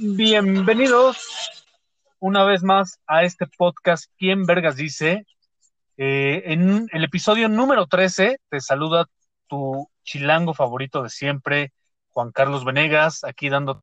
Bienvenidos 0.00 1.50
una 2.20 2.44
vez 2.44 2.62
más 2.62 3.00
a 3.08 3.24
este 3.24 3.48
podcast 3.48 4.04
¿Quién 4.16 4.46
Vergas 4.46 4.76
dice? 4.76 5.26
Eh, 5.96 6.44
en 6.46 6.86
el 6.92 7.02
episodio 7.02 7.48
número 7.48 7.88
13 7.88 8.38
te 8.48 8.60
saluda 8.60 9.06
tu 9.48 9.90
chilango 10.04 10.54
favorito 10.54 11.02
de 11.02 11.08
siempre, 11.08 11.72
Juan 12.10 12.30
Carlos 12.30 12.64
Venegas, 12.64 13.24
aquí 13.24 13.48
dando 13.48 13.82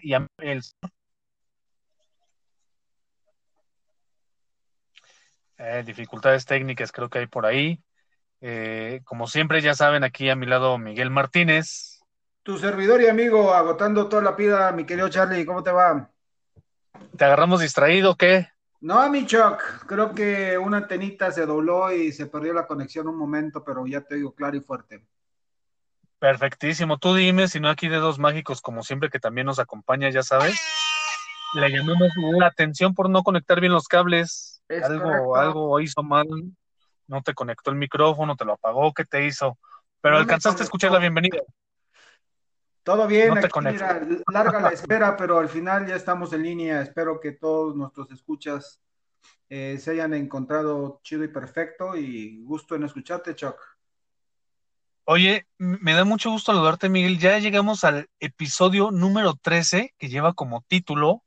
y 0.00 0.14
el 0.14 0.62
eh, 5.58 5.82
dificultades 5.84 6.46
técnicas 6.46 6.92
creo 6.92 7.10
que 7.10 7.18
hay 7.18 7.26
por 7.26 7.46
ahí. 7.46 7.82
Eh, 8.40 9.00
como 9.02 9.26
siempre 9.26 9.60
ya 9.60 9.74
saben 9.74 10.04
aquí 10.04 10.30
a 10.30 10.36
mi 10.36 10.46
lado 10.46 10.78
Miguel 10.78 11.10
Martínez, 11.10 12.01
tu 12.42 12.58
servidor 12.58 13.00
y 13.00 13.06
amigo, 13.06 13.54
agotando 13.54 14.08
toda 14.08 14.22
la 14.22 14.36
pida, 14.36 14.72
mi 14.72 14.84
querido 14.84 15.08
Charlie, 15.08 15.46
¿cómo 15.46 15.62
te 15.62 15.70
va? 15.70 16.10
¿Te 17.16 17.24
agarramos 17.24 17.60
distraído 17.60 18.12
o 18.12 18.16
qué? 18.16 18.48
No, 18.80 19.08
mi 19.10 19.24
Chuck, 19.26 19.86
creo 19.86 20.12
que 20.12 20.58
una 20.58 20.78
antenita 20.78 21.30
se 21.30 21.46
dobló 21.46 21.92
y 21.92 22.10
se 22.10 22.26
perdió 22.26 22.52
la 22.52 22.66
conexión 22.66 23.06
un 23.06 23.16
momento, 23.16 23.62
pero 23.62 23.86
ya 23.86 24.00
te 24.00 24.16
digo 24.16 24.34
claro 24.34 24.56
y 24.56 24.60
fuerte. 24.60 25.06
Perfectísimo. 26.18 26.98
Tú 26.98 27.14
dime, 27.14 27.46
si 27.46 27.60
no 27.60 27.68
aquí 27.68 27.88
dedos 27.88 28.18
mágicos, 28.18 28.60
como 28.60 28.82
siempre 28.82 29.08
que 29.08 29.20
también 29.20 29.46
nos 29.46 29.60
acompaña, 29.60 30.10
ya 30.10 30.22
sabes. 30.22 30.60
Le 31.54 31.70
llamamos 31.70 32.08
la 32.38 32.46
atención 32.46 32.94
por 32.94 33.08
no 33.08 33.22
conectar 33.22 33.60
bien 33.60 33.72
los 33.72 33.86
cables. 33.86 34.62
algo, 34.82 35.36
algo 35.36 35.80
hizo 35.80 36.02
mal. 36.02 36.26
No 37.06 37.22
te 37.22 37.34
conectó 37.34 37.70
el 37.70 37.76
micrófono, 37.76 38.36
te 38.36 38.44
lo 38.44 38.54
apagó, 38.54 38.92
¿qué 38.94 39.04
te 39.04 39.26
hizo? 39.26 39.58
Pero 40.00 40.16
alcanzaste 40.16 40.62
a 40.62 40.64
escuchar 40.64 40.90
la 40.90 40.98
bienvenida. 40.98 41.38
Todo 42.82 43.06
bien, 43.06 43.34
mira, 43.34 44.06
larga 44.32 44.60
la 44.60 44.68
espera, 44.72 45.16
pero 45.16 45.38
al 45.38 45.48
final 45.48 45.86
ya 45.86 45.94
estamos 45.94 46.32
en 46.32 46.42
línea. 46.42 46.82
Espero 46.82 47.20
que 47.20 47.32
todos 47.32 47.76
nuestros 47.76 48.10
escuchas 48.10 48.80
eh, 49.48 49.78
se 49.78 49.92
hayan 49.92 50.14
encontrado 50.14 51.00
chido 51.04 51.22
y 51.22 51.28
perfecto 51.28 51.96
y 51.96 52.42
gusto 52.42 52.74
en 52.74 52.84
escucharte, 52.84 53.36
Chuck. 53.36 53.56
Oye, 55.04 55.46
me 55.58 55.94
da 55.94 56.04
mucho 56.04 56.30
gusto 56.30 56.52
saludarte, 56.52 56.88
Miguel. 56.88 57.18
Ya 57.18 57.38
llegamos 57.38 57.84
al 57.84 58.08
episodio 58.18 58.90
número 58.90 59.34
13 59.34 59.94
que 59.98 60.08
lleva 60.08 60.32
como 60.32 60.64
título 60.68 61.22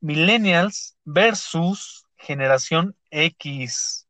Millennials 0.00 0.96
versus 1.04 2.06
Generación 2.16 2.96
X. 3.10 4.06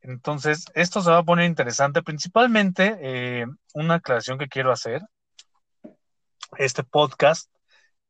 Entonces, 0.00 0.66
esto 0.74 1.00
se 1.02 1.10
va 1.10 1.18
a 1.18 1.24
poner 1.24 1.46
interesante. 1.46 2.02
Principalmente, 2.02 2.96
eh, 3.00 3.46
una 3.74 3.94
aclaración 3.94 4.38
que 4.38 4.48
quiero 4.48 4.72
hacer 4.72 5.02
este 6.58 6.84
podcast 6.84 7.50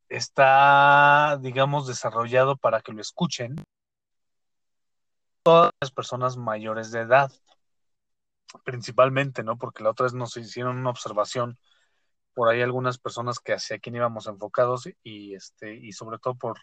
está, 0.09 1.37
digamos, 1.41 1.87
desarrollado 1.87 2.57
para 2.57 2.81
que 2.81 2.93
lo 2.93 3.01
escuchen 3.01 3.63
todas 5.43 5.71
las 5.79 5.91
personas 5.91 6.37
mayores 6.37 6.91
de 6.91 7.01
edad, 7.01 7.31
principalmente, 8.63 9.43
¿no? 9.43 9.57
Porque 9.57 9.83
la 9.83 9.91
otra 9.91 10.05
vez 10.05 10.13
nos 10.13 10.35
hicieron 10.37 10.77
una 10.77 10.89
observación 10.89 11.57
por 12.33 12.49
ahí 12.49 12.61
algunas 12.61 12.99
personas 12.99 13.39
que 13.39 13.53
hacia 13.53 13.79
quién 13.79 13.95
íbamos 13.95 14.27
enfocados 14.27 14.87
y 15.03 15.33
este 15.33 15.75
y 15.75 15.91
sobre 15.93 16.19
todo 16.19 16.35
por 16.35 16.59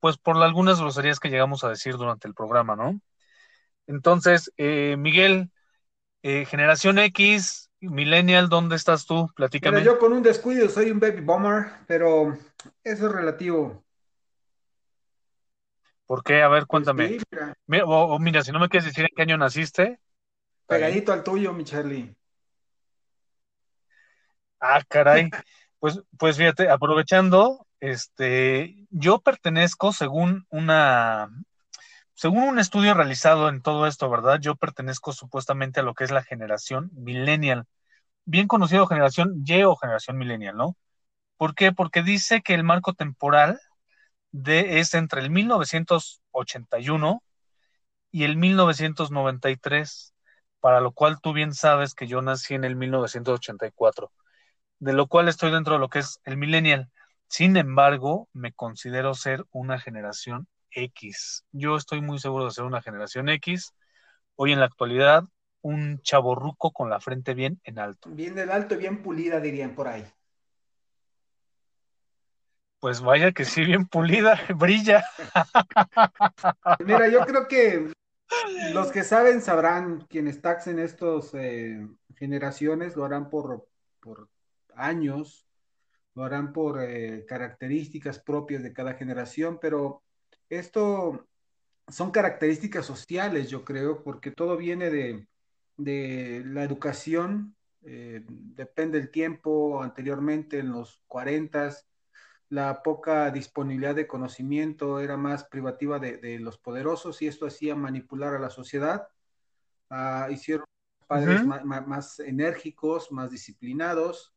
pues 0.00 0.16
por 0.18 0.42
algunas 0.42 0.80
groserías 0.80 1.20
que 1.20 1.30
llegamos 1.30 1.64
a 1.64 1.68
decir 1.68 1.96
durante 1.96 2.28
el 2.28 2.34
programa, 2.34 2.76
¿no? 2.76 3.00
Entonces, 3.86 4.52
eh, 4.56 4.96
Miguel, 4.98 5.50
eh, 6.22 6.44
Generación 6.46 6.98
X, 6.98 7.67
Millennial, 7.80 8.48
¿dónde 8.48 8.76
estás 8.76 9.06
tú? 9.06 9.28
Platícame. 9.34 9.84
yo 9.84 9.98
con 9.98 10.12
un 10.12 10.22
descuido 10.22 10.68
soy 10.68 10.90
un 10.90 10.98
baby 10.98 11.20
bomber, 11.20 11.66
pero 11.86 12.36
eso 12.82 13.06
es 13.06 13.12
relativo. 13.12 13.84
¿Por 16.06 16.24
qué? 16.24 16.42
A 16.42 16.48
ver, 16.48 16.66
pues 16.66 16.68
cuéntame. 16.68 17.18
mira. 17.66 17.84
o, 17.84 18.18
mira, 18.18 18.42
si 18.42 18.50
no 18.50 18.58
me 18.58 18.68
quieres 18.68 18.86
decir 18.86 19.04
en 19.04 19.14
qué 19.14 19.22
año 19.22 19.36
naciste. 19.36 20.00
Pegadito 20.66 21.12
al 21.12 21.22
tuyo, 21.22 21.52
mi 21.52 21.64
Charlie. 21.64 22.14
Ah, 24.60 24.82
caray. 24.88 25.30
Pues, 25.80 26.00
pues 26.18 26.36
fíjate, 26.36 26.68
aprovechando, 26.68 27.64
este, 27.78 28.84
yo 28.90 29.20
pertenezco 29.20 29.92
según 29.92 30.44
una, 30.50 31.30
según 32.18 32.42
un 32.48 32.58
estudio 32.58 32.94
realizado 32.94 33.48
en 33.48 33.62
todo 33.62 33.86
esto, 33.86 34.10
¿verdad? 34.10 34.40
Yo 34.40 34.56
pertenezco 34.56 35.12
supuestamente 35.12 35.78
a 35.78 35.84
lo 35.84 35.94
que 35.94 36.02
es 36.02 36.10
la 36.10 36.24
generación 36.24 36.90
millennial, 36.94 37.64
bien 38.24 38.48
conocido 38.48 38.88
generación 38.88 39.44
Y 39.46 39.62
o 39.62 39.76
generación 39.76 40.18
millennial, 40.18 40.56
¿no? 40.56 40.76
¿Por 41.36 41.54
qué? 41.54 41.70
Porque 41.72 42.02
dice 42.02 42.42
que 42.42 42.54
el 42.54 42.64
marco 42.64 42.94
temporal 42.94 43.60
de, 44.32 44.80
es 44.80 44.94
entre 44.94 45.20
el 45.20 45.30
1981 45.30 47.22
y 48.10 48.24
el 48.24 48.36
1993, 48.36 50.12
para 50.58 50.80
lo 50.80 50.90
cual 50.90 51.20
tú 51.20 51.32
bien 51.32 51.54
sabes 51.54 51.94
que 51.94 52.08
yo 52.08 52.20
nací 52.20 52.54
en 52.54 52.64
el 52.64 52.74
1984, 52.74 54.10
de 54.80 54.92
lo 54.92 55.06
cual 55.06 55.28
estoy 55.28 55.52
dentro 55.52 55.74
de 55.74 55.80
lo 55.80 55.88
que 55.88 56.00
es 56.00 56.20
el 56.24 56.36
millennial. 56.36 56.90
Sin 57.28 57.56
embargo, 57.56 58.28
me 58.32 58.52
considero 58.52 59.14
ser 59.14 59.44
una 59.52 59.78
generación 59.78 60.48
X. 60.70 61.44
Yo 61.52 61.76
estoy 61.76 62.00
muy 62.00 62.18
seguro 62.18 62.46
de 62.46 62.50
ser 62.50 62.64
una 62.64 62.82
generación 62.82 63.28
X. 63.28 63.74
Hoy 64.36 64.52
en 64.52 64.60
la 64.60 64.66
actualidad, 64.66 65.24
un 65.62 66.00
chaborruco 66.02 66.72
con 66.72 66.90
la 66.90 67.00
frente 67.00 67.34
bien 67.34 67.60
en 67.64 67.78
alto. 67.78 68.10
Bien 68.10 68.34
del 68.34 68.50
alto 68.50 68.74
y 68.74 68.78
bien 68.78 69.02
pulida, 69.02 69.40
dirían 69.40 69.74
por 69.74 69.88
ahí. 69.88 70.04
Pues 72.80 73.00
vaya 73.00 73.32
que 73.32 73.44
sí, 73.44 73.64
bien 73.64 73.86
pulida, 73.86 74.40
brilla. 74.56 75.04
Mira, 76.84 77.08
yo 77.08 77.26
creo 77.26 77.48
que 77.48 77.92
los 78.72 78.92
que 78.92 79.02
saben 79.02 79.40
sabrán, 79.40 80.06
quienes 80.08 80.40
taxen 80.40 80.78
estos 80.78 81.34
eh, 81.34 81.88
generaciones 82.16 82.94
lo 82.94 83.04
harán 83.04 83.30
por, 83.30 83.66
por 84.00 84.28
años, 84.74 85.48
lo 86.14 86.24
harán 86.24 86.52
por 86.52 86.82
eh, 86.82 87.24
características 87.26 88.18
propias 88.20 88.62
de 88.62 88.72
cada 88.72 88.94
generación, 88.94 89.58
pero 89.60 90.02
esto 90.48 91.26
son 91.88 92.10
características 92.10 92.84
sociales, 92.86 93.48
yo 93.48 93.64
creo, 93.64 94.02
porque 94.02 94.30
todo 94.30 94.56
viene 94.56 94.90
de, 94.90 95.26
la 96.44 96.64
educación, 96.64 97.56
eh, 97.82 98.24
depende 98.26 98.98
del 98.98 99.10
tiempo, 99.10 99.82
anteriormente 99.82 100.58
en 100.58 100.72
los 100.72 101.02
40 101.06 101.70
la 102.50 102.82
poca 102.82 103.30
disponibilidad 103.30 103.94
de 103.94 104.06
conocimiento 104.06 105.00
era 105.00 105.18
más 105.18 105.44
privativa 105.44 105.98
de, 105.98 106.38
los 106.38 106.56
poderosos 106.56 107.20
y 107.20 107.26
esto 107.26 107.46
hacía 107.46 107.74
manipular 107.74 108.34
a 108.34 108.38
la 108.38 108.48
sociedad. 108.48 109.06
Ah, 109.90 110.28
hicieron 110.30 110.64
padres 111.06 111.44
más, 111.44 112.20
enérgicos, 112.20 113.12
más 113.12 113.30
disciplinados, 113.30 114.34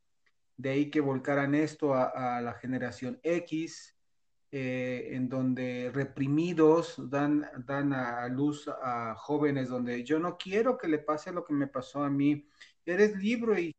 de 0.57 0.71
ahí 0.71 0.89
que 0.89 0.99
volcaran 0.99 1.55
esto 1.55 1.93
a 1.95 2.41
la 2.41 2.53
generación 2.53 3.19
X, 3.23 3.95
eh, 4.53 5.11
en 5.15 5.29
donde 5.29 5.91
reprimidos 5.93 6.95
dan, 7.09 7.49
dan 7.65 7.93
a 7.93 8.27
luz 8.27 8.67
a 8.67 9.15
jóvenes 9.15 9.69
donde 9.69 10.03
yo 10.03 10.19
no 10.19 10.37
quiero 10.37 10.77
que 10.77 10.89
le 10.89 10.99
pase 10.99 11.31
lo 11.31 11.45
que 11.45 11.53
me 11.53 11.67
pasó 11.67 12.03
a 12.03 12.09
mí. 12.09 12.45
Eres 12.85 13.15
libre 13.15 13.61
y 13.61 13.75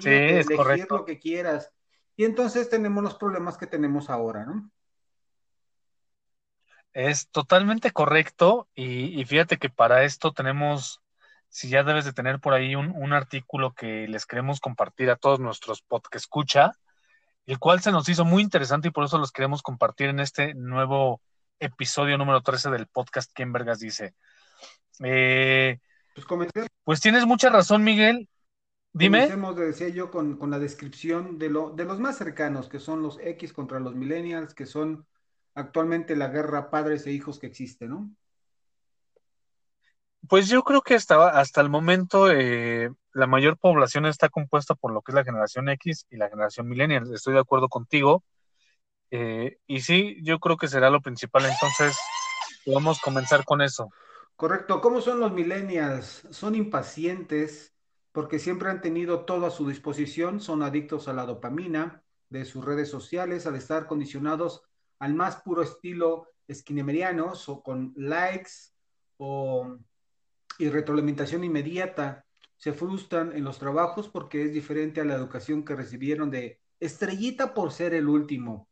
sí, 0.00 0.08
elegir 0.08 0.88
lo 0.90 1.04
que 1.04 1.20
quieras. 1.20 1.72
Y 2.16 2.24
entonces 2.24 2.68
tenemos 2.68 3.04
los 3.04 3.14
problemas 3.14 3.56
que 3.56 3.68
tenemos 3.68 4.10
ahora, 4.10 4.44
¿no? 4.44 4.68
Es 6.92 7.28
totalmente 7.28 7.92
correcto 7.92 8.68
y, 8.74 9.24
fíjate 9.26 9.58
que 9.58 9.68
para 9.68 10.02
esto 10.02 10.32
tenemos, 10.32 11.02
si 11.48 11.68
ya 11.68 11.84
debes 11.84 12.04
de 12.04 12.12
tener 12.12 12.40
por 12.40 12.52
ahí 12.52 12.74
un, 12.74 12.90
un 12.96 13.12
artículo 13.12 13.74
que 13.74 14.08
les 14.08 14.26
queremos 14.26 14.58
compartir 14.58 15.10
a 15.10 15.16
todos 15.16 15.38
nuestros 15.38 15.82
podcast 15.82 16.24
escucha, 16.24 16.72
el 17.46 17.58
cual 17.58 17.80
se 17.80 17.92
nos 17.92 18.08
hizo 18.08 18.24
muy 18.24 18.42
interesante 18.42 18.88
y 18.88 18.90
por 18.90 19.04
eso 19.04 19.18
los 19.18 19.32
queremos 19.32 19.62
compartir 19.62 20.08
en 20.08 20.20
este 20.20 20.54
nuevo 20.54 21.20
episodio 21.60 22.18
número 22.18 22.42
13 22.42 22.70
del 22.70 22.86
podcast 22.86 23.30
¿Quién 23.32 23.52
Vergas 23.52 23.78
dice? 23.78 24.14
Eh, 25.02 25.78
pues, 26.14 26.26
pues, 26.84 27.00
tienes 27.00 27.24
mucha 27.26 27.48
razón, 27.50 27.84
Miguel. 27.84 28.28
Dime. 28.92 29.18
Comencemos, 29.20 29.56
decía 29.56 29.88
yo, 29.88 30.10
con, 30.10 30.38
la 30.50 30.58
descripción 30.58 31.38
de, 31.38 31.50
lo, 31.50 31.70
de 31.70 31.84
los 31.84 32.00
más 32.00 32.16
cercanos, 32.16 32.68
que 32.68 32.80
son 32.80 33.02
los 33.02 33.18
X 33.20 33.52
contra 33.52 33.78
los 33.78 33.94
millennials, 33.94 34.54
que 34.54 34.66
son 34.66 35.06
actualmente 35.54 36.16
la 36.16 36.28
guerra 36.28 36.70
padres 36.70 37.06
e 37.06 37.12
hijos 37.12 37.38
que 37.38 37.46
existe, 37.46 37.86
¿no? 37.86 38.10
Pues 40.28 40.48
yo 40.48 40.62
creo 40.62 40.82
que 40.82 40.94
hasta, 40.94 41.60
el 41.60 41.68
momento 41.68 42.30
eh, 42.30 42.90
la 43.12 43.26
mayor 43.26 43.58
población 43.58 44.06
está 44.06 44.28
compuesta 44.28 44.74
por 44.74 44.92
lo 44.92 45.02
que 45.02 45.12
es 45.12 45.14
la 45.14 45.24
generación 45.24 45.68
X 45.68 46.06
y 46.10 46.16
la 46.16 46.28
generación 46.28 46.68
millennial. 46.68 47.12
Estoy 47.12 47.34
de 47.34 47.40
acuerdo 47.40 47.68
contigo. 47.68 48.24
Eh, 49.10 49.58
y 49.66 49.80
sí, 49.80 50.18
yo 50.22 50.38
creo 50.38 50.56
que 50.56 50.68
será 50.68 50.90
lo 50.90 51.00
principal. 51.00 51.44
Entonces, 51.44 51.96
vamos 52.66 52.98
a 52.98 53.02
comenzar 53.02 53.44
con 53.44 53.62
eso. 53.62 53.90
Correcto. 54.36 54.80
¿Cómo 54.80 55.00
son 55.00 55.20
los 55.20 55.32
millennials? 55.32 56.26
Son 56.30 56.54
impacientes 56.54 57.74
porque 58.12 58.38
siempre 58.38 58.70
han 58.70 58.80
tenido 58.80 59.26
todo 59.26 59.46
a 59.46 59.50
su 59.50 59.68
disposición, 59.68 60.40
son 60.40 60.62
adictos 60.62 61.06
a 61.06 61.12
la 61.12 61.26
dopamina, 61.26 62.02
de 62.28 62.44
sus 62.44 62.64
redes 62.64 62.88
sociales 62.88 63.46
al 63.46 63.56
estar 63.56 63.86
condicionados 63.86 64.62
al 64.98 65.14
más 65.14 65.36
puro 65.42 65.62
estilo 65.62 66.32
esquinemerianos 66.48 67.48
o 67.48 67.62
con 67.62 67.92
likes 67.96 68.50
o 69.18 69.76
y 70.58 70.68
retroalimentación 70.68 71.44
inmediata. 71.44 72.24
Se 72.56 72.72
frustran 72.72 73.36
en 73.36 73.44
los 73.44 73.58
trabajos 73.58 74.08
porque 74.08 74.44
es 74.44 74.52
diferente 74.52 75.00
a 75.00 75.04
la 75.04 75.14
educación 75.14 75.64
que 75.64 75.76
recibieron 75.76 76.30
de 76.30 76.60
estrellita 76.80 77.54
por 77.54 77.72
ser 77.72 77.94
el 77.94 78.08
último. 78.08 78.68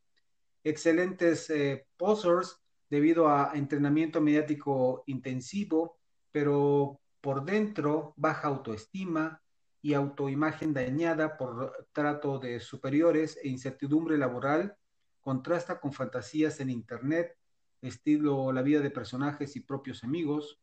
Excelentes 0.63 1.51
eh, 1.51 1.87
posers 1.97 2.61
debido 2.89 3.29
a 3.29 3.53
entrenamiento 3.55 4.21
mediático 4.21 5.05
intensivo, 5.07 5.99
pero 6.31 7.01
por 7.21 7.45
dentro 7.45 8.15
baja 8.17 8.49
autoestima 8.49 9.43
y 9.83 9.95
autoimagen 9.95 10.73
dañada 10.73 11.37
por 11.37 11.89
trato 11.93 12.39
de 12.39 12.61
superiores 12.61 13.39
e 13.43 13.49
incertidumbre 13.49 14.17
laboral 14.17 14.77
contrasta 15.21 15.81
con 15.81 15.93
fantasías 15.93 16.61
en 16.61 16.71
Internet, 16.71 17.37
estilo 17.81 18.53
la 18.53 18.63
vida 18.63 18.81
de 18.81 18.91
personajes 18.91 19.57
y 19.57 19.61
propios 19.61 20.05
amigos, 20.05 20.61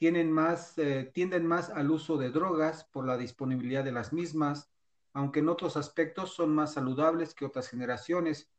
tienen 0.00 0.32
más, 0.32 0.78
eh, 0.78 1.10
tienden 1.12 1.46
más 1.46 1.68
al 1.68 1.90
uso 1.90 2.16
de 2.16 2.30
drogas 2.30 2.84
por 2.84 3.06
la 3.06 3.18
disponibilidad 3.18 3.84
de 3.84 3.92
las 3.92 4.14
mismas, 4.14 4.70
aunque 5.12 5.40
en 5.40 5.50
otros 5.50 5.76
aspectos 5.76 6.32
son 6.32 6.54
más 6.54 6.72
saludables 6.72 7.34
que 7.34 7.44
otras 7.44 7.68
generaciones, 7.68 8.50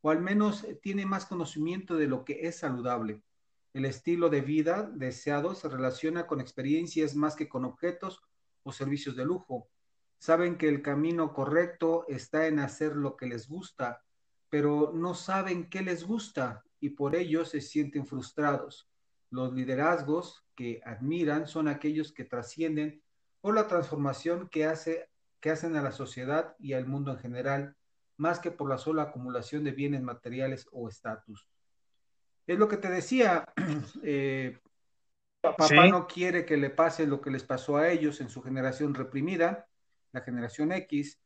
o 0.00 0.08
al 0.08 0.22
menos 0.22 0.64
eh, 0.64 0.74
tienen 0.74 1.06
más 1.06 1.26
conocimiento 1.26 1.96
de 1.96 2.06
lo 2.06 2.24
que 2.24 2.48
es 2.48 2.60
saludable. 2.60 3.22
El 3.74 3.84
estilo 3.84 4.30
de 4.30 4.40
vida 4.40 4.90
deseado 4.90 5.54
se 5.54 5.68
relaciona 5.68 6.26
con 6.26 6.40
experiencias 6.40 7.14
más 7.14 7.36
que 7.36 7.46
con 7.46 7.66
objetos 7.66 8.22
o 8.62 8.72
servicios 8.72 9.16
de 9.16 9.26
lujo. 9.26 9.68
Saben 10.16 10.56
que 10.56 10.70
el 10.70 10.80
camino 10.80 11.34
correcto 11.34 12.06
está 12.08 12.46
en 12.46 12.58
hacer 12.58 12.96
lo 12.96 13.18
que 13.18 13.26
les 13.26 13.48
gusta, 13.48 14.02
pero 14.48 14.92
no 14.94 15.12
saben 15.12 15.68
qué 15.68 15.82
les 15.82 16.04
gusta 16.04 16.64
y 16.80 16.88
por 16.88 17.14
ello 17.14 17.44
se 17.44 17.60
sienten 17.60 18.06
frustrados. 18.06 18.88
Los 19.30 19.52
liderazgos 19.52 20.44
que 20.54 20.80
admiran 20.84 21.46
son 21.46 21.68
aquellos 21.68 22.12
que 22.12 22.24
trascienden 22.24 23.02
por 23.40 23.54
la 23.54 23.68
transformación 23.68 24.48
que, 24.48 24.64
hace, 24.66 25.08
que 25.40 25.50
hacen 25.50 25.76
a 25.76 25.82
la 25.82 25.92
sociedad 25.92 26.56
y 26.58 26.72
al 26.72 26.86
mundo 26.86 27.12
en 27.12 27.18
general, 27.18 27.76
más 28.16 28.40
que 28.40 28.50
por 28.50 28.68
la 28.68 28.78
sola 28.78 29.02
acumulación 29.02 29.64
de 29.64 29.72
bienes 29.72 30.02
materiales 30.02 30.66
o 30.72 30.88
estatus. 30.88 31.48
Es 32.46 32.58
lo 32.58 32.68
que 32.68 32.76
te 32.76 32.88
decía, 32.88 33.52
eh, 34.02 34.58
papá 35.40 35.86
no 35.88 36.06
quiere 36.06 36.44
que 36.44 36.56
le 36.56 36.70
pase 36.70 37.06
lo 37.06 37.20
que 37.20 37.30
les 37.30 37.44
pasó 37.44 37.76
a 37.76 37.88
ellos 37.88 38.20
en 38.20 38.28
su 38.28 38.42
generación 38.42 38.94
reprimida, 38.94 39.68
la 40.12 40.22
generación 40.22 40.72
X, 40.72 41.20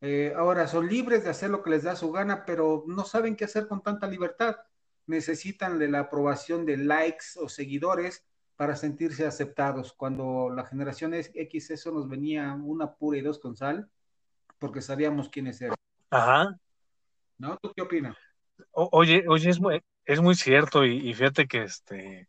eh, 0.00 0.34
ahora 0.36 0.68
son 0.68 0.86
libres 0.86 1.24
de 1.24 1.30
hacer 1.30 1.50
lo 1.50 1.62
que 1.62 1.70
les 1.70 1.84
da 1.84 1.96
su 1.96 2.12
gana, 2.12 2.44
pero 2.44 2.84
no 2.86 3.04
saben 3.04 3.36
qué 3.36 3.46
hacer 3.46 3.66
con 3.66 3.82
tanta 3.82 4.06
libertad. 4.06 4.56
Necesitan 5.06 5.78
de 5.78 5.88
la 5.88 6.00
aprobación 6.00 6.64
de 6.66 6.76
likes 6.76 7.26
o 7.36 7.48
seguidores 7.48 8.24
para 8.56 8.76
sentirse 8.76 9.26
aceptados. 9.26 9.92
Cuando 9.92 10.50
la 10.50 10.64
generación 10.64 11.14
X 11.14 11.70
eso 11.70 11.92
nos 11.92 12.08
venía 12.08 12.52
una 12.54 12.94
pura 12.94 13.18
y 13.18 13.22
dos 13.22 13.38
con 13.38 13.56
sal, 13.56 13.90
porque 14.58 14.80
sabíamos 14.80 15.28
quiénes 15.28 15.60
eran. 15.60 15.76
Ajá. 16.10 16.56
¿No? 17.38 17.58
¿Tú 17.58 17.72
qué 17.74 17.82
opinas? 17.82 18.16
oye, 18.70 19.24
oye, 19.28 19.50
es 19.50 19.60
muy, 19.60 19.82
es 20.04 20.20
muy 20.20 20.34
cierto 20.34 20.84
y, 20.84 21.12
fíjate 21.14 21.46
que 21.46 21.62
este, 21.62 22.28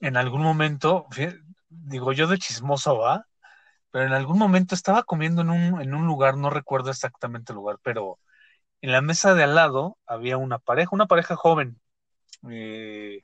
en 0.00 0.16
algún 0.16 0.42
momento, 0.42 1.06
digo 1.68 2.12
yo 2.12 2.26
de 2.26 2.38
chismoso 2.38 2.98
va, 2.98 3.26
pero 3.90 4.06
en 4.06 4.12
algún 4.12 4.38
momento 4.38 4.74
estaba 4.74 5.04
comiendo 5.04 5.42
en 5.42 5.50
un, 5.50 5.80
en 5.80 5.94
un 5.94 6.06
lugar, 6.06 6.36
no 6.36 6.50
recuerdo 6.50 6.90
exactamente 6.90 7.52
el 7.52 7.56
lugar, 7.56 7.78
pero 7.82 8.18
en 8.84 8.92
la 8.92 9.00
mesa 9.00 9.32
de 9.32 9.44
al 9.44 9.54
lado 9.54 9.96
había 10.06 10.36
una 10.36 10.58
pareja, 10.58 10.90
una 10.92 11.06
pareja 11.06 11.36
joven. 11.36 11.80
Eh, 12.50 13.22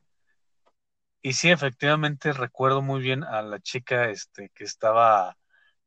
y 1.20 1.32
sí, 1.34 1.50
efectivamente 1.50 2.32
recuerdo 2.32 2.80
muy 2.80 3.02
bien 3.02 3.24
a 3.24 3.42
la 3.42 3.60
chica 3.60 4.08
este, 4.08 4.50
que 4.54 4.64
estaba 4.64 5.36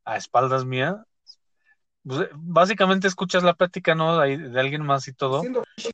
a 0.05 0.15
espaldas 0.15 0.63
mía. 0.63 1.03
Pues, 2.03 2.29
básicamente 2.35 3.07
escuchas 3.07 3.41
la 3.41 3.55
plática, 3.55 3.95
¿no? 3.95 4.19
De, 4.19 4.37
de, 4.37 4.59
alguien 4.59 4.85
más 4.85 5.07
y 5.07 5.13
todo, 5.13 5.41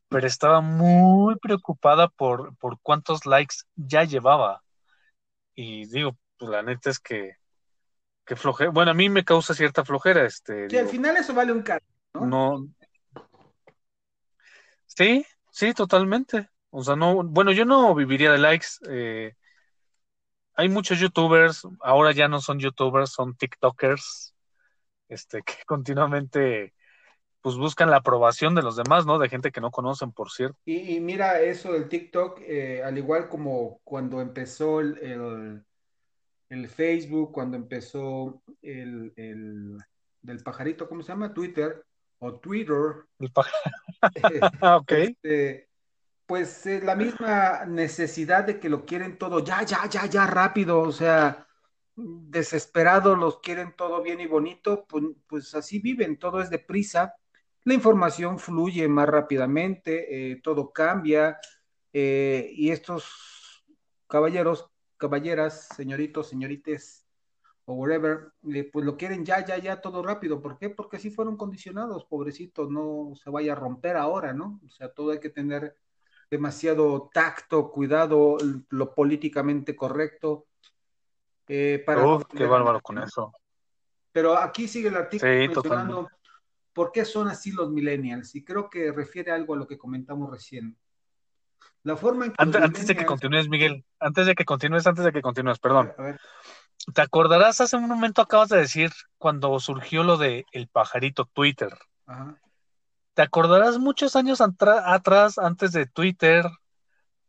pero 0.10 0.28
estaba 0.28 0.60
muy 0.60 1.38
preocupada 1.38 2.10
por, 2.10 2.58
por 2.58 2.81
cuántos 2.81 3.26
likes 3.26 3.56
ya 3.78 4.04
llevaba. 4.04 4.62
Y 5.56 5.86
digo, 5.86 6.18
pues 6.38 6.52
la 6.52 6.64
neta 6.64 6.90
es 6.90 7.00
que 7.00 7.38
Qué 8.26 8.36
flojera. 8.36 8.70
Bueno, 8.72 8.92
a 8.92 8.94
mí 8.94 9.10
me 9.10 9.24
causa 9.26 9.56
cierta 9.56 9.84
flojera. 9.84 10.24
Este, 10.24 10.70
sí, 10.70 10.78
al 10.78 10.88
final 10.88 11.18
eso 11.18 11.34
vale 11.34 11.52
un 11.52 11.64
caro, 11.64 11.84
¿no? 12.14 12.28
No. 12.28 12.68
Sí, 15.00 15.25
sí, 15.50 15.74
totalmente. 15.74 16.50
O 16.72 16.84
sea, 16.84 16.98
no, 16.98 17.24
bueno, 17.24 17.54
yo 17.54 17.63
no 17.63 17.96
viviría 17.96 18.34
de 18.34 18.38
likes. 18.38 18.68
Eh, 18.90 19.34
hay 20.56 20.68
muchos 20.68 21.00
youtubers, 21.00 21.66
ahora 21.80 22.12
ya 22.12 22.28
no 22.28 22.42
son 22.42 22.60
youtubers, 22.60 23.12
son 23.12 23.34
tiktokers, 23.38 24.36
este, 25.07 25.42
que 25.46 25.54
continuamente 25.66 26.74
pues 27.40 27.56
buscan 27.56 27.90
la 27.90 27.96
aprobación 27.96 28.56
de 28.56 28.62
los 28.62 28.75
demás, 28.75 29.06
¿no? 29.06 29.18
De 29.19 29.30
gente 29.30 29.51
que 29.51 29.62
no 29.62 29.72
conocen, 29.72 30.12
por 30.12 30.31
cierto. 30.31 30.60
Y, 30.66 31.00
mira, 31.00 31.40
eso 31.40 31.72
del 31.72 31.88
TikTok, 31.88 32.42
eh, 32.42 32.84
al 32.84 32.98
igual 32.98 33.30
como 33.30 33.80
cuando 33.86 34.19
empezó 34.19 34.81
el, 34.81 35.63
el 36.50 36.68
Facebook, 36.68 37.31
cuando 37.31 37.56
empezó 37.56 38.44
el, 38.62 39.13
el, 39.16 39.78
del 40.22 40.44
pajarito, 40.44 40.90
¿cómo 40.90 41.04
se 41.04 41.13
llama? 41.13 41.34
Twitter 41.34 41.86
o 42.19 42.36
Twitter. 42.36 43.06
El 43.19 43.31
ah, 44.62 44.77
ok. 44.81 44.92
Este, 44.92 45.69
pues 46.25 46.66
eh, 46.66 46.81
la 46.83 46.95
misma 46.95 47.66
necesidad 47.66 48.44
de 48.44 48.60
que 48.60 48.69
lo 48.69 48.86
quieren 48.86 49.18
todo 49.18 49.44
ya, 49.44 49.63
ya, 49.63 49.88
ya, 49.89 50.06
ya, 50.06 50.27
rápido, 50.27 50.80
o 50.80 50.92
sea, 50.92 51.48
desesperados, 51.95 53.18
los 53.18 53.39
quieren 53.39 53.74
todo 53.75 54.01
bien 54.04 54.21
y 54.21 54.27
bonito, 54.27 54.86
pues, 54.88 55.04
pues 55.27 55.56
así 55.56 55.80
viven, 55.80 56.18
todo 56.18 56.42
es 56.42 56.50
deprisa, 56.50 57.16
la 57.63 57.74
información 57.74 58.39
fluye 58.39 58.88
más 58.88 59.10
rápidamente, 59.10 60.31
eh, 60.31 60.42
todo 60.42 60.71
cambia, 60.71 61.39
eh, 61.92 62.51
y 62.54 62.69
estos 62.69 63.66
caballeros 64.07 64.69
caballeras, 64.98 65.69
señoritos, 65.75 66.30
señorites 66.30 67.07
o 67.69 67.74
whatever, 67.74 68.31
eh, 68.51 68.68
pues 68.74 68.83
lo 68.83 68.98
quieren 68.98 69.24
ya, 69.24 69.45
ya, 69.45 69.60
ya, 69.60 69.80
todo 69.80 70.01
rápido. 70.01 70.42
¿Por 70.42 70.57
qué? 70.57 70.71
Porque 70.71 70.98
sí 70.98 71.12
fueron 71.12 71.38
condicionados, 71.38 72.04
pobrecitos, 72.06 72.71
no 72.71 73.14
se 73.16 73.30
vaya 73.30 73.52
a 73.52 73.56
romper 73.56 73.95
ahora, 73.95 74.33
¿no? 74.33 74.59
O 74.66 74.69
sea, 74.71 74.90
todo 74.90 75.11
hay 75.11 75.19
que 75.19 75.30
tener 75.30 75.76
demasiado 76.31 77.11
tacto, 77.14 77.69
cuidado, 77.69 78.38
lo 78.69 78.95
políticamente 78.95 79.76
correcto. 79.76 80.47
Eh, 81.47 81.83
para 81.85 82.02
qué 82.35 82.45
bárbaro 82.45 82.81
con 82.81 82.97
eso. 82.97 83.33
Pero 84.11 84.35
aquí 84.35 84.68
sigue 84.68 84.88
el 84.88 84.97
artículo 84.97 85.31
mencionando 85.31 86.09
por 86.73 86.92
qué 86.92 87.06
son 87.06 87.28
así 87.28 87.52
los 87.52 87.69
millennials, 87.69 88.33
y 88.33 88.44
creo 88.44 88.68
que 88.68 88.92
refiere 88.92 89.31
algo 89.31 89.54
a 89.54 89.57
lo 89.57 89.68
que 89.68 89.78
comentamos 89.78 90.31
recién. 90.31 90.76
La 91.83 91.95
forma 91.95 92.26
en 92.26 92.31
que 92.31 92.38
antes, 92.40 92.88
de 92.88 92.95
que 92.95 93.06
continúes, 93.06 93.47
Miguel, 93.47 93.85
antes 93.99 94.26
de 94.26 94.33
que 94.33 94.44
continúes, 94.44 94.88
antes 94.88 95.06
de 95.06 95.11
que 95.11 95.21
continúes, 95.21 95.59
perdón. 95.59 95.94
¿Te 96.94 97.02
acordarás 97.02 97.62
hace 97.62 97.76
un 97.76 97.88
momento 97.88 98.21
acabas 98.21 98.50
de 98.50 98.57
decir 98.57 98.92
cuando 99.18 99.59
surgió 99.59 100.04
lo 100.04 100.18
de 100.18 100.45
el 100.52 100.68
pajarito 100.68 101.26
Twitter? 101.26 101.69
¿Te 103.14 103.21
acordarás 103.21 103.78
muchos 103.78 104.16
años 104.16 104.42
atrás, 104.42 105.38
antes 105.38 105.71
de 105.74 105.86
Twitter, 105.86 106.45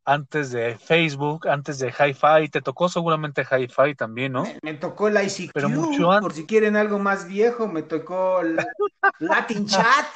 antes 0.04 0.50
de 0.50 0.78
Facebook, 0.78 1.48
antes 1.48 1.78
de 1.78 1.88
Hi-Fi? 1.88 2.48
Te 2.48 2.62
tocó 2.62 2.88
seguramente 2.88 3.42
Hi-Fi 3.42 3.94
también, 3.96 4.32
¿no? 4.32 4.44
Me, 4.62 4.74
tocó 4.74 5.10
la 5.10 5.24
ICQ, 5.24 5.50
Pero 5.52 5.68
mucho 5.68 6.08
por 6.20 6.32
si 6.32 6.46
quieren 6.46 6.76
algo 6.76 6.98
más 6.98 7.26
viejo, 7.26 7.66
me 7.66 7.82
tocó 7.82 8.40
Latin 9.18 9.66
Chat. 9.66 10.06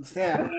O 0.00 0.04
sea, 0.04 0.50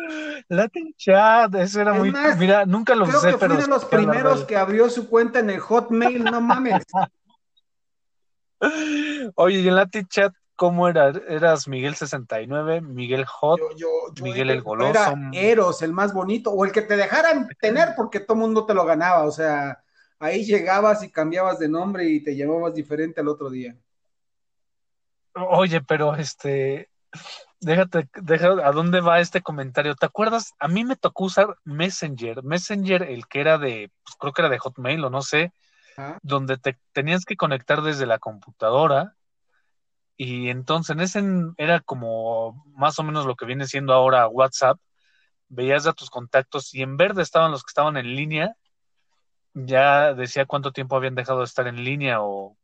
Latin 0.47 0.93
Chat, 0.95 1.53
eso 1.55 1.81
era 1.81 1.93
muy. 1.93 2.13
mira, 2.39 2.65
nunca 2.65 2.95
lo 2.95 3.05
creo 3.05 3.21
que 3.21 3.45
fui 3.45 3.57
de 3.57 3.67
los 3.67 3.83
primeros 3.83 4.45
que 4.45 4.55
abrió 4.55 4.89
su 4.89 5.09
cuenta 5.09 5.39
en 5.39 5.49
el 5.49 5.59
Hotmail, 5.59 6.23
no 6.23 6.39
mames. 6.39 6.83
Oye, 9.35 9.59
y 9.59 9.67
en 9.67 9.75
Latin 9.75 10.07
Chat, 10.07 10.33
¿cómo 10.55 10.87
era? 10.87 11.09
¿Eras 11.27 11.67
Miguel 11.67 11.95
69, 11.95 12.81
Miguel 12.81 13.25
Hot, 13.25 13.59
Miguel 14.21 14.49
el 14.49 14.61
Goloso? 14.61 14.89
Era 14.89 15.15
Eros, 15.33 15.81
el 15.81 15.93
más 15.93 16.13
bonito, 16.13 16.51
o 16.51 16.65
el 16.65 16.71
que 16.71 16.81
te 16.81 16.95
dejaran 16.95 17.47
tener 17.59 17.89
porque 17.95 18.19
todo 18.19 18.37
mundo 18.37 18.65
te 18.65 18.73
lo 18.73 18.85
ganaba. 18.85 19.23
O 19.23 19.31
sea, 19.31 19.83
ahí 20.19 20.45
llegabas 20.45 21.03
y 21.03 21.11
cambiabas 21.11 21.59
de 21.59 21.69
nombre 21.69 22.05
y 22.05 22.23
te 22.23 22.35
llamabas 22.35 22.73
diferente 22.73 23.21
al 23.21 23.27
otro 23.27 23.49
día. 23.49 23.75
Oye, 25.33 25.81
pero 25.81 26.15
este, 26.15 26.89
déjate, 27.59 28.07
déjate, 28.21 28.63
¿a 28.63 28.71
dónde 28.71 29.01
va 29.01 29.19
este 29.19 29.41
comentario? 29.41 29.95
¿Te 29.95 30.05
acuerdas? 30.05 30.53
A 30.59 30.67
mí 30.67 30.85
me 30.85 30.95
tocó 30.95 31.25
usar 31.25 31.57
Messenger, 31.65 32.43
Messenger, 32.43 33.03
el 33.03 33.27
que 33.27 33.41
era 33.41 33.57
de, 33.57 33.91
pues, 34.03 34.15
creo 34.17 34.33
que 34.33 34.41
era 34.41 34.49
de 34.49 34.59
Hotmail 34.59 35.03
o 35.03 35.09
no 35.09 35.21
sé, 35.21 35.51
donde 36.21 36.57
te 36.57 36.79
tenías 36.93 37.25
que 37.25 37.37
conectar 37.37 37.81
desde 37.81 38.05
la 38.05 38.19
computadora 38.19 39.15
Y 40.17 40.49
entonces 40.49 40.95
en 40.95 41.01
ese 41.01 41.23
era 41.57 41.79
como 41.81 42.63
más 42.75 42.99
o 42.99 43.03
menos 43.03 43.25
lo 43.25 43.35
que 43.35 43.45
viene 43.45 43.67
siendo 43.67 43.93
ahora 43.93 44.27
WhatsApp. 44.27 44.79
Veías 45.49 45.87
a 45.87 45.93
tus 45.93 46.09
contactos 46.09 46.73
y 46.73 46.81
en 46.83 46.97
verde 46.97 47.21
estaban 47.21 47.51
los 47.51 47.63
que 47.63 47.69
estaban 47.69 47.97
en 47.97 48.15
línea. 48.15 48.55
Ya 49.53 50.13
decía 50.13 50.45
cuánto 50.45 50.71
tiempo 50.71 50.95
habían 50.95 51.15
dejado 51.15 51.39
de 51.39 51.45
estar 51.45 51.67
en 51.67 51.83
línea 51.83 52.21
o 52.21 52.57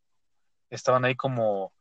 estaban 0.70 1.06
ahí 1.06 1.16
como, 1.16 1.74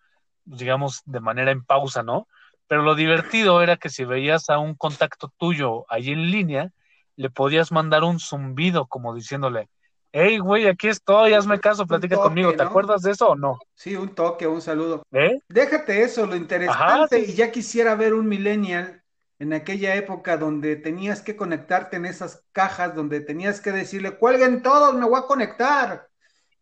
digamos, 0.44 1.02
de 1.06 1.20
manera 1.20 1.52
en 1.52 1.64
pausa, 1.64 2.02
¿no? 2.02 2.28
Pero 2.68 2.82
lo 2.82 2.94
divertido 2.94 3.62
era 3.62 3.76
que 3.76 3.90
si 3.90 4.04
veías 4.04 4.50
a 4.50 4.58
un 4.58 4.74
contacto 4.76 5.32
tuyo 5.38 5.86
ahí 5.88 6.10
en 6.10 6.30
línea, 6.30 6.72
le 7.16 7.30
podías 7.30 7.72
mandar 7.72 8.04
un 8.04 8.20
zumbido 8.20 8.86
como 8.86 9.14
diciéndole, 9.14 9.68
hey, 10.12 10.38
güey, 10.38 10.66
aquí 10.66 10.88
estoy, 10.88 11.32
hazme 11.32 11.60
caso, 11.60 11.86
platica 11.86 12.16
conmigo. 12.16 12.54
¿Te 12.54 12.62
acuerdas 12.62 13.02
de 13.02 13.12
eso 13.12 13.30
o 13.30 13.36
no? 13.36 13.58
Sí, 13.74 13.96
un 13.96 14.14
toque, 14.14 14.46
un 14.46 14.60
saludo. 14.60 15.02
¿Eh? 15.12 15.40
Déjate 15.48 16.02
eso, 16.02 16.26
lo 16.26 16.36
interesante, 16.36 17.20
y 17.20 17.34
ya 17.34 17.50
quisiera 17.50 17.94
ver 17.94 18.14
un 18.14 18.28
millennial 18.28 19.02
en 19.38 19.54
aquella 19.54 19.94
época 19.94 20.36
donde 20.36 20.76
tenías 20.76 21.22
que 21.22 21.34
conectarte 21.34 21.96
en 21.96 22.04
esas 22.04 22.44
cajas, 22.52 22.94
donde 22.94 23.20
tenías 23.20 23.60
que 23.60 23.72
decirle, 23.72 24.16
cuelguen 24.16 24.62
todos, 24.62 24.94
me 24.94 25.06
voy 25.06 25.18
a 25.18 25.26
conectar. 25.26 26.08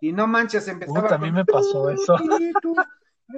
Y 0.00 0.12
no 0.12 0.28
manches, 0.28 0.68
empezaba. 0.68 1.08
a 1.08 1.18
mí 1.18 1.32
me 1.32 1.44
pasó 1.44 1.90
eso. 1.90 2.16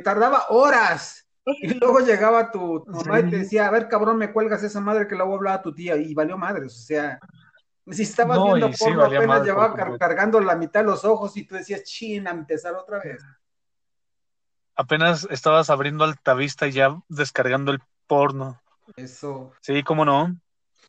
Tardaba 0.05 0.45
horas. 0.51 1.27
Y 1.47 1.73
luego 1.75 2.01
llegaba 2.01 2.51
tu, 2.51 2.85
mamá 2.87 3.21
y 3.21 3.31
te 3.31 3.39
decía, 3.39 3.67
a 3.67 3.71
ver, 3.71 3.89
cabrón, 3.89 4.19
me 4.19 4.31
cuelgas 4.31 4.63
esa 4.63 4.81
madre 4.81 5.09
que 5.09 5.17
luego 5.17 5.37
hablaba 5.37 5.57
a 5.57 5.63
tu 5.63 5.75
tía. 5.75 5.97
Y 5.97 6.13
valió 6.13 6.37
madres, 6.37 6.75
o 6.75 6.83
sea, 6.83 7.19
si 7.93 8.03
estabas 8.03 8.43
viendo 8.43 8.71
porno, 8.79 9.05
apenas 9.05 9.45
llevaba 9.45 9.99
cargando 9.99 10.41
la 10.41 10.57
mitad 10.57 10.81
de 10.81 10.87
los 10.87 11.05
ojos 11.05 11.37
y 11.37 11.45
tú 11.45 11.55
decías, 11.55 11.83
china, 11.85 12.31
empezar 12.31 12.75
otra 12.75 13.01
vez. 13.01 13.23
Apenas 14.75 15.27
estabas 15.31 15.71
abriendo 15.71 16.05
Altavista 16.05 16.67
y 16.67 16.73
ya 16.73 16.97
descargando 17.09 17.73
el 17.73 17.81
porno. 18.07 18.61
Eso. 18.97 19.53
Sí, 19.61 19.83
cómo 19.83 20.05
no. 20.05 20.37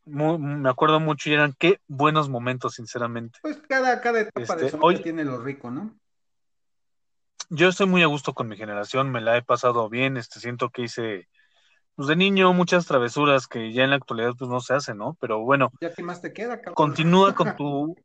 me 0.06 0.70
acuerdo 0.70 1.00
mucho 1.00 1.30
y 1.30 1.34
eran 1.34 1.56
qué 1.58 1.80
buenos 1.88 2.30
momentos, 2.30 2.76
sinceramente. 2.76 3.40
Pues 3.42 3.58
cada, 3.68 4.02
cada 4.02 4.22
etapa 4.22 4.56
de 4.56 4.76
hoy 4.80 4.96
este, 4.96 5.04
tiene 5.04 5.26
lo 5.26 5.42
rico, 5.42 5.70
¿no? 5.70 5.96
Yo 7.50 7.68
estoy 7.68 7.86
muy 7.86 8.02
a 8.02 8.08
gusto 8.08 8.34
con 8.34 8.48
mi 8.48 8.56
generación, 8.56 9.12
me 9.12 9.20
la 9.20 9.36
he 9.36 9.42
pasado 9.42 9.90
bien, 9.90 10.16
este, 10.16 10.40
siento 10.40 10.70
que 10.70 10.84
hice 10.84 11.28
pues 11.96 12.08
de 12.08 12.16
niño 12.16 12.54
muchas 12.54 12.86
travesuras 12.86 13.48
que 13.48 13.72
ya 13.74 13.84
en 13.84 13.92
la 13.92 13.98
actualidad 13.98 14.34
pues 14.38 14.50
no 14.50 14.60
se 14.60 14.74
hacen, 14.74 14.98
¿no? 14.98 15.18
Pero 15.20 15.42
bueno. 15.42 15.72
Ya 15.82 15.94
qué 15.94 16.04
más 16.04 16.22
te 16.22 16.34
queda, 16.34 16.58
cabrón. 16.58 16.76
Continúa 16.76 17.36
con 17.36 17.56
tu. 17.58 17.96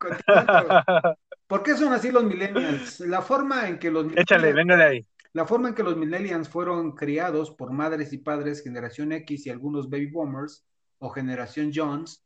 ¿Por 1.46 1.62
qué 1.62 1.76
son 1.76 1.92
así 1.92 2.10
los 2.10 2.24
millennials? 2.24 3.00
La 3.00 3.22
forma 3.22 3.68
en 3.68 3.78
que 3.78 3.90
los 3.90 4.06
Échale, 4.16 4.52
venga 4.52 4.76
de 4.76 4.84
ahí. 4.84 5.06
La 5.32 5.46
forma 5.46 5.68
en 5.68 5.74
que 5.74 5.82
los 5.82 5.96
millennials 5.96 6.48
fueron 6.48 6.92
criados 6.92 7.50
por 7.50 7.70
madres 7.70 8.12
y 8.12 8.18
padres 8.18 8.62
generación 8.62 9.12
X 9.12 9.46
y 9.46 9.50
algunos 9.50 9.88
baby 9.88 10.10
boomers 10.10 10.66
o 10.98 11.10
generación 11.10 11.70
Jones 11.74 12.24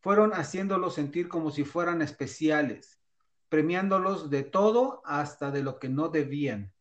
fueron 0.00 0.32
haciéndolos 0.32 0.94
sentir 0.94 1.28
como 1.28 1.50
si 1.50 1.64
fueran 1.64 2.02
especiales, 2.02 3.00
premiándolos 3.48 4.30
de 4.30 4.42
todo 4.42 5.02
hasta 5.04 5.50
de 5.50 5.62
lo 5.62 5.78
que 5.78 5.88
no 5.88 6.08
debían. 6.08 6.72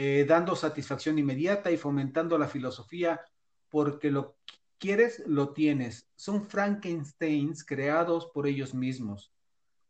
Eh, 0.00 0.24
dando 0.28 0.54
satisfacción 0.54 1.18
inmediata 1.18 1.72
y 1.72 1.76
fomentando 1.76 2.38
la 2.38 2.46
filosofía, 2.46 3.20
porque 3.68 4.12
lo 4.12 4.36
quieres, 4.78 5.24
lo 5.26 5.52
tienes. 5.52 6.08
Son 6.14 6.46
Frankensteins 6.46 7.64
creados 7.64 8.26
por 8.26 8.46
ellos 8.46 8.74
mismos. 8.74 9.32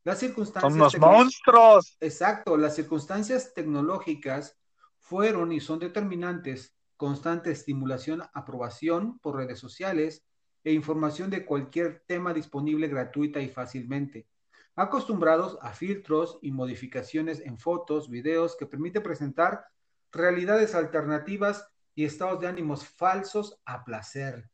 Las 0.04 0.20
circunstancias. 0.20 0.72
Son 0.72 0.78
los 0.78 0.98
monstruos. 0.98 1.98
Exacto, 2.00 2.56
las 2.56 2.74
circunstancias 2.74 3.52
tecnológicas 3.52 4.56
fueron 4.98 5.52
y 5.52 5.60
son 5.60 5.78
determinantes. 5.78 6.74
Constante 6.96 7.50
estimulación, 7.50 8.22
aprobación 8.32 9.18
por 9.18 9.36
redes 9.36 9.58
sociales 9.58 10.24
e 10.64 10.72
información 10.72 11.28
de 11.28 11.44
cualquier 11.44 12.02
tema 12.06 12.32
disponible 12.32 12.88
gratuita 12.88 13.42
y 13.42 13.50
fácilmente. 13.50 14.26
Acostumbrados 14.74 15.58
a 15.60 15.74
filtros 15.74 16.38
y 16.40 16.50
modificaciones 16.50 17.40
en 17.40 17.58
fotos, 17.58 18.08
videos 18.08 18.56
que 18.56 18.64
permite 18.64 19.02
presentar 19.02 19.66
realidades 20.12 20.74
alternativas 20.74 21.68
y 21.94 22.04
estados 22.04 22.40
de 22.40 22.48
ánimos 22.48 22.86
falsos 22.86 23.60
a 23.64 23.84
placer. 23.84 24.48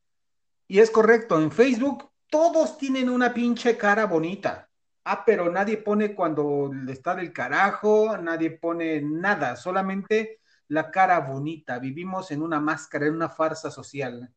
Y 0.66 0.78
es 0.78 0.90
correcto, 0.90 1.40
en 1.40 1.50
Facebook 1.50 2.11
todos 2.30 2.78
tienen 2.78 3.11
una 3.11 3.32
pinche 3.32 3.76
cara 3.76 4.06
bonita. 4.06 4.68
Ah, 5.04 5.23
pero 5.25 5.50
nadie 5.50 5.76
pone 5.76 6.14
cuando 6.14 6.70
le 6.73 6.92
está 6.92 7.14
del 7.14 7.32
carajo, 7.32 8.16
nadie 8.16 8.50
pone 8.52 9.02
nada, 9.02 9.54
solamente 9.56 10.40
la 10.68 10.90
cara 10.90 11.20
bonita. 11.20 11.78
Vivimos 11.78 12.30
en 12.30 12.42
una 12.42 12.58
máscara, 12.58 13.06
en 13.06 13.14
una 13.14 13.28
farsa 13.28 13.70
social. 13.70 14.32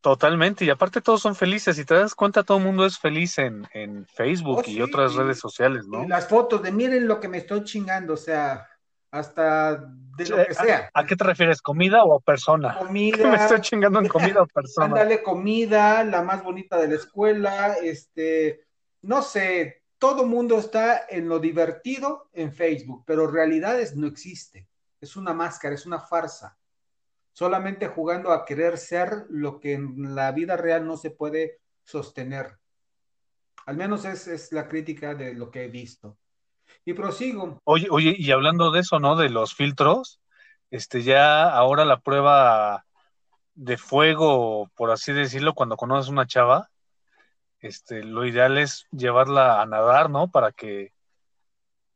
Totalmente, 0.00 0.66
y 0.66 0.70
aparte 0.70 1.00
todos 1.00 1.22
son 1.22 1.34
felices, 1.34 1.78
y 1.78 1.84
te 1.86 1.94
das 1.94 2.14
cuenta, 2.14 2.42
todo 2.42 2.58
el 2.58 2.64
mundo 2.64 2.84
es 2.84 2.98
feliz 2.98 3.38
en, 3.38 3.66
Facebook 4.14 4.64
oh, 4.66 4.70
y 4.70 4.82
otras 4.82 5.14
redes 5.14 5.38
sociales, 5.38 5.86
¿no? 5.86 6.06
las 6.06 6.28
fotos 6.28 6.62
de 6.62 6.70
miren 6.72 7.08
lo 7.08 7.18
que 7.20 7.28
me 7.28 7.38
estoy 7.38 7.64
chingando, 7.64 8.12
o 8.12 8.18
sea, 8.18 8.68
hasta 9.14 9.76
de 10.16 10.26
lo 10.26 10.44
que 10.44 10.54
sea. 10.54 10.90
¿A, 10.92 11.06
qué 11.06 11.14
te 11.14 11.22
refieres? 11.22 11.62
¿Comida 11.62 12.04
o 12.04 12.18
persona? 12.18 12.76
Comida. 12.76 13.16
Me 13.30 13.36
estoy 13.36 13.60
chingando 13.60 14.00
en 14.00 14.08
comida 14.08 14.42
o 14.42 14.46
persona. 14.46 14.86
Ándale, 14.86 15.22
comida, 15.22 16.02
la 16.02 16.22
más 16.22 16.42
bonita 16.42 16.78
de 16.78 16.88
la 16.88 16.94
escuela, 16.96 17.74
este, 17.74 18.66
no 19.02 19.22
sé, 19.22 19.84
todo 19.98 20.26
mundo 20.26 20.58
está 20.58 21.06
en 21.08 21.28
lo 21.28 21.38
divertido 21.38 22.28
en 22.32 22.52
Facebook, 22.52 23.04
pero 23.06 23.30
realidades 23.30 23.94
no 23.94 24.08
existe. 24.08 24.68
Es 25.00 25.14
una 25.14 25.32
máscara, 25.32 25.76
es 25.76 25.86
una 25.86 26.00
farsa. 26.00 26.58
Solamente 27.32 27.86
jugando 27.86 28.32
a 28.32 28.44
querer 28.44 28.78
ser 28.78 29.26
lo 29.28 29.60
que 29.60 29.74
en 29.74 30.16
la 30.16 30.32
vida 30.32 30.56
real 30.56 30.86
no 30.86 30.96
se 30.96 31.10
puede 31.10 31.60
sostener. 31.84 32.58
Al 33.66 33.76
menos 33.76 34.04
es, 34.06 34.26
es 34.26 34.50
la 34.50 34.66
crítica 34.66 35.14
de 35.14 35.34
lo 35.34 35.52
que 35.52 35.64
he 35.64 35.68
visto. 35.68 36.18
Y 36.84 36.92
prosigo. 36.92 37.60
Oye, 37.64 37.88
oye, 37.90 38.14
y 38.18 38.30
hablando 38.30 38.70
de 38.70 38.80
eso, 38.80 39.00
¿no? 39.00 39.16
De 39.16 39.30
los 39.30 39.54
filtros, 39.54 40.20
este, 40.70 41.02
ya 41.02 41.48
ahora 41.48 41.84
la 41.84 42.00
prueba 42.00 42.84
de 43.54 43.76
fuego, 43.76 44.70
por 44.74 44.90
así 44.90 45.12
decirlo, 45.12 45.54
cuando 45.54 45.76
conoces 45.76 46.10
una 46.10 46.26
chava, 46.26 46.70
este, 47.60 48.04
lo 48.04 48.26
ideal 48.26 48.58
es 48.58 48.86
llevarla 48.90 49.62
a 49.62 49.66
nadar, 49.66 50.10
¿no? 50.10 50.30
Para 50.30 50.52
que 50.52 50.92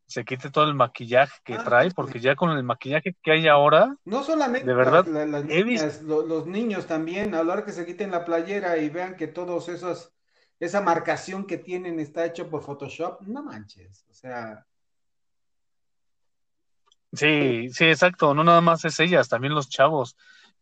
se 0.06 0.24
quite 0.24 0.50
todo 0.50 0.64
el 0.64 0.74
maquillaje 0.74 1.38
que 1.44 1.54
ah, 1.54 1.64
trae, 1.64 1.90
porque 1.90 2.18
ya 2.18 2.34
con 2.34 2.50
el 2.50 2.62
maquillaje 2.62 3.14
que 3.22 3.30
hay 3.30 3.46
ahora, 3.46 3.94
no 4.06 4.22
solamente 4.22 4.66
de 4.66 4.74
verdad, 4.74 5.06
los, 5.06 6.46
niños 6.46 6.86
también, 6.86 7.34
hablar 7.34 7.64
que 7.66 7.72
se 7.72 7.84
quiten 7.84 8.10
la 8.10 8.24
playera 8.24 8.78
y 8.78 8.88
vean 8.88 9.16
que 9.16 9.26
todos 9.26 9.68
esos, 9.68 10.14
esa 10.58 10.80
marcación 10.80 11.46
que 11.46 11.58
tienen 11.58 12.00
está 12.00 12.24
hecho 12.24 12.48
por 12.48 12.62
Photoshop, 12.62 13.20
no 13.26 13.42
manches, 13.42 14.06
o 14.08 14.14
sea, 14.14 14.64
Sí, 17.12 17.70
sí, 17.70 17.84
exacto. 17.86 18.34
No 18.34 18.44
nada 18.44 18.60
más 18.60 18.84
es 18.84 19.00
ellas, 19.00 19.28
también 19.28 19.54
los 19.54 19.68
chavos, 19.68 20.16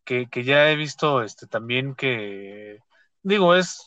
que, 0.05 0.29
que 0.29 0.45
ya 0.45 0.71
he 0.71 0.77
visto 0.77 1.23
este 1.23 1.47
también 1.47 1.95
que, 1.95 2.81
digo, 3.23 3.55
es 3.55 3.87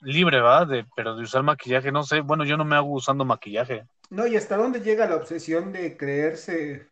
libre, 0.00 0.40
¿va? 0.40 0.64
De, 0.64 0.86
pero 0.96 1.16
de 1.16 1.22
usar 1.22 1.42
maquillaje, 1.42 1.92
no 1.92 2.02
sé. 2.02 2.20
Bueno, 2.20 2.44
yo 2.44 2.56
no 2.56 2.64
me 2.64 2.76
hago 2.76 2.92
usando 2.92 3.24
maquillaje. 3.24 3.86
No, 4.10 4.26
y 4.26 4.36
hasta 4.36 4.56
dónde 4.56 4.80
llega 4.80 5.08
la 5.08 5.16
obsesión 5.16 5.72
de 5.72 5.96
creerse 5.96 6.88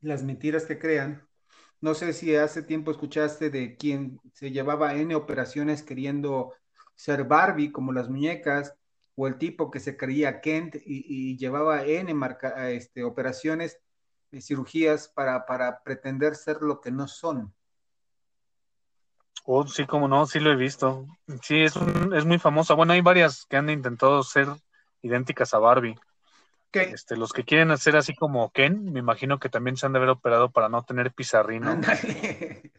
las 0.00 0.22
mentiras 0.22 0.66
que 0.66 0.78
crean. 0.78 1.26
No 1.80 1.94
sé 1.94 2.12
si 2.12 2.34
hace 2.34 2.62
tiempo 2.62 2.90
escuchaste 2.90 3.50
de 3.50 3.76
quien 3.76 4.20
se 4.32 4.50
llevaba 4.50 4.94
N 4.94 5.14
operaciones 5.14 5.82
queriendo 5.82 6.54
ser 6.94 7.24
Barbie, 7.24 7.72
como 7.72 7.92
las 7.92 8.08
muñecas, 8.08 8.74
o 9.14 9.26
el 9.26 9.38
tipo 9.38 9.70
que 9.70 9.80
se 9.80 9.96
creía 9.96 10.40
Kent 10.40 10.76
y, 10.76 11.32
y 11.32 11.36
llevaba 11.36 11.84
N 11.84 12.14
este, 12.68 13.02
operaciones 13.04 13.80
cirugías 14.40 15.08
para, 15.08 15.46
para 15.46 15.82
pretender 15.82 16.36
ser 16.36 16.62
lo 16.62 16.80
que 16.80 16.90
no 16.90 17.08
son. 17.08 17.54
Oh, 19.44 19.66
sí, 19.66 19.86
como 19.86 20.08
no, 20.08 20.26
sí 20.26 20.40
lo 20.40 20.50
he 20.50 20.56
visto. 20.56 21.06
Sí, 21.42 21.62
es, 21.62 21.74
es 22.14 22.24
muy 22.24 22.38
famosa. 22.38 22.74
Bueno, 22.74 22.92
hay 22.92 23.00
varias 23.00 23.46
que 23.46 23.56
han 23.56 23.70
intentado 23.70 24.22
ser 24.22 24.48
idénticas 25.02 25.54
a 25.54 25.58
Barbie. 25.58 25.96
Este, 26.72 27.16
los 27.16 27.32
que 27.32 27.44
quieren 27.44 27.70
hacer 27.70 27.96
así 27.96 28.14
como 28.14 28.50
Ken, 28.50 28.92
me 28.92 29.00
imagino 29.00 29.38
que 29.38 29.48
también 29.48 29.76
se 29.76 29.86
han 29.86 29.92
de 29.92 29.98
haber 29.98 30.10
operado 30.10 30.50
para 30.50 30.68
no 30.68 30.84
tener 30.84 31.12
pizarrino. 31.12 31.80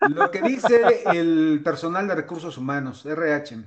Lo 0.00 0.30
que 0.30 0.42
dice 0.42 1.04
el 1.06 1.62
personal 1.64 2.06
de 2.06 2.14
recursos 2.14 2.58
humanos, 2.58 3.06
RH. 3.06 3.64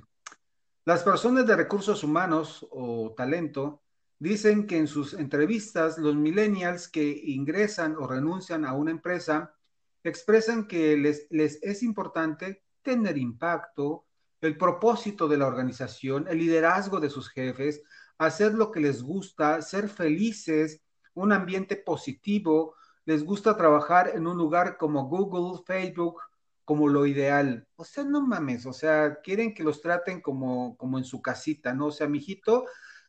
Las 0.85 1.03
personas 1.03 1.47
de 1.47 1.55
recursos 1.55 2.03
humanos 2.03 2.67
o 2.69 3.13
talento 3.15 3.82
Dicen 4.23 4.67
que 4.67 4.77
en 4.77 4.87
sus 4.87 5.15
entrevistas 5.15 5.97
los 5.97 6.15
millennials 6.15 6.87
que 6.87 7.03
ingresan 7.25 7.97
o 7.97 8.07
renuncian 8.07 8.63
a 8.63 8.71
una 8.71 8.91
empresa 8.91 9.53
expresan 10.01 10.65
que 10.65 10.95
les, 10.95 11.27
les 11.29 11.61
es 11.61 11.83
importante 11.83 12.63
tener 12.81 13.17
impacto, 13.17 14.05
el 14.39 14.57
propósito 14.57 15.27
de 15.27 15.35
la 15.35 15.45
organización, 15.45 16.25
el 16.29 16.37
liderazgo 16.37 17.01
de 17.01 17.09
sus 17.09 17.27
jefes, 17.31 17.83
hacer 18.17 18.53
lo 18.53 18.71
que 18.71 18.79
les 18.79 19.03
gusta, 19.03 19.61
ser 19.61 19.89
felices, 19.89 20.81
un 21.15 21.33
ambiente 21.33 21.75
positivo, 21.75 22.75
les 23.03 23.25
gusta 23.25 23.57
trabajar 23.57 24.11
en 24.15 24.25
un 24.25 24.37
lugar 24.37 24.77
como 24.77 25.09
Google, 25.09 25.61
Facebook, 25.67 26.21
como 26.63 26.87
lo 26.87 27.05
ideal. 27.05 27.67
O 27.75 27.83
sea, 27.83 28.05
no 28.05 28.21
mames, 28.21 28.65
o 28.67 28.71
sea, 28.71 29.19
quieren 29.21 29.53
que 29.53 29.65
los 29.65 29.81
traten 29.81 30.21
como, 30.21 30.77
como 30.77 30.97
en 30.97 31.03
su 31.03 31.21
casita, 31.21 31.73
¿no? 31.73 31.87
O 31.87 31.91
sea, 31.91 32.07
mijito, 32.07 32.63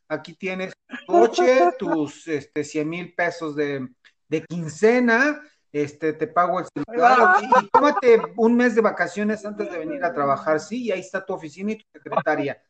aquí 0.07 0.33
tienes 0.35 0.73
tu 0.87 0.95
coche, 1.07 1.71
tus 1.77 2.27
este, 2.27 2.63
100 2.63 2.89
mil 2.89 3.13
pesos 3.13 3.55
de, 3.55 3.87
de, 4.27 4.45
quincena, 4.45 5.41
este, 5.71 6.13
te 6.13 6.27
pago 6.27 6.59
el 6.59 6.65
celular 6.73 7.35
y, 7.41 7.65
y, 7.65 7.69
tómate 7.69 8.21
un 8.37 8.55
mes 8.55 8.75
de 8.75 8.81
vacaciones 8.81 9.45
antes 9.45 9.69
de 9.71 9.77
venir 9.77 10.03
a 10.03 10.13
trabajar, 10.13 10.59
sí, 10.59 10.83
y 10.83 10.91
ahí 10.91 11.01
está 11.01 11.25
tu 11.25 11.33
oficina 11.33 11.73
y 11.73 11.77
tu 11.77 11.85
secretaria. 11.93 12.61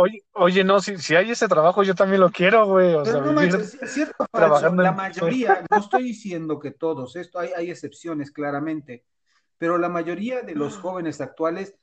Oye, 0.00 0.22
oye, 0.34 0.62
no, 0.62 0.80
si, 0.80 0.96
si 0.98 1.16
hay 1.16 1.32
ese 1.32 1.48
trabajo, 1.48 1.82
yo 1.82 1.92
también 1.92 2.20
lo 2.20 2.30
quiero, 2.30 2.66
güey. 2.66 2.94
O 2.94 3.02
Pero 3.02 3.16
sea, 3.16 3.26
no 3.26 3.32
manches, 3.32 3.74
es 3.82 3.92
cierto, 3.92 4.26
trabajando 4.30 4.84
la 4.84 4.90
en- 4.90 4.94
mayoría, 4.96 5.64
no 5.68 5.78
estoy 5.78 6.04
diciendo 6.04 6.60
que 6.60 6.70
todos, 6.70 7.16
esto 7.16 7.40
hay, 7.40 7.50
hay 7.56 7.70
excepciones 7.72 8.30
claramente, 8.30 9.04
pero 9.58 9.76
la 9.76 9.88
mayoría 9.88 10.42
de 10.42 10.54
los 10.54 10.76
jóvenes 10.76 11.20
actuales, 11.20 11.74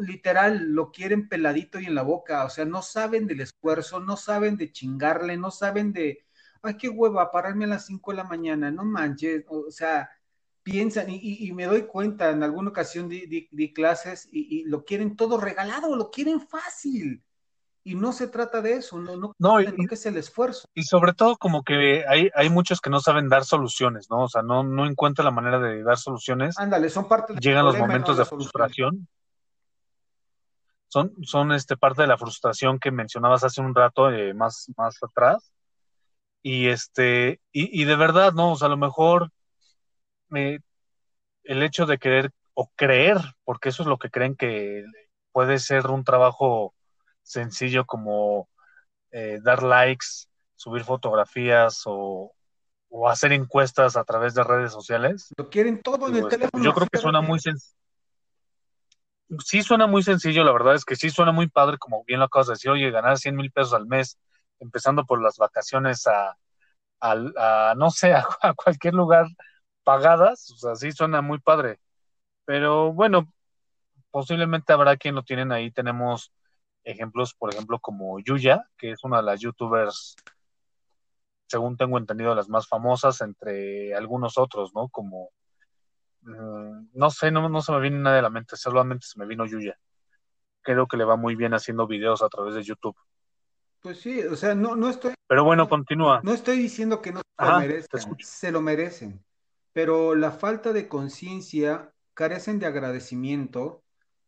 literal, 0.00 0.72
lo 0.72 0.90
quieren 0.90 1.28
peladito 1.28 1.78
y 1.80 1.86
en 1.86 1.94
la 1.94 2.02
boca, 2.02 2.44
o 2.44 2.50
sea, 2.50 2.64
no 2.64 2.82
saben 2.82 3.26
del 3.26 3.40
esfuerzo, 3.40 4.00
no 4.00 4.16
saben 4.16 4.56
de 4.56 4.72
chingarle, 4.72 5.36
no 5.36 5.50
saben 5.50 5.92
de, 5.92 6.26
ay, 6.62 6.76
qué 6.76 6.88
hueva, 6.88 7.30
pararme 7.30 7.64
a 7.64 7.68
las 7.68 7.86
5 7.86 8.10
de 8.10 8.16
la 8.16 8.24
mañana, 8.24 8.70
no 8.70 8.84
manches, 8.84 9.44
o 9.48 9.70
sea, 9.70 10.10
piensan, 10.62 11.06
y, 11.08 11.52
me 11.52 11.66
doy 11.66 11.82
cuenta, 11.86 12.30
en 12.30 12.42
alguna 12.42 12.70
ocasión 12.70 13.08
di 13.08 13.72
clases 13.74 14.28
y, 14.32 14.60
y 14.60 14.64
lo 14.64 14.84
quieren 14.84 15.16
todo 15.16 15.38
regalado, 15.38 15.96
lo 15.96 16.10
quieren 16.10 16.40
fácil. 16.40 17.22
Y 17.84 17.96
no 17.96 18.12
se 18.12 18.28
trata 18.28 18.60
de 18.60 18.74
eso, 18.74 18.98
no, 18.98 19.16
no 19.16 19.34
No, 19.38 19.60
y, 19.60 19.66
de 19.66 19.72
lo 19.72 19.88
que 19.88 19.94
es 19.96 20.06
el 20.06 20.16
esfuerzo. 20.16 20.68
y 20.72 20.84
sobre 20.84 21.14
todo 21.14 21.36
como 21.36 21.64
que 21.64 22.04
hay, 22.06 22.30
hay 22.34 22.48
muchos 22.48 22.80
que 22.80 22.90
no 22.90 23.00
saben 23.00 23.28
dar 23.28 23.44
soluciones, 23.44 24.08
¿no? 24.08 24.24
O 24.24 24.28
sea, 24.28 24.42
no, 24.42 24.62
no 24.62 24.86
encuentran 24.86 25.24
la 25.24 25.32
manera 25.32 25.58
de 25.58 25.82
dar 25.82 25.98
soluciones. 25.98 26.56
Ándale, 26.58 26.88
son 26.90 27.08
parte 27.08 27.34
Llegan 27.40 27.64
los 27.64 27.74
no 27.74 27.80
momentos 27.80 28.16
de 28.16 28.24
frustración. 28.24 29.08
Son, 30.86 31.12
son 31.24 31.52
este, 31.52 31.76
parte 31.76 32.02
de 32.02 32.08
la 32.08 32.18
frustración 32.18 32.78
que 32.78 32.90
mencionabas 32.90 33.42
hace 33.42 33.60
un 33.60 33.74
rato, 33.74 34.10
eh, 34.10 34.34
más, 34.34 34.70
más 34.76 34.96
atrás. 35.02 35.52
Y 36.42 36.68
este, 36.68 37.40
y, 37.50 37.82
y 37.82 37.84
de 37.84 37.96
verdad, 37.96 38.32
¿no? 38.32 38.52
O 38.52 38.56
sea, 38.56 38.66
a 38.66 38.70
lo 38.70 38.76
mejor 38.76 39.30
eh, 40.34 40.60
el 41.44 41.62
hecho 41.62 41.86
de 41.86 41.98
querer 41.98 42.30
o 42.54 42.70
creer, 42.76 43.18
porque 43.44 43.70
eso 43.70 43.82
es 43.82 43.88
lo 43.88 43.98
que 43.98 44.10
creen 44.10 44.36
que 44.36 44.84
puede 45.32 45.58
ser 45.58 45.86
un 45.86 46.04
trabajo 46.04 46.74
sencillo 47.22 47.84
como 47.84 48.48
eh, 49.10 49.38
dar 49.42 49.62
likes, 49.62 50.28
subir 50.56 50.84
fotografías 50.84 51.82
o, 51.86 52.32
o 52.88 53.08
hacer 53.08 53.32
encuestas 53.32 53.96
a 53.96 54.04
través 54.04 54.34
de 54.34 54.44
redes 54.44 54.72
sociales. 54.72 55.32
Lo 55.36 55.48
quieren 55.48 55.82
todo 55.82 56.08
en 56.08 56.16
el 56.16 56.22
este, 56.24 56.36
teléfono. 56.36 56.64
yo 56.64 56.72
creo 56.74 56.86
que 56.88 56.98
suena 56.98 57.20
muy 57.20 57.40
sencillo. 57.40 57.76
Sí 59.46 59.62
suena 59.62 59.86
muy 59.86 60.02
sencillo, 60.02 60.44
la 60.44 60.52
verdad 60.52 60.74
es 60.74 60.84
que 60.84 60.94
sí 60.94 61.08
suena 61.08 61.32
muy 61.32 61.48
padre, 61.48 61.78
como 61.78 62.04
bien 62.04 62.20
lo 62.20 62.26
acabas 62.26 62.48
de 62.48 62.52
decir, 62.52 62.70
oye, 62.70 62.90
ganar 62.90 63.16
100 63.16 63.34
mil 63.34 63.50
pesos 63.50 63.72
al 63.72 63.86
mes, 63.86 64.18
empezando 64.60 65.06
por 65.06 65.22
las 65.22 65.38
vacaciones 65.38 66.06
a, 66.06 66.36
a, 67.00 67.70
a 67.70 67.74
no 67.74 67.90
sé, 67.90 68.12
a, 68.14 68.26
a 68.42 68.52
cualquier 68.54 68.92
lugar 68.92 69.26
pagadas, 69.84 70.50
o 70.50 70.56
sea, 70.56 70.74
sí 70.76 70.92
suena 70.92 71.22
muy 71.22 71.38
padre. 71.38 71.80
Pero 72.44 72.92
bueno, 72.92 73.32
posiblemente 74.10 74.72
habrá 74.72 74.96
quien 74.96 75.14
lo 75.14 75.22
tienen 75.22 75.52
ahí. 75.52 75.70
Tenemos 75.70 76.32
ejemplos, 76.84 77.34
por 77.34 77.52
ejemplo, 77.52 77.78
como 77.78 78.18
Yuya, 78.20 78.68
que 78.76 78.92
es 78.92 79.04
una 79.04 79.18
de 79.18 79.22
las 79.24 79.40
youtubers, 79.40 80.16
según 81.46 81.76
tengo 81.76 81.98
entendido, 81.98 82.34
las 82.34 82.48
más 82.48 82.66
famosas 82.66 83.20
entre 83.20 83.94
algunos 83.94 84.38
otros, 84.38 84.74
¿no? 84.74 84.88
Como, 84.88 85.30
mm, 86.22 86.88
no 86.94 87.10
sé, 87.10 87.30
no, 87.30 87.48
no 87.48 87.60
se 87.60 87.72
me 87.72 87.80
viene 87.80 87.98
nada 87.98 88.16
de 88.16 88.22
la 88.22 88.30
mente, 88.30 88.56
solamente 88.56 89.06
se 89.06 89.18
me 89.18 89.26
vino 89.26 89.46
Yuya. 89.46 89.78
Creo 90.62 90.86
que 90.86 90.96
le 90.96 91.04
va 91.04 91.16
muy 91.16 91.34
bien 91.34 91.54
haciendo 91.54 91.86
videos 91.86 92.22
a 92.22 92.28
través 92.28 92.54
de 92.54 92.62
YouTube. 92.62 92.96
Pues 93.80 94.00
sí, 94.00 94.22
o 94.22 94.36
sea, 94.36 94.54
no, 94.54 94.76
no 94.76 94.88
estoy, 94.88 95.14
Pero 95.26 95.44
bueno, 95.44 95.68
continúa. 95.68 96.20
no 96.22 96.32
estoy 96.32 96.56
diciendo 96.56 97.02
que 97.02 97.12
no 97.12 97.20
se 97.20 97.44
lo 97.44 97.58
merezcan, 97.58 98.16
se 98.20 98.52
lo 98.52 98.60
merecen. 98.60 99.24
Pero 99.72 100.14
la 100.14 100.30
falta 100.30 100.72
de 100.72 100.86
conciencia, 100.86 101.92
carecen 102.14 102.58
de 102.60 102.66
agradecimiento, 102.66 103.81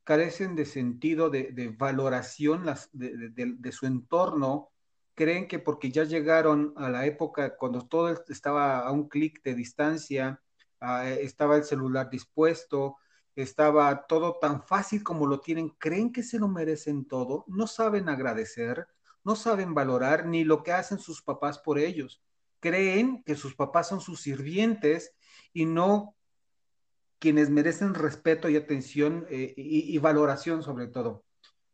carecen 0.04 0.54
de 0.54 0.66
sentido 0.66 1.30
de, 1.30 1.74
valoración 1.76 2.64
de, 2.92 3.72
su 3.72 3.86
entorno, 3.86 4.70
creen 5.14 5.48
que 5.48 5.58
porque 5.58 5.90
ya 5.90 6.04
llegaron 6.04 6.74
a 6.76 6.90
la 6.90 7.06
época 7.06 7.56
cuando 7.56 7.86
todo 7.86 8.14
estaba 8.28 8.80
a 8.80 8.92
un 8.92 9.08
clic 9.08 9.42
de 9.42 9.54
distancia, 9.54 10.40
ah, 10.80 11.08
estaba 11.08 11.56
el 11.56 11.64
celular 11.64 12.10
dispuesto, 12.10 12.96
estaba 13.34 14.06
todo 14.06 14.38
tan 14.40 14.62
fácil 14.62 15.02
como 15.02 15.26
lo 15.26 15.40
tienen, 15.40 15.70
creen 15.70 16.12
que 16.12 16.22
se 16.22 16.38
lo 16.38 16.48
merecen 16.48 17.06
todo, 17.06 17.44
no 17.48 17.66
saben 17.66 18.08
agradecer, 18.08 18.86
no 19.24 19.36
saben 19.36 19.74
valorar 19.74 20.26
ni 20.26 20.44
lo 20.44 20.62
que 20.62 20.72
hacen 20.72 20.98
sus 20.98 21.22
papás 21.22 21.58
por 21.58 21.78
ellos. 21.78 22.22
Creen 22.60 23.22
que 23.24 23.36
sus 23.36 23.54
papás 23.54 23.88
son 23.88 24.00
sus 24.00 24.20
sirvientes 24.20 25.14
y 25.52 25.64
no 25.64 26.14
quienes 27.24 27.48
merecen 27.48 27.94
respeto 27.94 28.50
y 28.50 28.56
atención 28.56 29.26
eh, 29.30 29.54
y, 29.56 29.96
y 29.96 29.96
valoración 29.96 30.62
sobre 30.62 30.88
todo. 30.88 31.24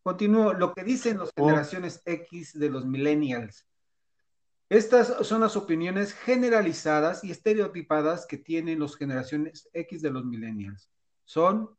Continúo, 0.01 0.53
lo 0.53 0.73
que 0.73 0.85
dicen 0.85 1.19
las 1.19 1.31
Oh, 1.35 1.45
generaciones 1.45 2.03
X 2.05 2.57
de 2.57 2.71
los 2.71 2.87
millennials. 2.87 3.67
Estas 4.69 5.27
son 5.27 5.41
las 5.41 5.57
opiniones 5.57 6.13
generalizadas 6.13 7.25
y 7.25 7.33
estereotipadas 7.33 8.27
que 8.27 8.39
tienen 8.39 8.79
las 8.79 8.95
generaciones 8.95 9.69
X 9.73 10.03
de 10.03 10.11
los 10.11 10.25
millennials. 10.25 10.89
Son 11.25 11.77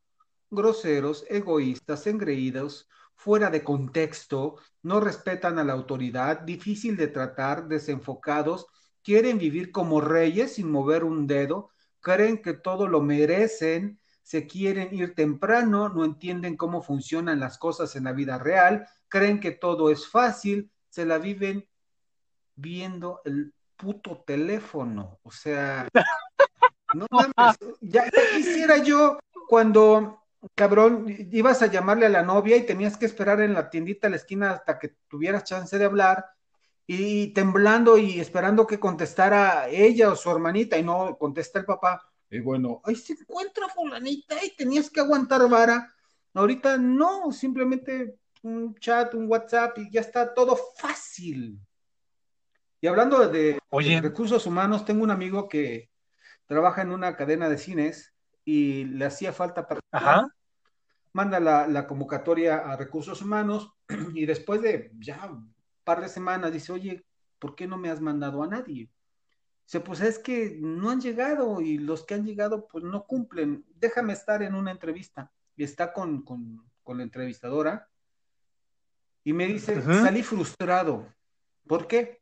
groseros, 0.50 1.24
egoístas, 1.30 2.06
engreídos, 2.06 2.90
fuera 3.14 3.48
de 3.48 3.64
contexto, 3.64 4.56
no 4.82 5.00
respetan 5.00 5.58
a 5.58 5.64
la 5.64 5.72
autoridad, 5.72 6.40
difícil 6.40 6.98
de 6.98 7.08
tratar, 7.08 7.68
desenfocados, 7.68 8.66
quieren 9.02 9.38
vivir 9.38 9.72
como 9.72 10.02
reyes 10.02 10.56
sin 10.56 10.70
mover 10.70 11.04
un 11.04 11.26
dedo, 11.26 11.70
creen 12.02 12.42
que 12.42 12.52
todo 12.52 12.86
lo 12.86 13.00
merecen, 13.00 13.98
se 14.22 14.46
quieren 14.46 14.94
ir 14.94 15.14
temprano, 15.14 15.88
no 15.88 16.04
entienden 16.04 16.56
cómo 16.56 16.82
funcionan 16.82 17.40
las 17.40 17.58
cosas 17.58 17.96
en 17.96 18.04
la 18.04 18.12
vida 18.12 18.38
real, 18.38 18.86
creen 19.08 19.40
que 19.40 19.52
todo 19.52 19.90
es 19.90 20.06
fácil, 20.08 20.70
se 20.88 21.06
la 21.06 21.18
viven 21.18 21.66
viendo 22.54 23.22
el 23.24 23.54
puto 23.76 24.22
teléfono. 24.26 25.18
O 25.22 25.30
sea, 25.30 25.88
no 26.94 27.06
mames, 27.10 27.56
ya, 27.80 28.04
ya 28.04 28.36
quisiera 28.36 28.78
yo 28.78 29.18
cuando, 29.48 30.22
cabrón, 30.54 31.06
ibas 31.08 31.62
a 31.62 31.66
llamarle 31.66 32.06
a 32.06 32.10
la 32.10 32.22
novia 32.22 32.56
y 32.56 32.66
tenías 32.66 32.96
que 32.96 33.06
esperar 33.06 33.40
en 33.40 33.54
la 33.54 33.70
tiendita 33.70 34.06
a 34.06 34.10
la 34.10 34.16
esquina 34.16 34.50
hasta 34.50 34.78
que 34.78 34.96
tuvieras 35.08 35.44
chance 35.44 35.78
de 35.78 35.84
hablar 35.84 36.24
y 36.86 37.28
temblando 37.28 37.96
y 37.96 38.20
esperando 38.20 38.66
que 38.66 38.80
contestara 38.80 39.68
ella 39.68 40.10
o 40.10 40.16
su 40.16 40.30
hermanita 40.30 40.78
y 40.78 40.82
no 40.82 41.16
contesta 41.18 41.58
el 41.58 41.64
papá. 41.64 42.02
Y 42.30 42.40
bueno, 42.40 42.80
ahí 42.84 42.96
se 42.96 43.12
encuentra 43.12 43.68
fulanita 43.68 44.42
y 44.44 44.54
tenías 44.56 44.90
que 44.90 45.00
aguantar 45.00 45.48
vara. 45.48 45.94
Ahorita 46.34 46.78
no, 46.78 47.30
simplemente 47.30 48.16
un 48.42 48.74
chat, 48.76 49.14
un 49.14 49.28
WhatsApp 49.28 49.78
y 49.78 49.90
ya 49.90 50.00
está 50.00 50.32
todo 50.32 50.56
fácil. 50.76 51.58
Y 52.80 52.86
hablando 52.86 53.28
de, 53.28 53.28
de 53.28 53.58
oye, 53.70 54.00
recursos 54.00 54.46
humanos, 54.46 54.84
tengo 54.84 55.04
un 55.04 55.10
amigo 55.10 55.48
que 55.48 55.90
trabaja 56.46 56.82
en 56.82 56.90
una 56.90 57.16
cadena 57.16 57.48
de 57.48 57.58
cines 57.58 58.12
y 58.44 58.84
le 58.84 59.04
hacía 59.04 59.32
falta 59.32 59.68
personal, 59.68 59.82
ajá, 59.92 60.28
manda 61.12 61.38
la, 61.38 61.68
la 61.68 61.86
convocatoria 61.86 62.56
a 62.58 62.76
recursos 62.76 63.22
humanos 63.22 63.72
y 64.14 64.26
después 64.26 64.62
de 64.62 64.90
ya 64.98 65.30
par 65.84 66.00
de 66.00 66.08
semanas 66.08 66.52
dice, 66.52 66.72
oye, 66.72 67.04
¿por 67.38 67.54
qué 67.54 67.66
no 67.66 67.76
me 67.76 67.90
has 67.90 68.00
mandado 68.00 68.42
a 68.42 68.46
nadie? 68.46 68.90
Dice, 69.64 69.80
pues 69.80 70.00
es 70.00 70.18
que 70.18 70.58
no 70.60 70.90
han 70.90 71.00
llegado 71.00 71.60
y 71.60 71.78
los 71.78 72.04
que 72.04 72.14
han 72.14 72.24
llegado 72.24 72.66
pues 72.68 72.84
no 72.84 73.06
cumplen. 73.06 73.64
Déjame 73.76 74.12
estar 74.12 74.42
en 74.42 74.54
una 74.54 74.70
entrevista. 74.70 75.32
Y 75.56 75.64
está 75.64 75.92
con, 75.92 76.22
con, 76.22 76.64
con 76.82 76.98
la 76.98 77.04
entrevistadora 77.04 77.88
y 79.24 79.32
me 79.32 79.46
dice, 79.46 79.80
salí 79.82 80.22
frustrado. 80.22 81.06
¿Por 81.66 81.86
qué? 81.86 82.20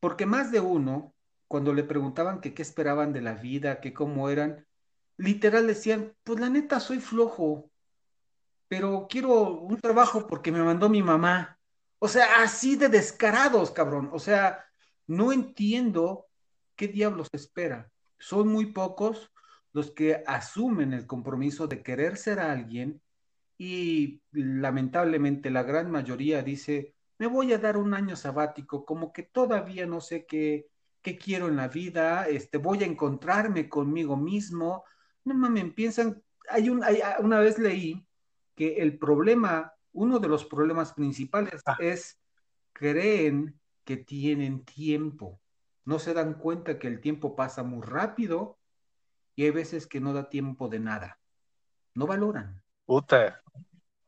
Porque 0.00 0.26
más 0.26 0.52
de 0.52 0.60
uno, 0.60 1.14
cuando 1.48 1.74
le 1.74 1.82
preguntaban 1.82 2.40
que 2.40 2.54
qué 2.54 2.62
esperaban 2.62 3.12
de 3.12 3.22
la 3.22 3.34
vida, 3.34 3.80
que 3.80 3.92
cómo 3.92 4.30
eran, 4.30 4.66
literal 5.16 5.66
decían, 5.66 6.14
pues 6.22 6.38
la 6.38 6.48
neta 6.48 6.78
soy 6.78 7.00
flojo, 7.00 7.70
pero 8.68 9.06
quiero 9.10 9.60
un 9.60 9.80
trabajo 9.80 10.26
porque 10.26 10.52
me 10.52 10.62
mandó 10.62 10.88
mi 10.88 11.02
mamá. 11.02 11.57
O 11.98 12.08
sea, 12.08 12.42
así 12.42 12.76
de 12.76 12.88
descarados, 12.88 13.70
cabrón. 13.70 14.10
O 14.12 14.18
sea, 14.18 14.64
no 15.06 15.32
entiendo 15.32 16.26
qué 16.76 16.88
diablos 16.88 17.28
espera. 17.32 17.90
Son 18.18 18.48
muy 18.48 18.66
pocos 18.66 19.32
los 19.72 19.90
que 19.90 20.22
asumen 20.26 20.92
el 20.92 21.06
compromiso 21.06 21.66
de 21.66 21.82
querer 21.82 22.16
ser 22.16 22.40
alguien 22.40 23.00
y 23.58 24.22
lamentablemente 24.30 25.50
la 25.50 25.64
gran 25.64 25.90
mayoría 25.90 26.42
dice, 26.42 26.94
me 27.18 27.26
voy 27.26 27.52
a 27.52 27.58
dar 27.58 27.76
un 27.76 27.92
año 27.92 28.14
sabático, 28.14 28.84
como 28.84 29.12
que 29.12 29.24
todavía 29.24 29.86
no 29.86 30.00
sé 30.00 30.26
qué, 30.26 30.68
quiero 31.16 31.48
en 31.48 31.56
la 31.56 31.68
vida, 31.68 32.28
este, 32.28 32.58
voy 32.58 32.82
a 32.82 32.86
encontrarme 32.86 33.68
conmigo 33.68 34.16
mismo. 34.16 34.84
No 35.24 35.34
mames, 35.34 35.72
piensan, 35.72 36.22
hay, 36.50 36.68
un, 36.68 36.84
hay 36.84 37.00
una 37.20 37.40
vez 37.40 37.58
leí 37.58 38.06
que 38.54 38.76
el 38.76 38.98
problema, 38.98 39.72
uno 39.92 40.18
de 40.18 40.28
los 40.28 40.44
problemas 40.44 40.92
principales 40.92 41.62
ah. 41.66 41.76
es 41.80 42.20
creen 42.72 43.58
que 43.84 43.96
tienen 43.96 44.64
tiempo. 44.64 45.40
No 45.84 45.98
se 45.98 46.14
dan 46.14 46.34
cuenta 46.34 46.78
que 46.78 46.86
el 46.86 47.00
tiempo 47.00 47.34
pasa 47.34 47.62
muy 47.62 47.82
rápido 47.82 48.58
y 49.34 49.44
hay 49.44 49.50
veces 49.50 49.86
que 49.86 50.00
no 50.00 50.12
da 50.12 50.28
tiempo 50.28 50.68
de 50.68 50.80
nada. 50.80 51.18
No 51.94 52.06
valoran. 52.06 52.62
Puta, 52.84 53.42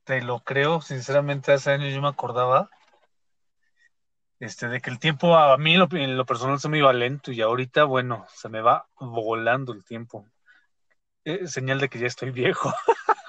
te 0.05 0.23
lo 0.23 0.41
creo, 0.41 0.81
sinceramente, 0.81 1.53
hace 1.53 1.71
años 1.71 1.95
yo 1.95 2.03
me 2.03 2.09
acordaba 2.09 2.71
este, 4.41 4.69
de 4.69 4.81
que 4.81 4.91
el 4.91 4.99
tiempo 4.99 5.37
a 5.37 5.57
mí 5.59 5.75
en 5.75 6.17
lo 6.17 6.25
personal 6.25 6.59
se 6.59 6.69
me 6.71 6.79
iba 6.79 6.93
lento 6.95 7.31
y 7.31 7.43
ahorita, 7.43 7.85
bueno, 7.85 8.27
se 8.35 8.49
me 8.49 8.63
va 8.63 8.89
volando 8.99 9.75
el 9.75 9.85
tiempo. 9.85 10.27
Es 11.25 11.53
señal 11.53 11.79
de 11.79 11.91
que 11.91 11.99
ya 11.99 12.07
estoy 12.07 12.31
viejo. 12.31 12.73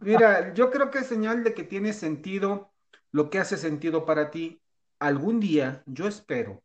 Mira, 0.00 0.54
yo 0.54 0.70
creo 0.70 0.90
que 0.90 0.98
es 0.98 1.06
señal 1.06 1.44
de 1.44 1.54
que 1.54 1.64
tiene 1.64 1.92
sentido 1.92 2.72
lo 3.12 3.30
que 3.30 3.38
hace 3.38 3.56
sentido 3.56 4.04
para 4.04 4.30
ti. 4.30 4.60
Algún 4.98 5.40
día, 5.40 5.82
yo 5.86 6.06
espero, 6.06 6.62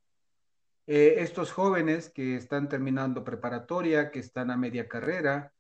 eh, 0.88 1.16
estos 1.18 1.52
jóvenes 1.52 2.10
que 2.10 2.36
están 2.36 2.70
terminando 2.70 3.24
preparatoria, 3.24 4.12
que 4.12 4.20
están 4.20 4.52
a 4.52 4.58
media 4.58 4.88
carrera, 4.88 5.54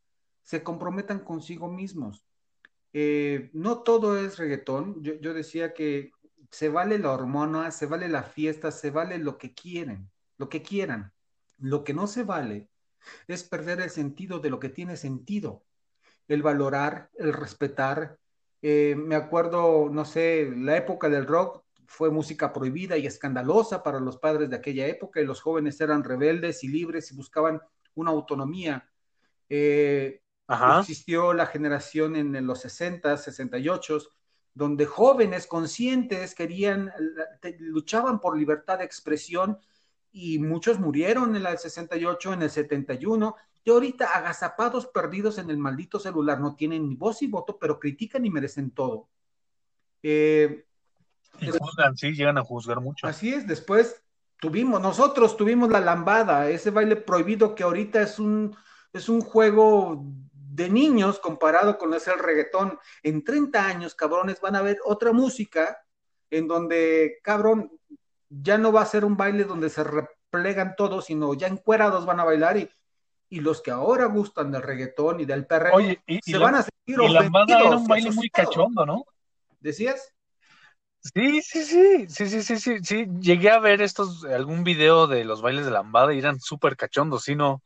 se 0.44 0.64
comprometan 0.64 1.20
consigo 1.20 1.70
mismos. 1.70 2.26
Eh, 2.94 3.50
no 3.54 3.84
todo 3.84 4.18
es 4.18 4.38
reggaetón. 4.38 5.02
yo 5.02 5.34
decía 5.34 5.74
que 5.74 6.12
se 6.52 6.70
vale 6.70 7.00
la 7.00 7.12
hormona, 7.12 7.72
se 7.72 7.86
vale 7.86 8.10
la 8.10 8.24
fiesta, 8.24 8.72
se 8.72 8.92
vale 8.92 9.18
lo 9.18 9.38
que 9.38 9.54
quieren, 9.54 10.12
lo 10.38 10.50
que 10.50 10.62
quieran. 10.62 11.14
Lo 11.58 11.84
que 11.84 11.94
no 11.94 12.08
se 12.08 12.24
vale 12.24 12.70
es 13.28 13.44
perder 13.44 13.82
el 13.82 13.90
sentido 13.90 14.40
de 14.40 14.50
lo 14.50 14.60
que 14.60 14.70
tiene 14.70 14.98
sentido, 14.98 15.64
el 16.28 16.42
valorar, 16.42 17.10
el 17.18 17.34
respetar. 17.34 18.18
Eh, 18.62 18.96
me 18.98 19.16
acuerdo, 19.16 19.90
no 19.90 20.06
sé, 20.06 20.52
la 20.56 20.78
época 20.78 21.10
del 21.10 21.28
rock 21.28 21.64
fue 21.88 22.10
música 22.10 22.54
prohibida 22.54 22.98
y 22.98 23.06
escandalosa 23.06 23.84
para 23.84 24.00
los 24.00 24.18
padres 24.18 24.50
de 24.50 24.56
aquella 24.56 24.88
época 24.88 25.20
y 25.20 25.26
los 25.26 25.42
jóvenes 25.42 25.80
eran 25.82 26.04
rebeldes 26.04 26.64
y 26.64 26.70
libres 26.70 27.12
y 27.12 27.16
buscaban 27.16 27.62
una 27.96 28.12
autonomía. 28.12 28.90
Eh, 29.50 30.22
existió 30.80 31.34
la 31.34 31.46
generación 31.46 32.16
en 32.16 32.46
los 32.46 32.62
60, 32.62 33.18
68 33.18 34.00
donde 34.54 34.86
jóvenes 34.86 35.48
conscientes 35.48 36.36
querían, 36.36 36.92
luchaban 37.60 38.20
por 38.20 38.38
libertad 38.38 38.80
de 38.80 38.86
expresión 38.86 39.58
y 40.12 40.40
muchos 40.40 40.80
murieron 40.80 41.36
en 41.36 41.46
el 41.46 41.58
68, 41.58 42.34
en 42.34 42.42
el 42.42 42.50
71, 42.50 43.36
y 43.63 43.69
ahorita 43.69 44.15
agazapados, 44.15 44.88
perdidos 44.88 45.38
en 45.38 45.50
el 45.50 45.58
maldito 45.58 46.00
celular, 46.00 46.39
no 46.39 46.56
tienen 46.56 46.89
ni 46.89 46.95
voz 46.95 47.21
y 47.21 47.28
voto, 47.28 47.58
pero 47.60 47.80
critican 47.80 48.26
y 48.26 48.30
merecen 48.30 48.71
todo. 48.71 49.10
Eh, 50.02 50.65
y 51.39 51.50
juzgan, 51.50 51.95
sí, 51.95 52.13
llegan 52.13 52.38
a 52.38 52.43
juzgar 52.43 52.82
mucho. 52.82 53.08
Así 53.08 53.34
es, 53.34 53.47
después 53.47 54.04
tuvimos, 54.39 54.82
nosotros 54.82 55.38
tuvimos 55.38 55.69
la 55.69 55.80
lambada, 55.80 56.50
ese 56.50 56.71
baile 56.71 56.95
prohibido 56.95 57.54
que 57.54 57.63
ahorita 57.63 58.02
es 58.02 58.17
un, 58.17 58.56
es 58.93 59.08
un 59.10 59.21
juego 59.21 60.04
de 60.34 60.69
niños 60.69 61.19
comparado 61.19 61.78
con 61.78 61.93
ese 61.93 62.12
el 62.12 62.19
reggaetón. 62.19 62.80
En 63.04 63.24
30 63.24 63.65
años, 63.65 63.95
cabrones, 63.95 64.41
van 64.41 64.56
a 64.56 64.62
ver 64.62 64.80
otra 64.84 65.13
música 65.13 65.86
en 66.30 66.47
donde, 66.47 67.19
cabrón, 67.24 67.71
ya 68.30 68.58
no 68.58 68.71
va 68.71 68.82
a 68.82 68.86
ser 68.86 69.06
un 69.06 69.17
baile 69.17 69.43
donde 69.43 69.69
se 69.69 69.84
replegan 69.84 70.76
todos, 70.76 71.06
sino 71.06 71.34
ya 71.34 71.47
encuerados 71.47 72.06
van 72.06 72.19
a 72.19 72.24
bailar 72.24 72.58
y, 72.58 72.69
y 73.32 73.39
los 73.39 73.62
que 73.62 73.72
ahora 73.72 74.06
gustan 74.06 74.52
del 74.52 74.62
reggaetón 74.62 75.22
y 75.22 75.26
del 75.26 75.48
perreo 75.48 75.80
se 76.22 76.38
van 76.38 76.56
a 76.56 76.63
sentir 76.63 77.00
y 77.00 77.10
la 77.10 77.26
era 77.48 77.78
un 77.78 77.88
baile 77.88 78.12
muy 78.12 78.30
cachondo, 78.30 78.86
¿no? 78.86 79.06
¿Decías? 79.60 80.13
Sí, 81.00 81.41
sí, 81.41 81.63
sí, 81.63 82.08
sí, 82.10 82.28
sí, 82.28 82.44
sí, 82.44 82.60
sí, 82.60 82.78
sí, 82.84 83.08
llegué 83.22 83.50
a 83.50 83.60
ver 83.60 83.82
estos, 83.82 84.24
algún 84.26 84.63
video 84.63 85.08
de 85.08 85.24
los 85.26 85.41
bailes 85.41 85.65
de 85.65 85.72
lambada 85.72 86.13
y 86.13 86.20
eran 86.20 86.39
súper 86.39 86.78
cachondos, 86.78 87.24
¿sí 87.24 87.36
no? 87.36 87.63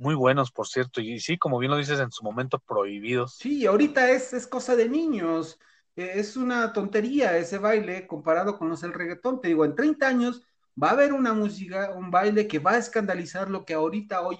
muy 0.00 0.14
buenos, 0.14 0.50
por 0.50 0.66
cierto, 0.66 1.00
y 1.00 1.20
sí, 1.20 1.36
como 1.36 1.58
bien 1.58 1.70
lo 1.70 1.76
dices, 1.76 2.00
en 2.00 2.10
su 2.10 2.24
momento 2.24 2.58
prohibidos. 2.58 3.36
Sí, 3.36 3.66
ahorita 3.66 4.10
es, 4.10 4.32
es 4.32 4.46
cosa 4.46 4.74
de 4.74 4.88
niños, 4.88 5.58
e, 5.94 6.18
es 6.18 6.36
una 6.36 6.72
tontería 6.72 7.36
ese 7.36 7.58
baile 7.58 8.06
comparado 8.06 8.56
con 8.56 8.70
los 8.70 8.80
del 8.80 8.94
reggaetón. 8.94 9.40
Te 9.40 9.48
digo, 9.48 9.64
en 9.64 9.74
30 9.74 10.08
años 10.08 10.42
va 10.82 10.90
a 10.90 10.92
haber 10.92 11.12
una 11.12 11.34
música, 11.34 11.92
un 11.96 12.10
baile 12.10 12.46
que 12.46 12.58
va 12.58 12.72
a 12.72 12.78
escandalizar 12.78 13.50
lo 13.50 13.64
que 13.64 13.74
ahorita 13.74 14.22
hoy, 14.22 14.38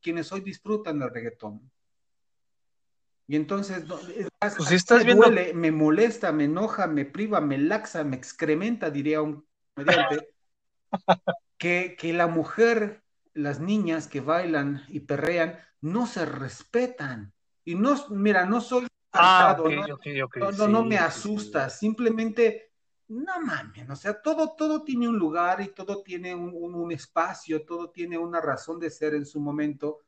quienes 0.00 0.32
hoy 0.32 0.40
disfrutan 0.40 0.98
del 0.98 1.10
reggaetón. 1.10 1.70
Y 3.26 3.36
entonces, 3.36 3.84
pues 3.86 4.72
estás 4.72 5.04
me, 5.04 5.14
duele, 5.14 5.52
me 5.52 5.70
molesta, 5.70 6.32
me 6.32 6.44
enoja, 6.44 6.86
me 6.86 7.04
priva, 7.04 7.40
me 7.40 7.58
laxa, 7.58 8.02
me 8.02 8.16
excrementa, 8.16 8.90
diría 8.90 9.20
un 9.20 9.46
mediante, 9.76 10.30
que, 11.58 11.94
que 11.98 12.12
la 12.14 12.26
mujer 12.26 13.02
las 13.34 13.60
niñas 13.60 14.08
que 14.08 14.20
bailan 14.20 14.84
y 14.88 15.00
perrean 15.00 15.58
no 15.80 16.06
se 16.06 16.24
respetan. 16.24 17.32
Y 17.64 17.74
no, 17.74 17.94
mira, 18.10 18.46
no 18.46 18.60
soy 18.60 18.86
ah, 19.12 19.56
no, 20.56 20.68
no, 20.68 20.84
me 20.84 20.98
asusta, 20.98 21.70
simplemente, 21.70 22.67
no 23.08 23.40
mames, 23.40 23.88
o 23.88 23.96
sea, 23.96 24.20
todo, 24.20 24.54
todo 24.54 24.84
tiene 24.84 25.08
un 25.08 25.18
lugar 25.18 25.60
y 25.62 25.68
todo 25.68 26.02
tiene 26.02 26.34
un, 26.34 26.92
espacio, 26.92 27.64
todo 27.64 27.90
tiene 27.90 28.18
una 28.18 28.40
razón 28.40 28.78
de 28.78 28.90
ser 28.90 29.14
en 29.14 29.24
su 29.24 29.40
momento, 29.40 30.00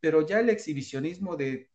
pero 0.00 0.26
ya 0.26 0.40
el 0.40 0.48
exhibicionismo 0.48 1.36
de 1.36 1.70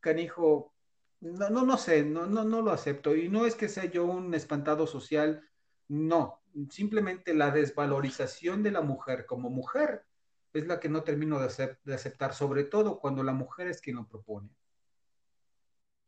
canijo, 0.00 0.74
no, 1.20 1.50
no, 1.50 1.64
no 1.64 1.76
sé, 1.76 2.02
no, 2.04 2.26
no, 2.26 2.44
no 2.44 2.62
lo 2.62 2.70
acepto. 2.72 3.14
Y 3.14 3.28
no 3.28 3.46
es 3.46 3.54
que 3.54 3.68
sea 3.68 3.84
yo 3.86 4.04
un 4.06 4.34
espantado 4.34 4.86
social, 4.86 5.42
no, 5.88 6.42
simplemente 6.70 7.34
la 7.34 7.50
desvalorización 7.50 8.62
de 8.62 8.70
la 8.70 8.80
mujer 8.80 9.26
como 9.26 9.50
mujer 9.50 10.04
es 10.52 10.66
la 10.66 10.80
que 10.80 10.88
no 10.88 11.02
termino 11.02 11.38
de, 11.40 11.76
de 11.84 11.94
aceptar, 11.94 12.34
sobre 12.34 12.64
todo 12.64 12.98
cuando 12.98 13.22
la 13.22 13.32
mujer 13.32 13.68
es 13.68 13.80
quien 13.82 13.96
lo 13.96 14.08
propone. 14.08 14.48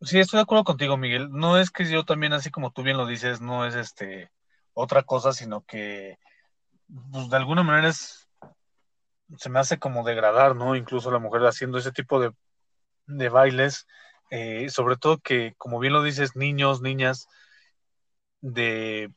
Sí, 0.01 0.21
estoy 0.21 0.39
de 0.39 0.43
acuerdo 0.43 0.65
contigo, 0.65 0.97
Miguel. 0.97 1.31
No 1.31 1.59
es 1.59 1.71
que 1.71 1.85
yo 1.85 2.05
también, 2.05 2.33
así 2.33 2.51
como 2.51 2.71
tú 2.71 2.83
bien 2.83 2.97
lo 2.97 3.07
dices, 3.07 3.41
no 3.41 3.67
es 3.67 3.75
este 3.75 4.31
otra 4.73 5.03
cosa, 5.03 5.33
sino 5.33 5.63
que 5.63 6.19
pues, 7.11 7.29
de 7.29 7.37
alguna 7.37 7.63
manera 7.63 7.89
es 7.89 8.29
se 9.37 9.51
me 9.51 9.59
hace 9.59 9.79
como 9.79 10.05
degradar, 10.05 10.57
¿no? 10.57 10.77
Incluso 10.77 11.11
la 11.11 11.19
mujer 11.19 11.43
haciendo 11.43 11.79
ese 11.79 11.93
tipo 11.93 12.21
de, 12.21 12.33
de 13.07 13.29
bailes, 13.29 13.87
eh, 14.31 14.71
sobre 14.71 14.97
todo 14.97 15.19
que, 15.19 15.55
como 15.59 15.79
bien 15.79 15.93
lo 15.93 16.03
dices, 16.03 16.35
niños, 16.35 16.81
niñas 16.81 17.27
de 18.41 19.13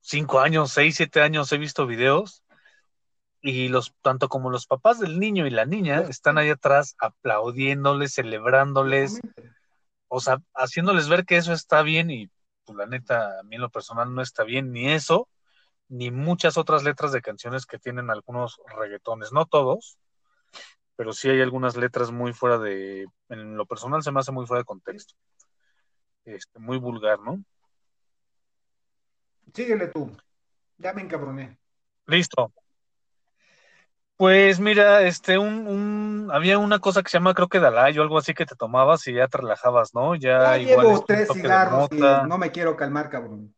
cinco 0.00 0.40
años, 0.40 0.72
seis, 0.72 0.96
siete 0.96 1.22
años, 1.22 1.50
he 1.52 1.58
visto 1.58 1.86
videos 1.86 2.42
y 3.40 3.68
los 3.68 3.94
tanto 4.02 4.28
como 4.28 4.50
los 4.50 4.66
papás 4.66 4.98
del 4.98 5.20
niño 5.20 5.46
y 5.46 5.50
la 5.50 5.64
niña 5.64 6.00
están 6.00 6.36
ahí 6.36 6.50
atrás 6.50 6.96
aplaudiéndoles, 6.98 8.14
celebrándoles, 8.14 9.20
o 10.08 10.20
sea, 10.20 10.38
haciéndoles 10.54 11.08
ver 11.08 11.24
que 11.24 11.36
eso 11.36 11.52
está 11.52 11.82
bien 11.82 12.10
y 12.10 12.30
pues 12.64 12.76
la 12.76 12.86
neta 12.86 13.40
a 13.40 13.42
mí 13.44 13.56
en 13.56 13.62
lo 13.62 13.70
personal 13.70 14.14
no 14.14 14.22
está 14.22 14.44
bien 14.44 14.72
ni 14.72 14.88
eso 14.88 15.28
ni 15.88 16.10
muchas 16.10 16.56
otras 16.56 16.82
letras 16.82 17.12
de 17.12 17.22
canciones 17.22 17.66
que 17.66 17.78
tienen 17.78 18.10
algunos 18.10 18.60
reggaetones, 18.76 19.32
no 19.32 19.46
todos, 19.46 19.98
pero 20.96 21.12
sí 21.12 21.28
hay 21.28 21.40
algunas 21.40 21.76
letras 21.76 22.10
muy 22.10 22.32
fuera 22.32 22.58
de 22.58 23.06
en 23.28 23.56
lo 23.56 23.66
personal 23.66 24.02
se 24.02 24.10
me 24.10 24.20
hace 24.20 24.32
muy 24.32 24.46
fuera 24.46 24.62
de 24.62 24.66
contexto. 24.66 25.14
Este, 26.24 26.58
muy 26.58 26.78
vulgar, 26.78 27.20
¿no? 27.20 27.44
Síguele 29.54 29.88
tú. 29.88 30.10
Ya 30.78 30.92
me 30.92 31.02
encabroné. 31.02 31.56
Listo. 32.06 32.52
Pues 34.16 34.60
mira, 34.60 35.02
este, 35.02 35.36
un, 35.36 35.66
un, 35.66 36.30
había 36.32 36.58
una 36.58 36.78
cosa 36.78 37.02
que 37.02 37.10
se 37.10 37.18
llama, 37.18 37.34
creo 37.34 37.48
que 37.48 37.60
Dalai 37.60 37.98
o 37.98 38.02
algo 38.02 38.16
así 38.16 38.32
que 38.32 38.46
te 38.46 38.56
tomabas 38.56 39.06
y 39.08 39.12
ya 39.12 39.28
te 39.28 39.38
relajabas, 39.38 39.94
¿no? 39.94 40.14
Ya, 40.14 40.58
igual 40.58 40.86
llevo 40.86 41.04
tres 41.04 41.28
cigarros 41.30 41.88
y 41.92 42.00
no 42.00 42.38
me 42.38 42.50
quiero 42.50 42.76
calmar, 42.76 43.10
cabrón. 43.10 43.54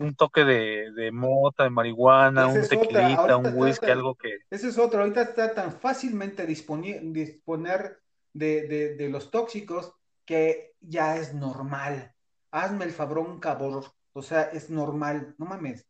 Un 0.00 0.14
toque 0.14 0.44
de, 0.44 0.92
de 0.92 1.10
mota, 1.10 1.64
de 1.64 1.70
marihuana, 1.70 2.46
un 2.46 2.66
tequilita, 2.68 3.36
un 3.36 3.54
whisky, 3.54 3.90
algo 3.90 4.14
que. 4.14 4.38
Ese 4.50 4.68
es 4.68 4.78
otro, 4.78 5.00
ahorita 5.00 5.22
está 5.22 5.52
tan 5.52 5.72
fácilmente 5.72 6.46
disponer 6.46 7.98
de, 8.32 8.68
de, 8.68 8.94
de 8.94 9.08
los 9.08 9.30
tóxicos 9.30 9.94
que 10.24 10.74
ya 10.80 11.16
es 11.16 11.34
normal. 11.34 12.12
Hazme 12.52 12.84
el 12.84 12.92
fabrón, 12.92 13.40
cabrón. 13.40 13.82
O 14.12 14.22
sea, 14.22 14.42
es 14.42 14.70
normal, 14.70 15.34
no 15.38 15.46
mames. 15.46 15.88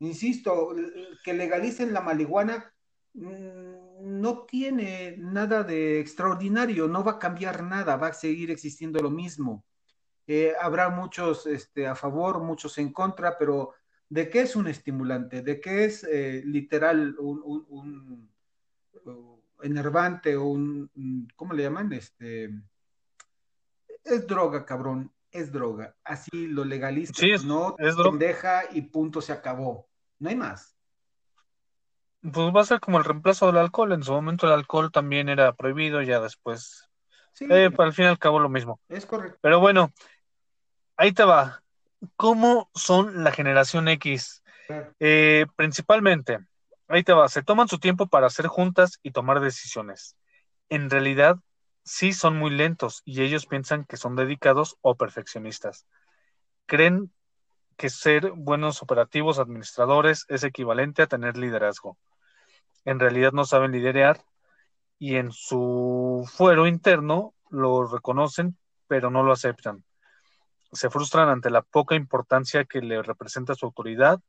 Insisto, 0.00 0.74
que 1.24 1.34
legalicen 1.34 1.92
la 1.92 2.00
marihuana 2.00 2.72
mm, 3.14 4.20
no 4.20 4.44
tiene 4.46 5.16
nada 5.18 5.62
de 5.62 6.00
extraordinario, 6.00 6.88
no 6.88 7.02
va 7.02 7.12
a 7.12 7.18
cambiar 7.18 7.62
nada, 7.62 7.96
va 7.96 8.08
a 8.08 8.12
seguir 8.12 8.50
existiendo 8.50 9.00
lo 9.00 9.10
mismo. 9.10 9.64
Eh, 10.26 10.52
habrá 10.60 10.90
muchos 10.90 11.46
este, 11.46 11.86
a 11.86 11.94
favor, 11.94 12.40
muchos 12.40 12.78
en 12.78 12.92
contra, 12.92 13.36
pero 13.38 13.74
¿De 14.10 14.30
qué 14.30 14.40
es 14.40 14.56
un 14.56 14.68
estimulante? 14.68 15.42
¿De 15.42 15.60
qué 15.60 15.84
es 15.84 16.02
eh, 16.04 16.42
literal 16.44 17.14
un, 17.18 17.42
un, 17.44 17.66
un, 17.68 18.30
un, 19.04 19.42
enervante 19.62 20.36
o 20.36 20.46
un, 20.46 21.28
¿cómo 21.36 21.52
le 21.52 21.64
llaman? 21.64 21.92
Este, 21.92 22.50
es 24.04 24.26
droga, 24.26 24.64
cabrón, 24.64 25.12
es 25.30 25.52
droga. 25.52 25.94
Así 26.04 26.46
lo 26.46 26.64
legaliza, 26.64 27.12
sí, 27.14 27.32
es, 27.32 27.44
no 27.44 27.76
es 27.78 27.94
pendeja 27.96 28.62
y 28.72 28.82
punto, 28.82 29.20
se 29.20 29.32
acabó. 29.32 29.87
No 30.18 30.28
hay 30.28 30.36
más. 30.36 30.76
Pues 32.20 32.54
va 32.54 32.62
a 32.62 32.66
ser 32.66 32.80
como 32.80 32.98
el 32.98 33.04
reemplazo 33.04 33.46
del 33.46 33.58
alcohol. 33.58 33.92
En 33.92 34.02
su 34.02 34.12
momento 34.12 34.46
el 34.46 34.52
alcohol 34.52 34.90
también 34.90 35.28
era 35.28 35.52
prohibido, 35.52 36.02
ya 36.02 36.20
después. 36.20 36.88
Sí. 37.32 37.46
Eh, 37.48 37.70
al 37.78 37.92
fin 37.92 38.06
y 38.06 38.08
al 38.08 38.18
cabo 38.18 38.40
lo 38.40 38.48
mismo. 38.48 38.80
Es 38.88 39.06
correcto. 39.06 39.38
Pero 39.40 39.60
bueno, 39.60 39.92
ahí 40.96 41.12
te 41.12 41.24
va. 41.24 41.62
¿Cómo 42.16 42.70
son 42.74 43.24
la 43.24 43.32
generación 43.32 43.88
X? 43.88 44.42
Eh, 45.00 45.46
principalmente, 45.56 46.38
ahí 46.88 47.02
te 47.02 47.12
va, 47.12 47.28
se 47.28 47.42
toman 47.42 47.68
su 47.68 47.78
tiempo 47.78 48.06
para 48.06 48.26
hacer 48.26 48.46
juntas 48.46 48.98
y 49.02 49.12
tomar 49.12 49.40
decisiones. 49.40 50.16
En 50.68 50.90
realidad, 50.90 51.36
sí 51.84 52.12
son 52.12 52.36
muy 52.36 52.50
lentos 52.50 53.02
y 53.04 53.22
ellos 53.22 53.46
piensan 53.46 53.84
que 53.84 53.96
son 53.96 54.14
dedicados 54.14 54.76
o 54.80 54.96
perfeccionistas. 54.96 55.86
Creen 56.66 57.12
que 57.78 57.88
ser 57.90 58.32
buenos 58.32 58.82
operativos 58.82 59.38
administradores 59.38 60.26
es 60.28 60.42
equivalente 60.42 61.02
a 61.02 61.06
tener 61.06 61.36
liderazgo. 61.38 61.96
En 62.84 62.98
realidad 62.98 63.32
no 63.32 63.44
saben 63.44 63.70
liderar 63.70 64.20
y 64.98 65.14
en 65.14 65.30
su 65.30 66.28
fuero 66.30 66.66
interno 66.66 67.34
lo 67.50 67.86
reconocen, 67.86 68.58
pero 68.88 69.10
no 69.10 69.22
lo 69.22 69.32
aceptan. 69.32 69.84
Se 70.72 70.90
frustran 70.90 71.28
ante 71.28 71.50
la 71.50 71.62
poca 71.62 71.94
importancia 71.94 72.64
que 72.64 72.80
le 72.80 73.00
representa 73.00 73.54
su 73.54 73.66
autoridad, 73.66 74.20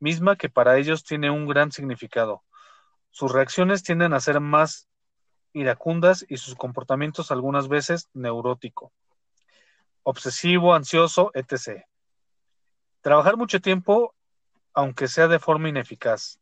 misma 0.00 0.34
que 0.34 0.50
para 0.50 0.78
ellos 0.78 1.04
tiene 1.04 1.30
un 1.30 1.46
gran 1.46 1.70
significado. 1.70 2.42
Sus 3.10 3.32
reacciones 3.32 3.84
tienden 3.84 4.12
a 4.12 4.20
ser 4.20 4.40
más 4.40 4.88
iracundas 5.52 6.26
y 6.28 6.38
sus 6.38 6.56
comportamientos 6.56 7.30
algunas 7.30 7.68
veces 7.68 8.10
neurótico, 8.14 8.92
obsesivo, 10.02 10.74
ansioso, 10.74 11.30
etc. 11.34 11.86
Trabajar 13.06 13.36
mucho 13.36 13.60
tiempo, 13.60 14.16
aunque 14.74 15.06
sea 15.06 15.28
de 15.28 15.38
forma 15.38 15.68
ineficaz, 15.68 16.40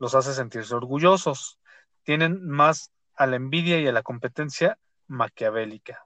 los 0.00 0.16
hace 0.16 0.34
sentirse 0.34 0.74
orgullosos. 0.74 1.60
Tienen 2.02 2.44
más 2.48 2.90
a 3.14 3.28
la 3.28 3.36
envidia 3.36 3.78
y 3.78 3.86
a 3.86 3.92
la 3.92 4.02
competencia 4.02 4.76
maquiavélica. 5.06 6.04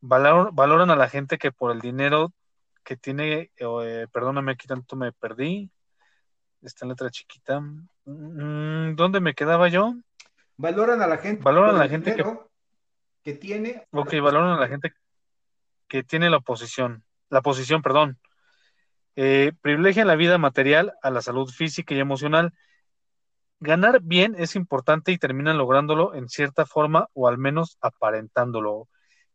Valor, 0.00 0.50
valoran 0.52 0.90
a 0.90 0.96
la 0.96 1.08
gente 1.08 1.38
que 1.38 1.52
por 1.52 1.70
el 1.70 1.80
dinero 1.80 2.32
que 2.82 2.96
tiene, 2.96 3.52
eh, 3.56 4.08
perdóname, 4.10 4.50
aquí 4.50 4.66
tanto 4.66 4.96
me 4.96 5.12
perdí. 5.12 5.70
Esta 6.60 6.84
letra 6.84 7.08
chiquita. 7.08 7.62
¿Dónde 8.04 9.20
me 9.20 9.34
quedaba 9.34 9.68
yo? 9.68 9.94
Valoran 10.56 11.00
a 11.02 11.06
la 11.06 11.18
gente. 11.18 11.40
Valoran 11.40 11.76
a 11.76 11.78
la 11.78 11.88
gente 11.88 12.16
que, 12.16 12.24
que 13.22 13.34
tiene. 13.34 13.86
Ok, 13.92 14.12
valoran 14.20 14.54
a 14.54 14.60
la 14.60 14.66
gente 14.66 14.92
que 15.86 16.02
tiene 16.02 16.30
la 16.30 16.38
oposición. 16.38 17.04
La 17.28 17.42
posición, 17.42 17.80
perdón. 17.80 18.18
Eh, 19.16 19.52
privilegian 19.60 20.08
la 20.08 20.16
vida 20.16 20.38
material 20.38 20.94
a 21.02 21.10
la 21.10 21.22
salud 21.22 21.48
física 21.48 21.94
y 21.94 22.00
emocional. 22.00 22.52
Ganar 23.60 24.00
bien 24.02 24.34
es 24.38 24.56
importante 24.56 25.12
y 25.12 25.18
terminan 25.18 25.58
lográndolo 25.58 26.14
en 26.14 26.28
cierta 26.28 26.66
forma 26.66 27.08
o 27.14 27.28
al 27.28 27.38
menos 27.38 27.78
aparentándolo. 27.80 28.88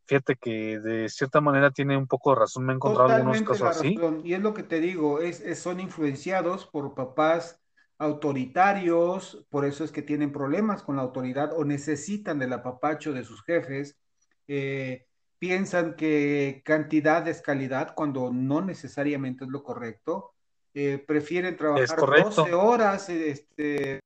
Fíjate 0.06 0.36
que 0.36 0.80
de 0.80 1.08
cierta 1.08 1.40
manera 1.40 1.72
tiene 1.72 1.96
un 1.96 2.08
poco 2.08 2.32
de 2.32 2.40
razón, 2.40 2.66
me 2.66 2.74
he 2.74 2.76
encontrado 2.76 3.10
algunos 3.10 3.42
casos 3.44 3.78
así. 3.78 3.96
Y 4.24 4.34
es 4.34 4.42
lo 4.42 4.54
que 4.54 4.64
te 4.64 4.80
digo, 4.80 5.22
es, 5.22 5.40
es, 5.40 5.60
son 5.60 5.80
influenciados 5.80 6.66
por 6.66 6.96
papás 6.96 7.60
autoritarios, 8.00 9.46
por 9.50 9.66
eso 9.66 9.84
es 9.84 9.92
que 9.92 10.02
tienen 10.02 10.32
problemas 10.32 10.84
con 10.84 10.96
la 10.96 11.04
autoridad 11.04 11.52
o 11.54 11.66
necesitan 11.66 12.40
del 12.40 12.54
apapacho 12.54 13.14
de 13.14 13.24
sus 13.24 13.44
jefes. 13.44 14.00
Eh, 14.48 15.06
piensan 15.40 15.96
que 15.96 16.62
cantidad 16.66 17.26
es 17.28 17.42
calidad 17.42 17.96
cuando 17.96 18.32
no 18.32 18.62
necesariamente 18.62 19.46
es 19.46 19.50
lo 19.50 19.64
correcto. 19.64 20.34
Eh, 20.74 21.04
prefieren 21.06 21.58
trabajar 21.58 21.98
12 21.98 22.54
horas 22.54 23.10
este, 23.10 23.94
en 23.94 24.00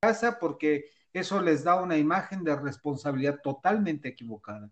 casa 0.00 0.38
porque 0.38 0.84
eso 1.12 1.40
les 1.40 1.64
da 1.64 1.82
una 1.82 1.96
imagen 1.96 2.44
de 2.44 2.54
responsabilidad 2.54 3.40
totalmente 3.42 4.08
equivocada. 4.08 4.70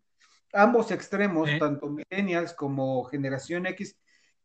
Ambos 0.52 0.90
extremos, 0.92 1.50
tanto 1.58 1.88
millennials 1.88 2.52
como 2.52 3.04
generación 3.04 3.66
X, 3.66 3.98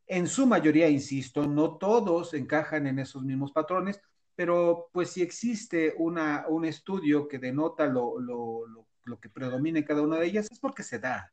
en 0.07 0.27
su 0.27 0.47
mayoría, 0.47 0.89
insisto, 0.89 1.47
no 1.47 1.77
todos 1.77 2.33
encajan 2.33 2.87
en 2.87 2.99
esos 2.99 3.23
mismos 3.23 3.51
patrones, 3.51 4.01
pero 4.35 4.89
pues 4.91 5.11
si 5.11 5.21
existe 5.21 5.93
una, 5.97 6.45
un 6.49 6.65
estudio 6.65 7.27
que 7.27 7.39
denota 7.39 7.85
lo, 7.85 8.19
lo, 8.19 8.65
lo, 8.67 8.87
lo 9.03 9.19
que 9.19 9.29
predomina 9.29 9.79
en 9.79 9.85
cada 9.85 10.01
una 10.01 10.17
de 10.17 10.25
ellas, 10.25 10.49
es 10.51 10.59
porque 10.59 10.83
se 10.83 10.99
da. 10.99 11.31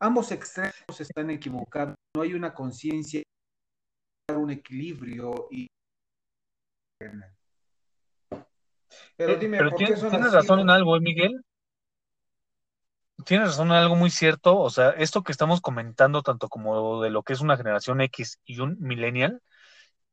Ambos 0.00 0.32
extremos 0.32 1.00
están 1.00 1.30
equivocados, 1.30 1.94
no 2.16 2.22
hay 2.22 2.34
una 2.34 2.52
conciencia, 2.54 3.22
un 4.32 4.50
equilibrio 4.50 5.48
y... 5.50 5.66
Pero 9.16 9.36
dime, 9.36 9.58
Pero 9.58 9.70
¿por 9.70 9.78
qué 9.78 9.84
tienes, 9.86 10.00
son 10.00 10.10
tienes 10.10 10.28
así? 10.28 10.36
razón 10.36 10.60
en 10.60 10.70
algo, 10.70 10.96
¿eh, 10.96 11.00
Miguel? 11.00 11.44
Tienes 13.24 13.48
razón 13.48 13.68
en 13.68 13.74
algo 13.74 13.96
muy 13.96 14.10
cierto. 14.10 14.58
O 14.58 14.70
sea, 14.70 14.90
esto 14.90 15.22
que 15.22 15.32
estamos 15.32 15.60
comentando, 15.60 16.22
tanto 16.22 16.48
como 16.48 17.02
de 17.02 17.10
lo 17.10 17.22
que 17.22 17.32
es 17.32 17.40
una 17.40 17.56
generación 17.56 18.00
X 18.00 18.40
y 18.44 18.60
un 18.60 18.76
millennial, 18.80 19.40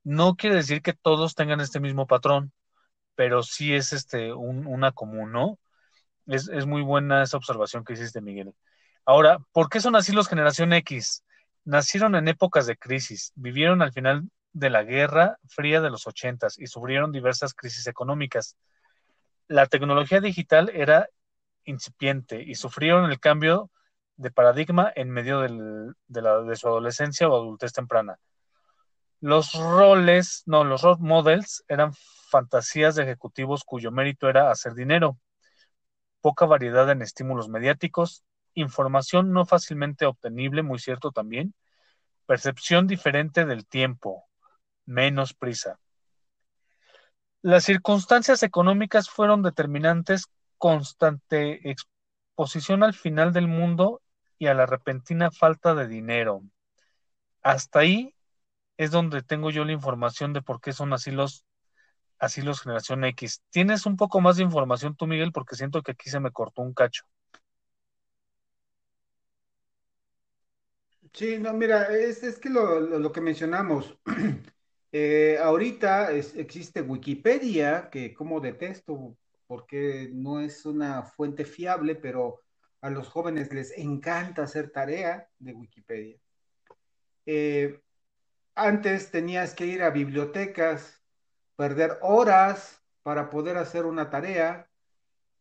no 0.03 0.35
quiere 0.35 0.55
decir 0.57 0.81
que 0.81 0.93
todos 0.93 1.35
tengan 1.35 1.61
este 1.61 1.79
mismo 1.79 2.07
patrón, 2.07 2.51
pero 3.15 3.43
sí 3.43 3.73
es 3.73 3.93
este 3.93 4.33
un, 4.33 4.67
una 4.67 4.91
común, 4.91 5.31
¿no? 5.31 5.59
Es, 6.27 6.47
es 6.49 6.65
muy 6.65 6.81
buena 6.83 7.23
esa 7.23 7.37
observación 7.37 7.83
que 7.83 7.93
hiciste, 7.93 8.21
Miguel. 8.21 8.53
Ahora, 9.05 9.39
¿por 9.51 9.69
qué 9.69 9.79
son 9.79 9.95
así 9.95 10.11
los 10.11 10.27
generación 10.27 10.73
X? 10.73 11.23
Nacieron 11.65 12.15
en 12.15 12.27
épocas 12.27 12.65
de 12.65 12.77
crisis, 12.77 13.31
vivieron 13.35 13.81
al 13.81 13.91
final 13.91 14.29
de 14.53 14.69
la 14.69 14.83
Guerra 14.83 15.37
Fría 15.47 15.81
de 15.81 15.89
los 15.89 16.07
ochentas 16.07 16.59
y 16.59 16.67
sufrieron 16.67 17.11
diversas 17.11 17.53
crisis 17.53 17.87
económicas. 17.87 18.57
La 19.47 19.65
tecnología 19.65 20.21
digital 20.21 20.69
era 20.73 21.09
incipiente 21.65 22.41
y 22.41 22.55
sufrieron 22.55 23.09
el 23.09 23.19
cambio 23.19 23.69
de 24.17 24.31
paradigma 24.31 24.91
en 24.95 25.09
medio 25.09 25.41
de 25.41 26.55
su 26.55 26.67
adolescencia 26.67 27.27
o 27.27 27.35
adultez 27.35 27.73
temprana. 27.73 28.17
Los 29.19 29.53
roles, 29.53 30.43
no, 30.45 30.63
los 30.63 30.81
role 30.81 30.97
models 30.99 31.63
eran 31.67 31.93
fantasías 32.29 32.95
de 32.95 33.03
ejecutivos 33.03 33.63
cuyo 33.63 33.91
mérito 33.91 34.29
era 34.29 34.51
hacer 34.51 34.73
dinero, 34.73 35.17
poca 36.21 36.45
variedad 36.45 36.89
en 36.89 37.01
estímulos 37.01 37.49
mediáticos, 37.49 38.23
información 38.53 39.31
no 39.31 39.45
fácilmente 39.45 40.05
obtenible, 40.05 40.63
muy 40.63 40.79
cierto 40.79 41.11
también, 41.11 41.53
percepción 42.25 42.87
diferente 42.87 43.45
del 43.45 43.65
tiempo, 43.65 44.25
menos 44.85 45.33
prisa. 45.33 45.79
Las 47.41 47.63
circunstancias 47.63 48.43
económicas 48.43 49.09
fueron 49.09 49.41
determinantes, 49.41 50.27
constante 50.57 51.71
exposición 51.71 52.83
al 52.83 52.93
final 52.93 53.33
del 53.33 53.47
mundo 53.47 54.01
y 54.37 54.47
a 54.47 54.53
la 54.53 54.65
repentina 54.65 55.31
falta 55.31 55.73
de 55.73 55.87
dinero. 55.87 56.43
Hasta 57.41 57.79
ahí 57.79 58.15
es 58.77 58.91
donde 58.91 59.23
tengo 59.23 59.49
yo 59.49 59.65
la 59.65 59.71
información 59.71 60.33
de 60.33 60.41
por 60.41 60.61
qué 60.61 60.73
son 60.73 60.93
así 60.93 61.11
los 61.11 61.45
así 62.21 62.41
los 62.41 62.61
generación 62.61 63.03
X. 63.03 63.41
¿Tienes 63.49 63.85
un 63.87 63.97
poco 63.97 64.21
más 64.21 64.37
de 64.37 64.43
información 64.43 64.95
tú, 64.95 65.07
Miguel? 65.07 65.31
Porque 65.31 65.55
siento 65.55 65.81
que 65.81 65.93
aquí 65.93 66.09
se 66.09 66.19
me 66.19 66.31
cortó 66.31 66.61
un 66.61 66.73
cacho. 66.73 67.03
Sí, 71.13 71.37
no, 71.39 71.53
mira, 71.53 71.93
es, 71.93 72.23
es 72.23 72.39
que 72.39 72.49
lo, 72.49 72.79
lo, 72.79 73.11
que 73.11 73.19
mencionamos, 73.21 73.97
eh, 74.93 75.37
ahorita 75.41 76.11
existe 76.13 76.81
Wikipedia, 76.81 77.89
que 77.89 78.13
como 78.13 78.39
detesto, 78.39 79.17
porque 79.45 80.09
no 80.13 80.39
es 80.39 80.65
una 80.65 81.03
fuente 81.03 81.43
fiable, 81.43 81.95
pero 81.95 82.41
a 82.79 82.89
los 82.89 83.09
jóvenes 83.09 83.53
les 83.53 83.77
encanta 83.77 84.43
hacer 84.43 84.71
tarea 84.71 85.27
de 85.37 85.53
Wikipedia. 85.53 86.17
Eh, 87.25 87.79
antes 88.55 89.11
tenías 89.11 89.53
que 89.53 89.65
ir 89.65 89.83
a 89.83 89.89
bibliotecas, 89.89 91.03
perder 91.57 91.97
horas 92.01 92.81
para 93.03 93.29
poder 93.29 93.57
hacer 93.57 93.85
una 93.85 94.09
tarea, 94.09 94.69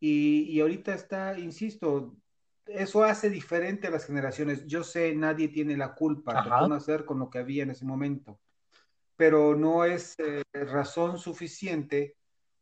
y, 0.01 0.43
y 0.49 0.59
ahorita 0.59 0.93
está, 0.93 1.39
insisto, 1.39 2.17
eso 2.67 3.03
hace 3.03 3.29
diferente 3.29 3.87
a 3.87 3.91
las 3.91 4.05
generaciones. 4.05 4.65
Yo 4.65 4.83
sé, 4.83 5.13
nadie 5.15 5.47
tiene 5.47 5.77
la 5.77 5.93
culpa, 5.93 6.43
tocó 6.43 6.67
nacer 6.67 7.05
con 7.05 7.19
lo 7.19 7.29
que 7.29 7.39
había 7.39 7.63
en 7.63 7.71
ese 7.71 7.85
momento, 7.85 8.39
pero 9.15 9.55
no 9.55 9.85
es 9.85 10.15
eh, 10.19 10.43
razón 10.53 11.17
suficiente 11.17 12.15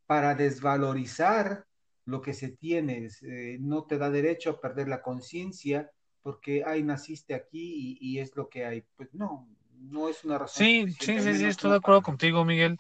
para 0.06 0.36
desvalorizar 0.36 1.66
lo 2.06 2.22
que 2.22 2.34
se 2.34 2.50
tiene. 2.50 3.10
Eh, 3.22 3.58
no 3.60 3.86
te 3.86 3.98
da 3.98 4.10
derecho 4.10 4.52
a 4.52 4.62
perder 4.62 4.88
la 4.88 5.02
conciencia 5.02 5.92
porque, 6.22 6.64
ay, 6.66 6.84
naciste 6.84 7.34
aquí 7.34 7.98
y, 8.02 8.16
y, 8.16 8.20
es 8.20 8.36
lo 8.36 8.50
que 8.50 8.66
hay. 8.66 8.84
Pues 8.96 9.14
no, 9.14 9.48
no 9.78 10.10
es 10.10 10.24
una 10.24 10.38
razón. 10.38 10.66
Sí, 10.66 10.92
sí, 11.00 11.20
sí, 11.20 11.36
sí, 11.36 11.46
estoy 11.46 11.72
de 11.72 11.78
acuerdo 11.78 12.02
contigo, 12.02 12.44
Miguel. 12.44 12.78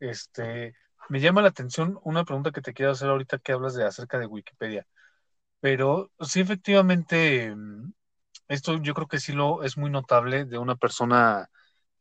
Este, 0.00 0.74
me 1.08 1.20
llama 1.20 1.42
la 1.42 1.48
atención 1.48 1.98
una 2.02 2.24
pregunta 2.24 2.50
que 2.50 2.62
te 2.62 2.72
quiero 2.72 2.92
hacer 2.92 3.08
ahorita 3.08 3.38
que 3.38 3.52
hablas 3.52 3.74
de 3.74 3.84
acerca 3.84 4.18
de 4.18 4.26
Wikipedia. 4.26 4.86
Pero 5.60 6.10
sí, 6.20 6.40
efectivamente, 6.40 7.54
mm, 7.54 7.92
esto 8.48 8.78
yo 8.82 8.94
creo 8.94 9.08
que 9.08 9.20
sí 9.20 9.32
lo 9.32 9.62
es 9.64 9.76
muy 9.78 9.90
notable 9.90 10.44
de 10.46 10.58
una 10.58 10.76
persona 10.76 11.50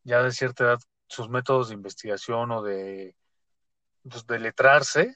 ya 0.03 0.23
de 0.23 0.31
cierta 0.31 0.65
edad, 0.65 0.79
sus 1.07 1.29
métodos 1.29 1.69
de 1.69 1.75
investigación 1.75 2.51
o 2.51 2.63
de, 2.63 3.15
pues, 4.09 4.27
de 4.27 4.39
letrarse, 4.39 5.15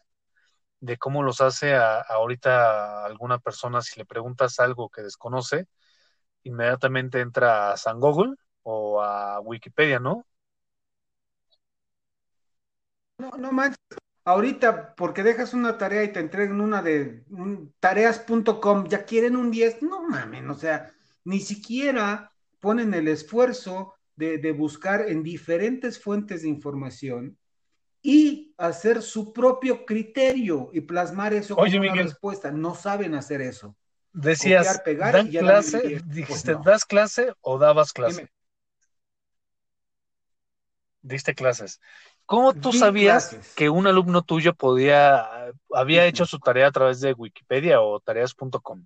de 0.81 0.97
cómo 0.97 1.23
los 1.23 1.41
hace 1.41 1.75
a, 1.75 2.01
ahorita 2.01 3.05
alguna 3.05 3.39
persona 3.39 3.81
si 3.81 3.99
le 3.99 4.05
preguntas 4.05 4.59
algo 4.59 4.89
que 4.89 5.03
desconoce, 5.03 5.67
inmediatamente 6.43 7.21
entra 7.21 7.73
a 7.73 7.77
San 7.77 7.99
Google 7.99 8.35
o 8.63 9.01
a 9.03 9.39
Wikipedia, 9.41 9.99
¿no? 9.99 10.25
No, 13.19 13.31
no. 13.37 13.51
Ahorita, 14.25 14.95
porque 14.95 15.21
dejas 15.23 15.53
una 15.53 15.77
tarea 15.77 16.03
y 16.03 16.13
te 16.13 16.19
entregan 16.19 16.61
una 16.61 16.81
de 16.81 17.23
tareas.com, 17.79 18.87
ya 18.87 19.03
quieren 19.05 19.35
un 19.35 19.51
10, 19.51 19.81
no 19.81 20.07
mames, 20.07 20.45
o 20.49 20.53
sea, 20.55 20.93
ni 21.25 21.39
siquiera 21.41 22.31
ponen 22.59 22.93
el 22.93 23.09
esfuerzo 23.09 23.95
de, 24.15 24.37
de 24.37 24.51
buscar 24.53 25.09
en 25.09 25.23
diferentes 25.23 25.99
fuentes 25.99 26.43
de 26.43 26.49
información 26.49 27.37
y 28.01 28.53
hacer 28.57 29.01
su 29.01 29.33
propio 29.33 29.85
criterio 29.85 30.69
y 30.73 30.81
plasmar 30.81 31.33
eso 31.33 31.55
Oye, 31.55 31.77
como 31.77 31.83
una 31.83 31.91
Miguel. 31.93 32.07
respuesta. 32.09 32.51
No 32.51 32.75
saben 32.75 33.15
hacer 33.15 33.41
eso. 33.41 33.75
Decías, 34.13 34.67
Copiar, 34.67 34.83
pegar 34.83 35.13
¿dan 35.13 35.27
y 35.27 35.31
ya 35.31 35.41
la 35.41 35.47
clase? 35.53 35.79
Pues 35.81 36.07
Dijiste, 36.09 36.51
no. 36.53 36.61
¿das 36.63 36.85
clase 36.85 37.33
o 37.41 37.57
dabas 37.57 37.91
clase? 37.93 38.21
Dime. 38.21 38.31
Diste 41.01 41.33
clases. 41.35 41.79
¿Cómo 42.25 42.53
tú 42.53 42.73
sabías 42.73 43.29
clases. 43.29 43.53
que 43.55 43.69
un 43.69 43.85
alumno 43.87 44.21
tuyo 44.23 44.53
podía, 44.53 45.51
había 45.73 46.05
hecho 46.05 46.25
su 46.25 46.39
tarea 46.39 46.67
a 46.67 46.71
través 46.71 46.99
de 47.01 47.13
Wikipedia 47.13 47.81
o 47.81 47.99
tareas.com? 47.99 48.85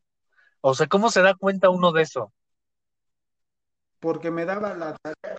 O 0.61 0.73
sea, 0.73 0.87
¿cómo 0.87 1.09
se 1.11 1.21
da 1.21 1.35
cuenta 1.35 1.69
uno 1.69 1.91
de 1.91 2.01
eso? 2.03 2.33
Porque 3.99 4.31
me 4.31 4.45
daba 4.45 4.73
la 4.73 4.95
tarea. 4.97 5.37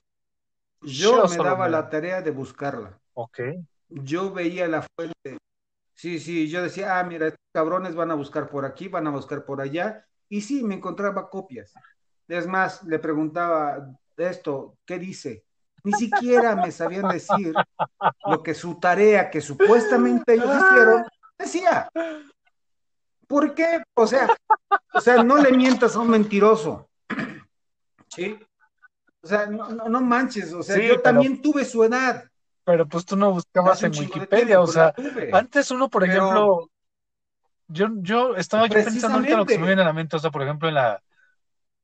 Yo 0.82 1.22
Yo 1.22 1.28
me 1.28 1.36
daba 1.36 1.66
me- 1.66 1.72
la 1.72 1.88
tarea 1.90 2.22
de 2.22 2.30
buscarla. 2.30 2.98
Ok. 3.14 3.40
Yo 3.88 4.32
veía 4.32 4.68
la 4.68 4.82
fuente. 4.96 5.38
Sí, 5.94 6.20
sí, 6.20 6.48
yo 6.48 6.62
decía, 6.62 6.98
ah, 6.98 7.04
mira, 7.04 7.28
estos 7.28 7.40
cabrones 7.52 7.94
van 7.94 8.10
a 8.10 8.14
buscar 8.14 8.48
por 8.48 8.64
aquí, 8.64 8.88
van 8.88 9.06
a 9.06 9.10
buscar 9.10 9.44
por 9.44 9.60
allá. 9.60 10.06
Y 10.28 10.42
sí, 10.42 10.62
me 10.62 10.76
encontraba 10.76 11.28
copias. 11.30 11.74
Es 12.28 12.46
más, 12.46 12.84
le 12.84 12.98
preguntaba 12.98 13.94
esto, 14.16 14.76
¿qué 14.84 14.98
dice? 14.98 15.44
Ni 15.84 15.92
siquiera 15.92 16.56
me 16.56 16.70
sabían 16.72 17.08
decir 17.08 17.54
lo 18.26 18.42
que 18.42 18.54
su 18.54 18.74
tarea, 18.80 19.30
que 19.30 19.40
supuestamente 19.40 20.34
ellos 20.34 20.46
hicieron, 20.54 21.04
decía. 21.38 21.88
¿Por 23.26 23.54
qué? 23.54 23.82
O 23.94 24.06
sea, 24.06 24.28
o 24.94 25.00
sea, 25.00 25.22
no 25.22 25.36
le 25.36 25.52
mientas 25.52 25.94
a 25.96 26.00
un 26.00 26.08
mentiroso. 26.10 26.88
¿Sí? 28.08 28.38
O 29.22 29.26
sea, 29.26 29.46
no, 29.46 29.68
no, 29.68 29.88
no 29.88 30.00
manches, 30.00 30.52
o 30.52 30.62
sea, 30.62 30.76
Sí, 30.76 30.82
yo 30.82 30.88
pero- 30.90 31.02
también 31.02 31.42
tuve 31.42 31.64
su 31.64 31.84
edad. 31.84 32.24
Pero 32.64 32.86
pues 32.86 33.04
tú 33.06 33.16
no 33.16 33.32
buscabas 33.32 33.82
en 33.82 33.92
Wikipedia, 33.92 34.46
tiempo, 34.46 34.62
o 34.62 34.66
sea, 34.66 34.94
antes 35.32 35.70
uno, 35.70 35.88
por 35.88 36.02
Pero- 36.02 36.12
ejemplo, 36.12 36.70
yo, 37.66 37.88
yo 37.96 38.36
estaba 38.36 38.66
yo 38.66 38.74
pensando 38.74 39.16
ahorita 39.18 39.36
lo 39.38 39.46
que 39.46 39.54
se 39.54 39.58
me 39.60 39.66
viene 39.66 39.82
a 39.82 39.86
la 39.86 39.92
mente, 39.92 40.16
o 40.16 40.18
sea, 40.18 40.30
por 40.30 40.42
ejemplo, 40.42 40.68
en 40.68 40.74
la 40.74 41.02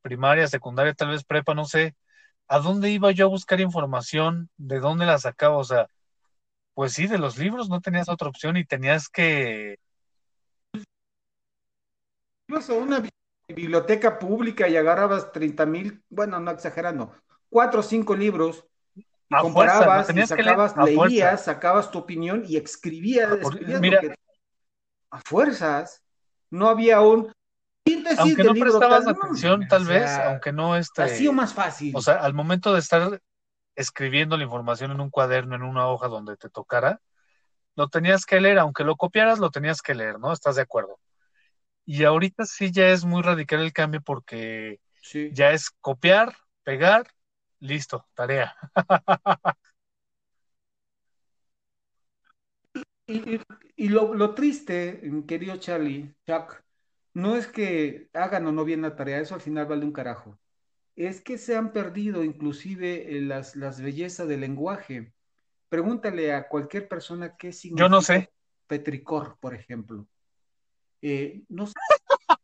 primaria, 0.03 0.47
secundaria, 0.47 0.93
tal 0.95 1.09
vez 1.09 1.25
prepa, 1.25 1.55
no 1.55 1.65
sé, 1.65 1.95
¿a 2.49 2.59
dónde 2.59 2.91
iba 2.91 3.11
yo 3.11 3.27
a 3.27 3.29
buscar 3.29 3.61
información? 3.61 4.51
¿De 4.57 4.81
dónde 4.81 5.07
la 5.07 5.19
sacaba? 5.19 5.57
O 5.57 5.65
sea, 5.65 5.89
pues 6.75 6.93
sí, 6.93 7.07
de 7.07 7.19
los 7.19 7.39
libros 7.39 7.69
no 7.69 7.81
tenías 7.81 8.09
otra 8.09 8.29
opción 8.29 8.57
y 8.57 8.65
tenías 8.65 9.09
que, 9.09 9.79
ibas 12.49 12.69
a 12.71 12.75
una 12.75 13.01
bi- 13.01 13.11
biblioteca 13.49 14.19
pública 14.19 14.69
y 14.69 14.77
agarrabas 14.77 15.33
30 15.33 15.67
mil, 15.67 16.03
bueno, 16.09 16.41
no 16.41 16.51
exagerando, 16.51 17.15
cuatro 17.49 17.81
o 17.81 17.83
cinco 17.83 18.15
libros 18.15 18.65
y 18.95 19.07
A 19.31 19.41
comparabas 19.41 20.11
y 20.11 20.15
leer 20.15 20.27
sacabas, 20.27 20.73
fuerza. 20.75 20.85
leías, 20.85 21.45
sacabas 21.45 21.91
tu 21.91 21.99
opinión 21.99 22.45
y 22.47 22.57
escribías, 22.57 23.29
Por- 23.39 23.55
escribías 23.55 23.81
lo 23.81 23.81
mira. 23.81 24.01
que- 24.01 24.15
a 25.11 25.21
fuerzas. 25.21 26.03
No 26.51 26.69
había 26.69 27.01
un 27.01 27.33
síntesis 27.87 28.19
aunque 28.21 28.37
del 28.43 28.47
no 28.49 28.55
libro 28.55 28.71
prestabas 28.71 29.05
tal, 29.05 29.15
atención, 29.17 29.69
tal 29.69 29.83
o 29.83 29.87
vez, 29.87 30.11
sea, 30.11 30.29
aunque 30.31 30.53
no 30.53 30.77
este, 30.77 31.03
ha 31.03 31.09
sido 31.09 31.33
más 31.33 31.53
fácil. 31.55 31.95
o 31.97 32.01
sea, 32.03 32.15
al 32.15 32.35
momento 32.35 32.73
de 32.73 32.81
estar 32.81 33.21
escribiendo 33.77 34.37
la 34.37 34.45
información 34.45 34.91
en 34.93 35.01
un 35.01 35.11
cuaderno, 35.11 35.57
en 35.57 35.63
una 35.63 35.89
hoja 35.89 36.09
donde 36.09 36.37
te 36.37 36.49
tocara, 36.49 37.01
lo 37.77 37.89
tenías 37.89 38.25
que 38.25 38.41
leer, 38.41 38.59
aunque 38.59 38.85
lo 38.85 38.97
copiaras, 38.97 39.39
lo 39.39 39.51
tenías 39.51 39.83
que 39.83 39.95
leer, 39.95 40.19
¿no? 40.21 40.33
¿Estás 40.33 40.57
de 40.57 40.63
acuerdo? 40.63 40.99
Y 41.85 42.05
ahorita 42.05 42.47
sí 42.47 42.71
ya 42.71 42.89
es 42.89 43.05
muy 43.05 43.23
radical 43.23 43.61
el 43.61 43.73
cambio 43.73 44.01
porque 44.01 44.81
Sí. 45.03 45.31
ya 45.33 45.51
es 45.51 45.71
copiar, 45.81 46.35
pegar, 46.63 47.07
listo, 47.59 48.07
tarea. 48.15 48.55
Y, 53.07 53.35
y- 53.35 53.41
y 53.77 53.89
lo, 53.89 54.15
lo 54.15 54.35
triste, 54.35 55.03
querido 55.29 55.57
Charlie, 55.59 56.15
Chuck, 56.27 56.63
no 57.15 57.37
es 57.37 57.47
que 57.47 58.11
hagan 58.15 58.47
o 58.47 58.53
no 58.53 58.65
bien 58.65 58.83
la 58.83 58.97
tarea, 58.97 59.21
eso 59.21 59.35
al 59.35 59.41
final 59.41 59.67
vale 59.67 59.85
un 59.85 59.93
carajo. 59.93 60.39
Es 60.97 61.23
que 61.23 61.39
se 61.39 61.57
han 61.57 61.73
perdido 61.73 62.25
inclusive 62.25 63.17
eh, 63.19 63.23
las, 63.23 63.57
las 63.57 63.81
bellezas 63.83 64.29
del 64.29 64.41
lenguaje. 64.43 65.15
Pregúntale 65.71 66.35
a 66.35 66.49
cualquier 66.49 66.89
persona 66.89 67.37
qué 67.39 67.53
significa 67.53 67.85
Yo 67.85 67.89
no 67.89 68.01
sé. 68.03 68.31
petricor, 68.69 69.39
por 69.41 69.55
ejemplo. 69.55 70.07
Eh, 71.03 71.43
no, 71.49 71.65
s- 71.65 71.75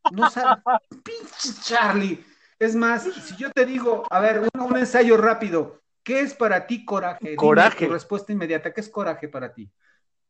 no 0.08 0.26
sabe. 0.26 0.56
Pinche 1.04 1.60
Charlie. 1.62 2.24
Es 2.58 2.74
más, 2.76 3.04
si 3.04 3.36
yo 3.36 3.50
te 3.52 3.66
digo, 3.66 4.06
a 4.10 4.20
ver, 4.20 4.40
un, 4.40 4.60
un 4.62 4.76
ensayo 4.78 5.16
rápido, 5.16 5.82
¿qué 6.04 6.20
es 6.20 6.34
para 6.34 6.66
ti 6.66 6.84
coraje? 6.84 7.38
Dime 7.38 7.70
Coraje. 7.70 7.72
tu 7.72 7.88
respuesta 7.88 8.32
inmediata, 8.32 8.72
¿qué 8.74 8.80
es 8.82 8.88
coraje 8.90 9.28
para 9.28 9.54
ti? 9.54 9.70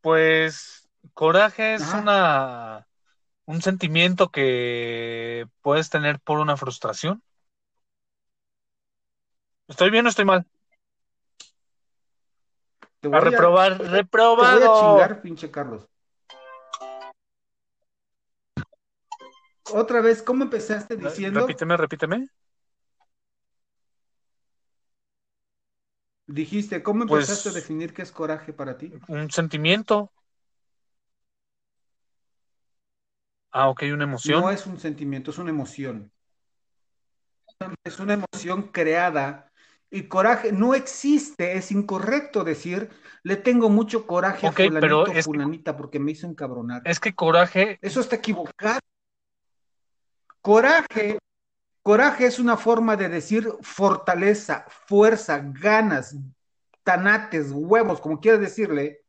Pues 0.00 0.88
coraje 1.14 1.74
es 1.74 1.92
Ajá. 1.92 1.94
una 1.94 2.88
un 3.51 3.63
sentimiento 3.63 4.31
que 4.31 5.49
puedes 5.61 5.91
tener 5.91 6.21
por 6.21 6.39
una 6.39 6.57
frustración. 6.57 7.21
¿Estoy 9.67 9.91
bien 9.91 10.07
o 10.07 10.09
estoy 10.09 10.25
mal? 10.25 10.47
Te 13.01 13.09
A 13.09 13.11
voy 13.11 13.19
a, 13.19 13.23
reprobar, 13.23 13.77
te 13.79 13.83
voy 13.85 13.89
a 13.89 13.91
reprobado. 13.97 14.81
chingar, 14.81 15.21
pinche 15.21 15.51
Carlos. 15.51 15.89
Otra 19.73 20.01
vez, 20.01 20.23
¿cómo 20.23 20.45
empezaste 20.45 20.97
diciendo? 20.97 21.41
Repíteme, 21.41 21.77
repíteme. 21.77 22.29
Dijiste, 26.29 26.85
¿cómo 26.85 27.05
Pues- 27.07 27.25
empezaste 27.29 27.49
a 27.49 27.53
definir 27.53 27.93
qué 27.93 28.03
es 28.03 28.13
coraje 28.13 28.53
para 28.53 28.79
ti? 28.79 28.93
Un 29.09 29.29
sentimiento. 29.33 30.13
Ah, 33.53 33.69
ok, 33.69 33.83
una 33.93 34.05
emoción. 34.05 34.41
No 34.41 34.51
es 34.51 34.67
un 34.67 34.79
sentimiento, 34.79 35.31
es 35.31 35.39
una 35.39 35.51
emoción. 35.51 36.13
Es 37.85 37.99
una 37.99 38.15
emoción 38.15 38.63
creada. 38.73 39.51
Y 39.91 40.05
coraje 40.05 40.53
no 40.53 40.75
existe, 40.75 41.57
es 41.57 41.73
incorrecto 41.73 42.45
decir, 42.45 42.91
le 43.25 43.37
tengo 43.37 43.69
mucho 43.69 44.07
coraje 44.07 44.47
Ok, 44.47 44.61
a 44.61 44.65
fulanito 44.65 44.81
pero 44.81 45.07
es 45.07 45.13
que- 45.15 45.23
fulanita 45.25 45.77
porque 45.77 45.99
me 45.99 46.13
hizo 46.13 46.27
encabronar. 46.29 46.83
Es 46.85 47.01
que 47.01 47.13
coraje, 47.15 47.79
Eso 47.83 48.01
está 48.01 48.17
equivocado. 48.17 48.79
Coraje, 50.41 51.19
coraje 51.83 52.27
es 52.27 52.39
una 52.39 52.57
forma 52.57 52.97
de 52.97 53.09
decir 53.09 53.49
fortaleza, 53.63 54.65
fuerza, 54.69 55.42
ganas, 55.44 56.17
tanates, 56.85 57.51
huevos, 57.51 58.01
como 58.01 58.21
quieras 58.21 58.40
decirle, 58.40 59.03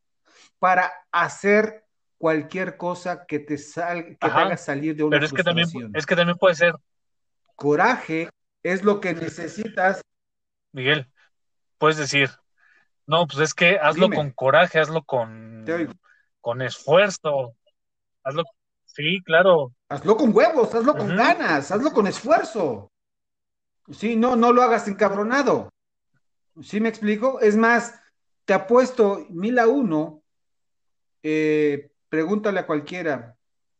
para 0.58 0.92
hacer 1.10 1.81
cualquier 2.22 2.76
cosa 2.76 3.26
que 3.26 3.40
te 3.40 3.58
sal, 3.58 4.04
que 4.04 4.14
te 4.14 4.26
haga 4.28 4.56
salir 4.56 4.94
de 4.94 5.02
una 5.02 5.16
pero 5.16 5.26
es 5.26 5.32
que 5.32 5.42
también, 5.42 5.68
es 5.92 6.06
que 6.06 6.14
también 6.14 6.38
puede 6.38 6.54
ser, 6.54 6.72
Coraje 7.56 8.28
es 8.62 8.84
lo 8.84 9.00
que 9.00 9.12
necesitas. 9.12 10.02
Miguel, 10.70 11.10
puedes 11.78 11.96
decir, 11.96 12.30
no, 13.08 13.26
pues 13.26 13.40
es 13.40 13.54
que 13.54 13.76
hazlo 13.76 14.04
Dime. 14.04 14.14
con 14.14 14.30
coraje, 14.30 14.78
hazlo 14.78 15.02
con, 15.02 15.66
con 16.40 16.62
esfuerzo, 16.62 17.56
hazlo, 18.22 18.44
sí, 18.84 19.20
claro, 19.24 19.72
Hazlo 19.88 20.16
con 20.16 20.32
huevos, 20.32 20.72
hazlo 20.76 20.96
con 20.96 21.16
ganas, 21.16 21.72
hazlo 21.72 21.90
con 21.90 22.06
esfuerzo. 22.06 22.92
Sí, 23.90 24.14
no, 24.14 24.36
no 24.36 24.52
lo 24.52 24.62
hagas 24.62 24.86
encabronado. 24.86 25.70
¿Sí 26.62 26.78
me 26.78 26.88
explico? 26.88 27.40
Es 27.40 27.56
más, 27.56 28.00
te 28.44 28.54
apuesto 28.54 29.26
mil 29.28 29.58
a 29.58 29.66
uno, 29.66 30.22
eh, 31.24 31.91
pregúntale 32.12 32.60
a 32.60 32.66
cualquiera, 32.66 33.38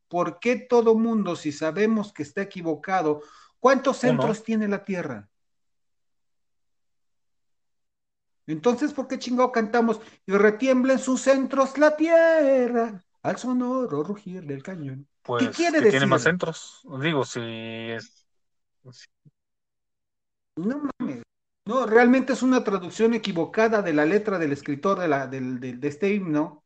¿por 0.08 0.38
qué 0.38 0.56
todo 0.56 0.94
mundo, 0.94 1.36
si 1.36 1.52
sabemos 1.52 2.14
que 2.14 2.22
está 2.22 2.40
equivocado, 2.40 3.20
cuántos 3.60 3.98
centros 3.98 4.42
tiene 4.42 4.68
la 4.68 4.86
Tierra? 4.86 5.28
Entonces, 8.46 8.94
¿por 8.94 9.06
qué 9.06 9.18
chingado 9.18 9.52
cantamos? 9.52 10.00
Y 10.24 10.32
retiembla 10.32 10.94
en 10.94 10.98
sus 10.98 11.20
centros 11.20 11.76
la 11.76 11.94
tierra, 11.94 13.04
al 13.22 13.36
sonoro 13.36 14.02
rugir 14.02 14.46
del 14.46 14.62
cañón. 14.62 15.06
Pues, 15.20 15.48
¿Qué 15.48 15.52
quiere 15.54 15.78
que 15.78 15.84
decir? 15.84 15.90
tiene 16.00 16.06
más 16.06 16.22
centros. 16.22 16.80
Digo, 17.02 17.26
si 17.26 17.40
es... 17.42 18.26
No 20.56 20.88
mames. 20.98 21.22
No, 21.66 21.84
realmente 21.86 22.32
es 22.32 22.42
una 22.42 22.64
traducción 22.64 23.12
equivocada 23.12 23.82
de 23.82 23.92
la 23.92 24.06
letra 24.06 24.38
del 24.38 24.52
escritor 24.52 24.98
de, 24.98 25.08
la, 25.08 25.26
del- 25.26 25.60
del- 25.60 25.78
de 25.78 25.88
este 25.88 26.12
himno. 26.14 26.61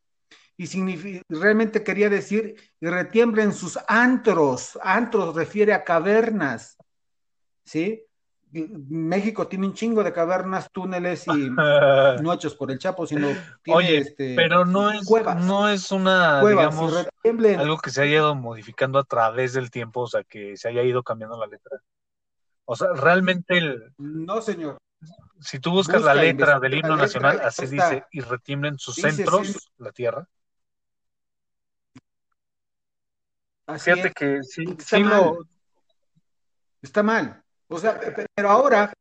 Y 0.57 1.21
realmente 1.29 1.83
quería 1.83 2.09
decir, 2.09 2.55
y 2.79 2.87
retiembla 2.87 3.43
en 3.43 3.53
sus 3.53 3.77
antros. 3.87 4.77
Antros 4.81 5.35
refiere 5.35 5.73
a 5.73 5.83
cavernas. 5.83 6.77
¿Sí? 7.63 8.03
México 8.49 9.47
tiene 9.47 9.67
un 9.67 9.73
chingo 9.73 10.03
de 10.03 10.13
cavernas, 10.13 10.69
túneles 10.71 11.27
y 11.27 11.49
no 12.23 12.33
hechos 12.33 12.55
por 12.55 12.71
el 12.71 12.79
Chapo, 12.79 13.05
sino 13.05 13.27
tiene 13.61 13.77
Oye, 13.77 13.97
este, 13.97 14.35
pero 14.35 14.65
no 14.65 14.89
es, 14.89 15.05
cuevas. 15.05 15.43
no 15.45 15.67
es 15.69 15.91
una, 15.91 16.39
cuevas, 16.41 16.73
digamos, 16.73 17.05
retiemblen. 17.05 17.59
algo 17.59 17.77
que 17.77 17.89
se 17.91 18.01
haya 18.01 18.15
ido 18.15 18.35
modificando 18.35 18.99
a 18.99 19.03
través 19.03 19.53
del 19.53 19.69
tiempo, 19.69 20.01
o 20.01 20.07
sea, 20.07 20.23
que 20.23 20.55
se 20.57 20.69
haya 20.69 20.81
ido 20.81 21.03
cambiando 21.03 21.37
la 21.37 21.45
letra. 21.47 21.81
O 22.65 22.75
sea, 22.75 22.87
realmente, 22.93 23.57
el, 23.57 23.93
No, 23.97 24.41
señor. 24.41 24.77
si 25.41 25.59
tú 25.59 25.71
buscas 25.71 25.97
Busca, 25.97 26.15
la 26.15 26.21
letra 26.21 26.59
del 26.59 26.73
himno 26.75 26.95
letra, 26.95 27.01
nacional, 27.03 27.41
así 27.43 27.65
está. 27.65 27.89
dice, 27.89 28.05
y 28.11 28.21
retiemblen 28.21 28.79
sus 28.79 28.95
Dice 28.95 29.11
centros, 29.11 29.45
centro. 29.47 29.61
la 29.77 29.91
tierra. 29.91 30.27
Así 33.67 33.91
Fíjate 33.91 34.07
es, 34.09 34.13
que 34.13 34.43
sí, 34.43 34.65
Está 34.77 34.97
sí 34.97 35.03
mal. 35.03 35.21
lo, 35.21 35.47
está 36.81 37.03
mal. 37.03 37.43
O 37.67 37.77
sea, 37.79 37.99
pe- 37.99 38.25
pero 38.35 38.49
ahora 38.49 38.93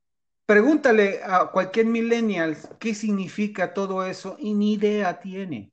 pregúntale 0.46 1.20
a 1.24 1.46
cualquier 1.50 1.86
millennial 1.86 2.56
qué 2.78 2.94
significa 2.94 3.74
todo 3.74 4.04
eso 4.06 4.36
y 4.38 4.54
ni 4.54 4.74
idea 4.74 5.20
tiene. 5.20 5.72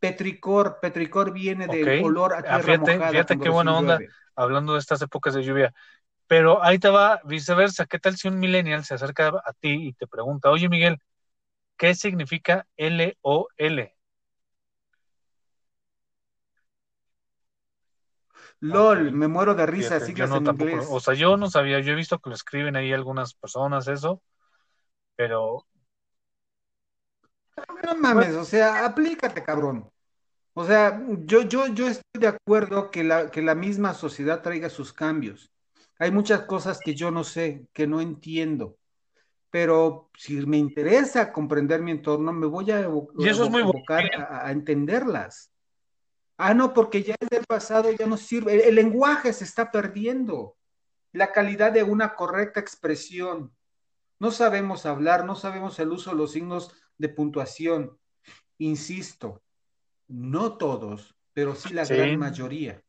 Petricor, 0.00 0.78
petricor 0.80 1.32
viene 1.32 1.68
del 1.68 1.90
Ok. 1.90 2.04
olor 2.04 2.34
a 2.34 2.38
Ah, 2.38 2.42
tierra 2.48 2.62
fíjate, 2.62 2.92
mojada 2.92 3.12
fíjate 3.12 3.38
qué 3.38 3.48
buena 3.50 3.76
onda. 3.78 3.96
llueve. 3.96 4.08
hablando 4.36 4.74
de 4.74 4.80
estas 4.80 5.02
épocas 5.02 5.34
de 5.34 5.42
lluvia. 5.44 5.72
Pero 6.28 6.62
ahí 6.64 6.78
te 6.78 6.88
va 6.90 7.20
viceversa. 7.24 7.86
¿Qué 7.86 7.98
tal 8.00 8.16
si 8.16 8.28
un 8.28 8.40
millennial 8.40 8.84
se 8.84 8.94
acerca 8.94 9.28
a 9.28 9.52
ti 9.54 9.88
y 9.88 9.92
te 9.94 10.06
pregunta, 10.08 10.50
oye 10.50 10.68
Miguel, 10.68 10.98
¿qué 11.78 11.94
significa 11.94 12.66
LOL? 12.78 13.92
LOL, 18.72 19.12
me 19.12 19.28
muero 19.28 19.54
de 19.54 19.66
risa, 19.66 20.00
fíjate, 20.00 20.12
yo 20.14 20.26
siglas 20.26 20.28
no 20.28 20.42
en 20.42 20.44
tampoco, 20.44 20.76
inglés. 20.76 20.88
o 20.88 21.00
sea, 21.00 21.14
yo 21.14 21.36
no 21.36 21.50
sabía, 21.50 21.80
yo 21.80 21.92
he 21.92 21.96
visto 21.96 22.18
que 22.18 22.30
lo 22.30 22.34
escriben 22.36 22.76
ahí 22.76 22.92
algunas 22.92 23.34
personas 23.34 23.88
eso, 23.88 24.22
pero 25.16 25.66
No 27.84 27.94
mames, 27.96 28.34
o 28.34 28.44
sea, 28.44 28.84
aplícate, 28.84 29.42
cabrón. 29.42 29.90
O 30.54 30.64
sea, 30.66 31.02
yo, 31.26 31.42
yo, 31.42 31.68
yo 31.68 31.88
estoy 31.88 32.20
de 32.20 32.28
acuerdo 32.28 32.90
que 32.90 33.04
la, 33.04 33.30
que 33.30 33.42
la 33.42 33.54
misma 33.56 33.94
sociedad 33.94 34.42
traiga 34.42 34.70
sus 34.70 34.92
cambios. 34.92 35.52
Hay 35.98 36.10
muchas 36.12 36.42
cosas 36.42 36.80
que 36.82 36.94
yo 36.94 37.10
no 37.10 37.24
sé, 37.24 37.68
que 37.74 37.86
no 37.86 38.00
entiendo, 38.00 38.78
pero 39.50 40.10
si 40.18 40.46
me 40.46 40.58
interesa 40.58 41.32
comprender 41.32 41.82
mi 41.82 41.92
entorno, 41.92 42.32
me 42.32 42.46
voy 42.46 42.70
a 42.72 42.82
evo- 42.82 43.10
y 43.18 43.28
eso 43.28 43.44
es 43.44 43.50
muy 43.50 43.62
a, 44.16 44.46
a 44.48 44.52
entenderlas. 44.52 45.52
Ah, 46.36 46.54
no, 46.54 46.74
porque 46.74 47.02
ya 47.02 47.14
es 47.18 47.28
del 47.28 47.44
pasado, 47.46 47.90
ya 47.92 48.06
no 48.06 48.16
sirve. 48.16 48.54
El, 48.54 48.60
el 48.62 48.74
lenguaje 48.74 49.32
se 49.32 49.44
está 49.44 49.70
perdiendo. 49.70 50.56
La 51.12 51.32
calidad 51.32 51.72
de 51.72 51.84
una 51.84 52.14
correcta 52.16 52.60
expresión. 52.60 53.54
No 54.18 54.30
sabemos 54.30 54.86
hablar, 54.86 55.24
no 55.24 55.36
sabemos 55.36 55.78
el 55.78 55.92
uso 55.92 56.10
de 56.10 56.16
los 56.16 56.32
signos 56.32 56.72
de 56.98 57.08
puntuación. 57.08 57.98
Insisto, 58.58 59.42
no 60.08 60.56
todos, 60.56 61.14
pero 61.32 61.54
sí 61.54 61.74
la 61.74 61.84
Sí, 61.84 61.94
gran 61.94 62.18
mayoría. 62.18 62.82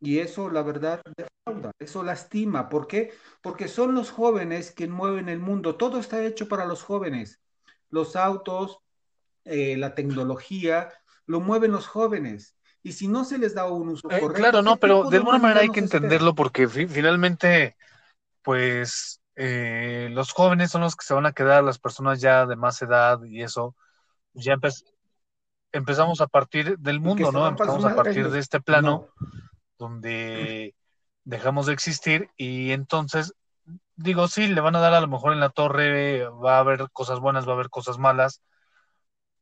Y 0.00 0.18
eso, 0.18 0.48
la 0.48 0.62
verdad, 0.62 1.02
defrauda, 1.16 1.72
eso 1.78 2.02
lastima. 2.02 2.68
¿Por 2.68 2.86
qué? 2.86 3.12
Porque 3.42 3.68
son 3.68 3.94
los 3.94 4.10
jóvenes 4.10 4.72
que 4.72 4.88
mueven 4.88 5.28
el 5.28 5.40
mundo. 5.40 5.76
Todo 5.76 6.00
está 6.00 6.24
hecho 6.24 6.48
para 6.48 6.64
los 6.64 6.82
jóvenes. 6.82 7.42
Los 7.90 8.16
autos, 8.16 8.78
eh, 9.44 9.76
la 9.76 9.94
tecnología, 9.94 10.90
lo 11.26 11.40
mueven 11.40 11.72
los 11.72 11.86
jóvenes. 11.86 12.56
Y 12.82 12.92
si 12.92 13.08
no 13.08 13.24
se 13.24 13.38
les 13.38 13.54
da 13.54 13.70
un 13.70 13.88
uso 13.90 14.10
eh, 14.10 14.18
correcto, 14.20 14.32
claro, 14.32 14.62
no, 14.62 14.78
¿qué 14.78 14.78
pero 14.78 15.06
de 15.06 15.16
de 15.16 15.16
alguna 15.18 15.38
manera 15.38 15.60
hay 15.60 15.70
que 15.70 15.80
espera? 15.80 15.80
entenderlo 15.80 16.34
porque 16.34 16.68
fi- 16.68 16.86
finalmente, 16.86 17.76
pues, 18.42 19.20
eh, 19.36 20.08
los 20.12 20.32
jóvenes 20.32 20.70
son 20.70 20.82
los 20.82 20.96
que 20.96 21.06
se 21.06 21.14
van 21.14 21.26
a 21.26 21.32
quedar, 21.32 21.64
las 21.64 21.78
personas 21.78 22.20
ya 22.20 22.46
de 22.46 22.56
más 22.56 22.82
edad 22.82 23.20
y 23.24 23.42
eso, 23.42 23.76
ya 24.34 24.54
empe- 24.56 24.84
empezamos 25.72 26.20
a 26.20 26.28
partir 26.28 26.78
del 26.78 27.00
mundo, 27.00 27.32
¿no? 27.32 27.48
Empezamos 27.48 27.84
a 27.86 27.94
partir 27.96 28.30
de 28.30 28.38
este 28.40 28.60
plano 28.60 29.06
No. 29.06 29.08
donde 29.78 30.74
dejamos 31.24 31.66
de 31.66 31.74
existir 31.74 32.30
y 32.36 32.72
entonces, 32.72 33.34
digo, 33.96 34.28
sí, 34.28 34.48
le 34.48 34.60
van 34.60 34.76
a 34.76 34.80
dar 34.80 34.94
a 34.94 35.00
lo 35.00 35.08
mejor 35.08 35.32
en 35.32 35.40
la 35.40 35.50
torre, 35.50 36.26
va 36.28 36.56
a 36.56 36.60
haber 36.60 36.90
cosas 36.92 37.20
buenas, 37.20 37.46
va 37.48 37.52
a 37.52 37.54
haber 37.56 37.70
cosas 37.70 37.98
malas, 37.98 38.42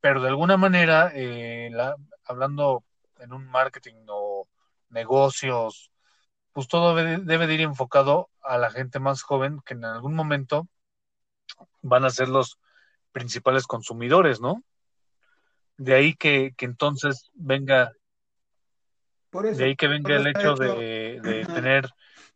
pero 0.00 0.22
de 0.22 0.28
alguna 0.28 0.56
manera, 0.56 1.10
eh, 1.14 1.70
la- 1.72 1.96
hablando 2.24 2.84
en 3.18 3.32
un 3.32 3.46
marketing 3.46 3.94
o 4.08 4.46
negocios, 4.90 5.90
pues 6.52 6.68
todo 6.68 6.94
debe, 6.94 7.18
debe 7.18 7.46
de 7.46 7.54
ir 7.54 7.60
enfocado 7.62 8.30
a 8.42 8.58
la 8.58 8.70
gente 8.70 8.98
más 9.00 9.22
joven 9.22 9.60
que 9.64 9.74
en 9.74 9.84
algún 9.84 10.14
momento 10.14 10.68
van 11.82 12.04
a 12.04 12.10
ser 12.10 12.28
los 12.28 12.58
principales 13.12 13.66
consumidores, 13.66 14.40
¿no? 14.40 14.62
De 15.76 15.94
ahí 15.94 16.14
que, 16.14 16.52
que 16.56 16.64
entonces 16.66 17.30
venga, 17.34 17.92
Por 19.30 19.46
eso, 19.46 19.58
de 19.58 19.66
ahí 19.66 19.76
que 19.76 19.88
venga 19.88 20.16
el 20.16 20.26
hecho 20.26 20.54
de, 20.54 21.20
de 21.22 21.44
tener 21.46 21.88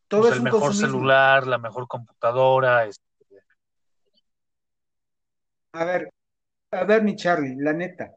todo 0.08 0.22
pues, 0.22 0.32
es 0.32 0.38
el 0.38 0.42
mejor 0.44 0.60
consumismo. 0.60 0.88
celular, 0.98 1.46
la 1.46 1.58
mejor 1.58 1.88
computadora. 1.88 2.84
este, 2.86 3.02
A 5.72 5.84
ver, 5.84 6.10
a 6.72 6.84
ver, 6.84 7.02
mi 7.02 7.14
Charlie, 7.14 7.56
la 7.58 7.72
neta, 7.72 8.12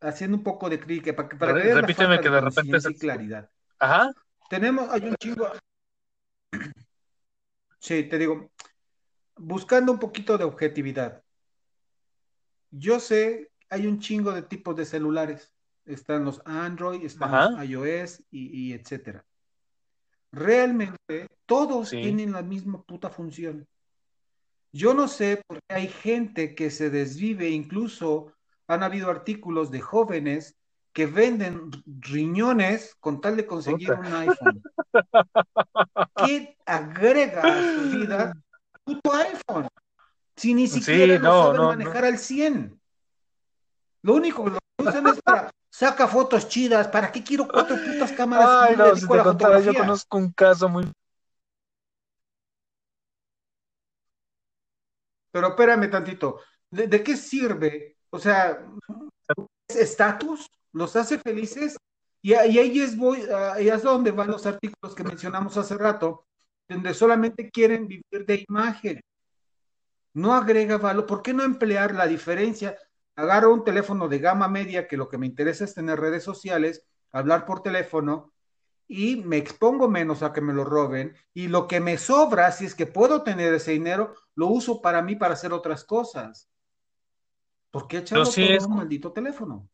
haciendo 0.00 0.38
un 0.38 0.42
poco 0.42 0.68
de 0.68 0.80
crítica, 0.80 1.14
para 1.14 1.28
que, 1.28 1.36
para 1.36 1.54
que 1.54 1.68
la 1.68 1.80
repíteme 1.82 2.20
que 2.20 2.30
de 2.30 2.40
repente 2.40 2.80
se... 2.80 2.94
claridad. 2.94 3.48
Ajá, 3.78 4.12
Tenemos, 4.48 4.90
hay 4.90 5.04
un 5.04 5.14
chingo, 5.16 5.50
sí, 7.78 8.04
te 8.04 8.18
digo, 8.18 8.50
buscando 9.36 9.92
un 9.92 9.98
poquito 9.98 10.36
de 10.36 10.44
objetividad. 10.44 11.22
Yo 12.70 13.00
sé, 13.00 13.50
hay 13.68 13.86
un 13.86 13.98
chingo 14.00 14.32
de 14.32 14.42
tipos 14.42 14.76
de 14.76 14.84
celulares. 14.84 15.52
Están 15.86 16.24
los 16.24 16.40
Android, 16.44 17.04
están 17.04 17.34
ajá, 17.34 17.50
los 17.50 17.68
iOS 17.68 18.22
y, 18.30 18.68
y 18.68 18.72
etcétera. 18.74 19.24
Realmente 20.30 21.26
todos 21.46 21.88
sí. 21.88 22.00
tienen 22.00 22.32
la 22.32 22.42
misma 22.42 22.82
puta 22.82 23.10
función. 23.10 23.66
Yo 24.72 24.94
no 24.94 25.08
sé 25.08 25.42
por 25.46 25.58
qué 25.68 25.74
hay 25.74 25.88
gente 25.88 26.54
que 26.54 26.70
se 26.70 26.90
desvive, 26.90 27.48
incluso 27.50 28.32
han 28.68 28.82
habido 28.82 29.10
artículos 29.10 29.70
de 29.70 29.80
jóvenes 29.80 30.56
que 30.92 31.06
venden 31.06 31.70
riñones 31.86 32.94
con 33.00 33.20
tal 33.20 33.36
de 33.36 33.46
conseguir 33.46 33.92
un 33.92 34.06
iPhone. 34.06 34.62
¿Qué 36.24 36.56
agrega 36.66 37.42
a 37.42 37.74
su 37.74 37.98
vida 37.98 38.32
puto 38.84 39.12
iPhone? 39.12 39.68
Si 40.36 40.54
ni 40.54 40.66
Sí, 40.68 40.80
siquiera 40.80 41.14
lo 41.14 41.20
no, 41.20 41.42
saben 41.42 41.56
no, 41.56 41.68
manejar 41.68 42.02
no. 42.02 42.08
al 42.08 42.18
100. 42.18 42.80
Lo 44.02 44.14
único 44.14 44.44
que 44.44 44.50
lo 44.50 44.58
usan 44.78 45.06
es 45.08 45.20
para 45.22 45.50
saca 45.70 46.08
fotos 46.08 46.48
chidas. 46.48 46.88
¿Para 46.88 47.12
qué 47.12 47.22
quiero 47.22 47.46
cuatro 47.46 47.76
putas 47.76 48.12
cámaras 48.12 48.48
Ay, 48.70 48.76
no, 48.76 48.96
si 48.96 49.06
te 49.06 49.18
contara, 49.18 49.60
yo 49.60 49.74
conozco 49.74 50.16
un 50.16 50.32
caso 50.32 50.68
muy... 50.68 50.90
Pero 55.30 55.48
espérame 55.48 55.90
tantito. 55.90 56.40
¿De, 56.70 57.02
qué 57.02 57.16
sirve? 57.16 57.96
O 58.10 58.18
sea, 58.18 58.64
¿es 59.68 59.76
estatus? 59.76 60.46
¿Los 60.72 60.94
hace 60.96 61.18
felices? 61.18 61.76
Y, 62.22 62.32
y 62.32 62.34
ahí 62.34 62.80
es, 62.80 62.96
voy, 62.96 63.22
ahí 63.54 63.68
es 63.68 63.82
donde 63.82 64.10
van 64.10 64.30
los 64.30 64.46
artículos 64.46 64.94
que 64.94 65.04
mencionamos 65.04 65.56
hace 65.56 65.76
rato, 65.76 66.26
donde 66.68 66.94
solamente 66.94 67.50
quieren 67.50 67.88
vivir 67.88 68.26
de 68.26 68.44
imagen. 68.48 69.00
No 70.14 70.34
agrega 70.34 70.78
valor. 70.78 71.06
¿Por 71.06 71.22
qué 71.22 71.32
no 71.32 71.42
emplear 71.42 71.94
la 71.94 72.06
diferencia? 72.06 72.76
Agarro 73.16 73.52
un 73.52 73.64
teléfono 73.64 74.08
de 74.08 74.18
gama 74.18 74.48
media, 74.48 74.88
que 74.88 74.96
lo 74.96 75.08
que 75.08 75.18
me 75.18 75.26
interesa 75.26 75.64
es 75.64 75.74
tener 75.74 76.00
redes 76.00 76.24
sociales, 76.24 76.84
hablar 77.12 77.44
por 77.44 77.62
teléfono, 77.62 78.32
y 78.92 79.14
me 79.14 79.36
expongo 79.36 79.88
menos 79.88 80.24
a 80.24 80.32
que 80.32 80.40
me 80.40 80.52
lo 80.52 80.64
roben, 80.64 81.14
y 81.32 81.46
lo 81.46 81.68
que 81.68 81.78
me 81.78 81.96
sobra, 81.96 82.50
si 82.50 82.64
es 82.64 82.74
que 82.74 82.86
puedo 82.86 83.22
tener 83.22 83.54
ese 83.54 83.70
dinero, 83.70 84.16
lo 84.34 84.48
uso 84.48 84.82
para 84.82 85.00
mí 85.00 85.14
para 85.14 85.34
hacer 85.34 85.52
otras 85.52 85.84
cosas. 85.84 86.50
¿Por 87.70 87.86
qué 87.86 87.98
echarlo 87.98 88.24
todo 88.24 88.44
a 88.44 88.48
es, 88.48 88.64
un 88.64 88.76
maldito 88.78 89.12
teléfono? 89.12 89.68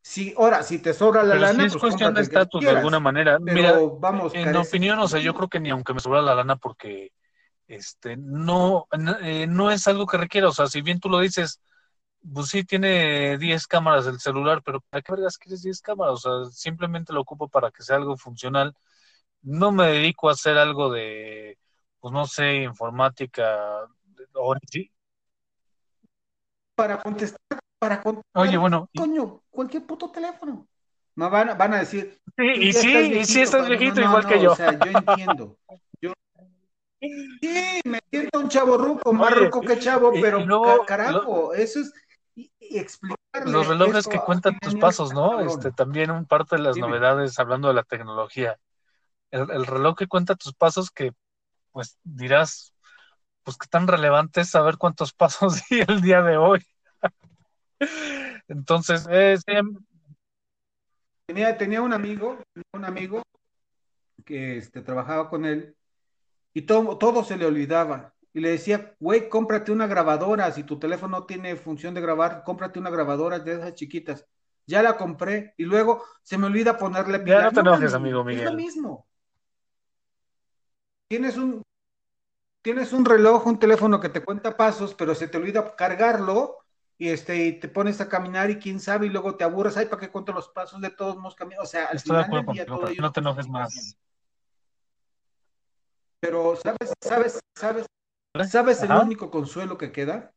Si, 0.00 0.32
ahora, 0.38 0.62
si 0.62 0.78
te 0.78 0.94
sobra 0.94 1.24
la 1.24 1.34
pero 1.34 1.46
lana, 1.46 1.64
es 1.66 1.72
pues 1.72 1.80
cuestión 1.80 2.14
de 2.14 2.20
estatus 2.20 2.60
de 2.60 2.70
alguna 2.70 3.00
manera. 3.00 3.40
Mira, 3.40 3.72
Pero 3.72 3.98
vamos, 3.98 4.32
en 4.36 4.44
carece 4.44 4.68
opinión, 4.68 5.00
o 5.00 5.08
sea, 5.08 5.18
yo 5.18 5.34
creo 5.34 5.48
que 5.48 5.58
ni 5.58 5.70
aunque 5.70 5.92
me 5.92 5.98
sobra 5.98 6.22
la 6.22 6.36
lana 6.36 6.54
porque 6.54 7.10
este, 7.66 8.16
no, 8.16 8.86
eh, 9.22 9.48
no 9.48 9.72
es 9.72 9.88
algo 9.88 10.06
que 10.06 10.16
requiera, 10.16 10.46
o 10.46 10.52
sea, 10.52 10.68
si 10.68 10.80
bien 10.80 11.00
tú 11.00 11.08
lo 11.08 11.18
dices, 11.18 11.60
pues 12.32 12.48
sí 12.48 12.64
tiene 12.64 13.38
10 13.38 13.66
cámaras 13.66 14.06
el 14.06 14.20
celular, 14.20 14.62
pero 14.64 14.80
¿para 14.80 15.02
qué 15.02 15.12
vergas 15.12 15.38
quieres 15.38 15.62
10 15.62 15.80
cámaras? 15.80 16.24
O 16.26 16.44
sea, 16.46 16.52
simplemente 16.52 17.12
lo 17.12 17.20
ocupo 17.22 17.48
para 17.48 17.70
que 17.70 17.82
sea 17.82 17.96
algo 17.96 18.16
funcional. 18.16 18.74
No 19.42 19.72
me 19.72 19.86
dedico 19.88 20.28
a 20.28 20.32
hacer 20.32 20.58
algo 20.58 20.90
de, 20.90 21.58
pues 22.00 22.12
no 22.12 22.26
sé, 22.26 22.56
informática, 22.62 23.86
o 24.34 24.54
sí. 24.70 24.90
Para 26.74 26.98
contestar, 26.98 27.38
para 27.78 28.02
contestar, 28.02 28.42
Oye, 28.42 28.56
bueno. 28.56 28.88
coño, 28.94 29.42
cualquier 29.50 29.86
puto 29.86 30.10
teléfono. 30.10 30.66
No 31.16 31.28
van, 31.30 31.56
van 31.58 31.74
a 31.74 31.78
decir. 31.80 32.20
Sí, 32.36 32.46
y 32.58 32.72
sí, 32.72 33.12
y 33.16 33.24
sí 33.24 33.40
estás 33.42 33.68
viejito 33.68 34.00
igual 34.00 34.26
que 34.26 34.40
yo. 34.40 34.52
O 34.52 34.56
sea, 34.56 34.78
yo 34.78 34.90
entiendo. 34.90 35.58
Yo, 36.02 36.12
sí, 37.00 37.80
me 37.84 37.98
siento 38.10 38.40
un 38.40 38.48
chavo 38.48 38.76
ruco, 38.78 39.12
más 39.12 39.34
ruco 39.36 39.60
que 39.62 39.78
chavo, 39.78 40.12
pero 40.12 40.44
ca- 40.46 40.84
carajo, 40.86 41.52
eso 41.54 41.80
es 41.80 41.92
y, 42.40 42.52
y 42.58 42.78
explicarle 42.78 43.50
Los 43.52 43.66
relojes 43.66 44.06
que 44.06 44.18
cuentan 44.18 44.58
tus 44.60 44.74
pasos, 44.76 45.12
¿no? 45.12 45.30
cabrón. 45.30 45.48
Este, 45.48 45.72
también 45.72 46.10
un 46.10 46.26
parte 46.26 46.56
de 46.56 46.62
las 46.62 46.76
Dime. 46.76 46.88
novedades 46.88 47.38
hablando 47.38 47.68
de 47.68 47.74
la 47.74 47.82
tecnología. 47.82 48.58
El, 49.30 49.50
el 49.50 49.66
reloj 49.66 49.96
que 49.96 50.06
cuenta 50.06 50.36
tus 50.36 50.54
pasos 50.54 50.90
que, 50.90 51.12
pues, 51.72 51.98
dirás, 52.02 52.74
pues, 53.44 53.56
qué 53.56 53.66
tan 53.68 53.86
relevante 53.86 54.40
es 54.40 54.50
saber 54.50 54.76
cuántos 54.78 55.12
pasos 55.14 55.60
di 55.68 55.80
el 55.86 56.00
día 56.00 56.22
de 56.22 56.36
hoy. 56.36 56.64
Entonces, 58.48 59.06
eh, 59.10 59.36
sí, 59.38 59.52
Tenía, 61.26 61.56
tenía 61.56 61.80
un 61.80 61.92
amigo, 61.92 62.42
un 62.72 62.84
amigo 62.84 63.22
que 64.24 64.56
este, 64.56 64.82
trabajaba 64.82 65.30
con 65.30 65.44
él 65.44 65.76
y 66.52 66.62
todo, 66.62 66.98
todo 66.98 67.22
se 67.22 67.36
le 67.36 67.46
olvidaba. 67.46 68.12
Y 68.32 68.40
le 68.40 68.50
decía, 68.50 68.94
güey, 69.00 69.28
cómprate 69.28 69.72
una 69.72 69.86
grabadora. 69.86 70.50
Si 70.52 70.62
tu 70.64 70.78
teléfono 70.78 71.18
no 71.20 71.26
tiene 71.26 71.56
función 71.56 71.94
de 71.94 72.00
grabar, 72.00 72.42
cómprate 72.44 72.78
una 72.78 72.90
grabadora 72.90 73.38
de 73.38 73.54
esas 73.54 73.74
chiquitas. 73.74 74.26
Ya 74.66 74.82
la 74.82 74.96
compré 74.96 75.54
y 75.56 75.64
luego 75.64 76.04
se 76.22 76.38
me 76.38 76.46
olvida 76.46 76.78
ponerle 76.78 77.18
Ya 77.18 77.24
pila. 77.24 77.42
no 77.44 77.52
te 77.52 77.60
enojes, 77.60 77.94
amigo 77.94 78.20
Es 78.20 78.24
lo 78.24 78.32
Miguel. 78.42 78.56
mismo. 78.56 79.06
Tienes 81.08 81.36
un, 81.36 81.62
tienes 82.62 82.92
un 82.92 83.04
reloj, 83.04 83.46
un 83.46 83.58
teléfono 83.58 83.98
que 83.98 84.08
te 84.10 84.22
cuenta 84.22 84.56
pasos, 84.56 84.94
pero 84.94 85.14
se 85.16 85.26
te 85.26 85.38
olvida 85.38 85.74
cargarlo 85.74 86.58
y, 86.98 87.08
este, 87.08 87.46
y 87.46 87.58
te 87.58 87.68
pones 87.68 88.00
a 88.00 88.08
caminar 88.08 88.50
y 88.50 88.58
quién 88.58 88.78
sabe, 88.78 89.06
y 89.06 89.10
luego 89.10 89.34
te 89.34 89.42
aburres, 89.42 89.76
ay, 89.76 89.86
¿para 89.86 90.00
qué 90.00 90.10
cuento 90.10 90.32
los 90.32 90.48
pasos 90.50 90.80
de 90.80 90.90
todos 90.90 91.16
modos 91.16 91.34
caminar? 91.34 91.62
O 91.64 91.66
sea, 91.66 91.86
al 91.86 91.96
estoy 91.96 92.16
de 92.16 92.24
final 92.24 92.24
acuerdo 92.26 92.46
del 92.46 92.54
día 92.54 92.66
contigo, 92.66 92.78
todo 92.78 92.90
pero 92.90 93.02
no 93.02 93.12
te 93.12 93.20
enojes 93.20 93.48
más. 93.48 93.96
Pero, 96.20 96.54
¿sabes, 96.56 96.92
sabes, 97.00 97.40
sabes, 97.56 97.86
sabes 98.48 98.82
el 98.82 98.92
Ajá. 98.92 99.02
único 99.02 99.30
consuelo 99.30 99.78
que 99.78 99.92
queda? 99.92 100.34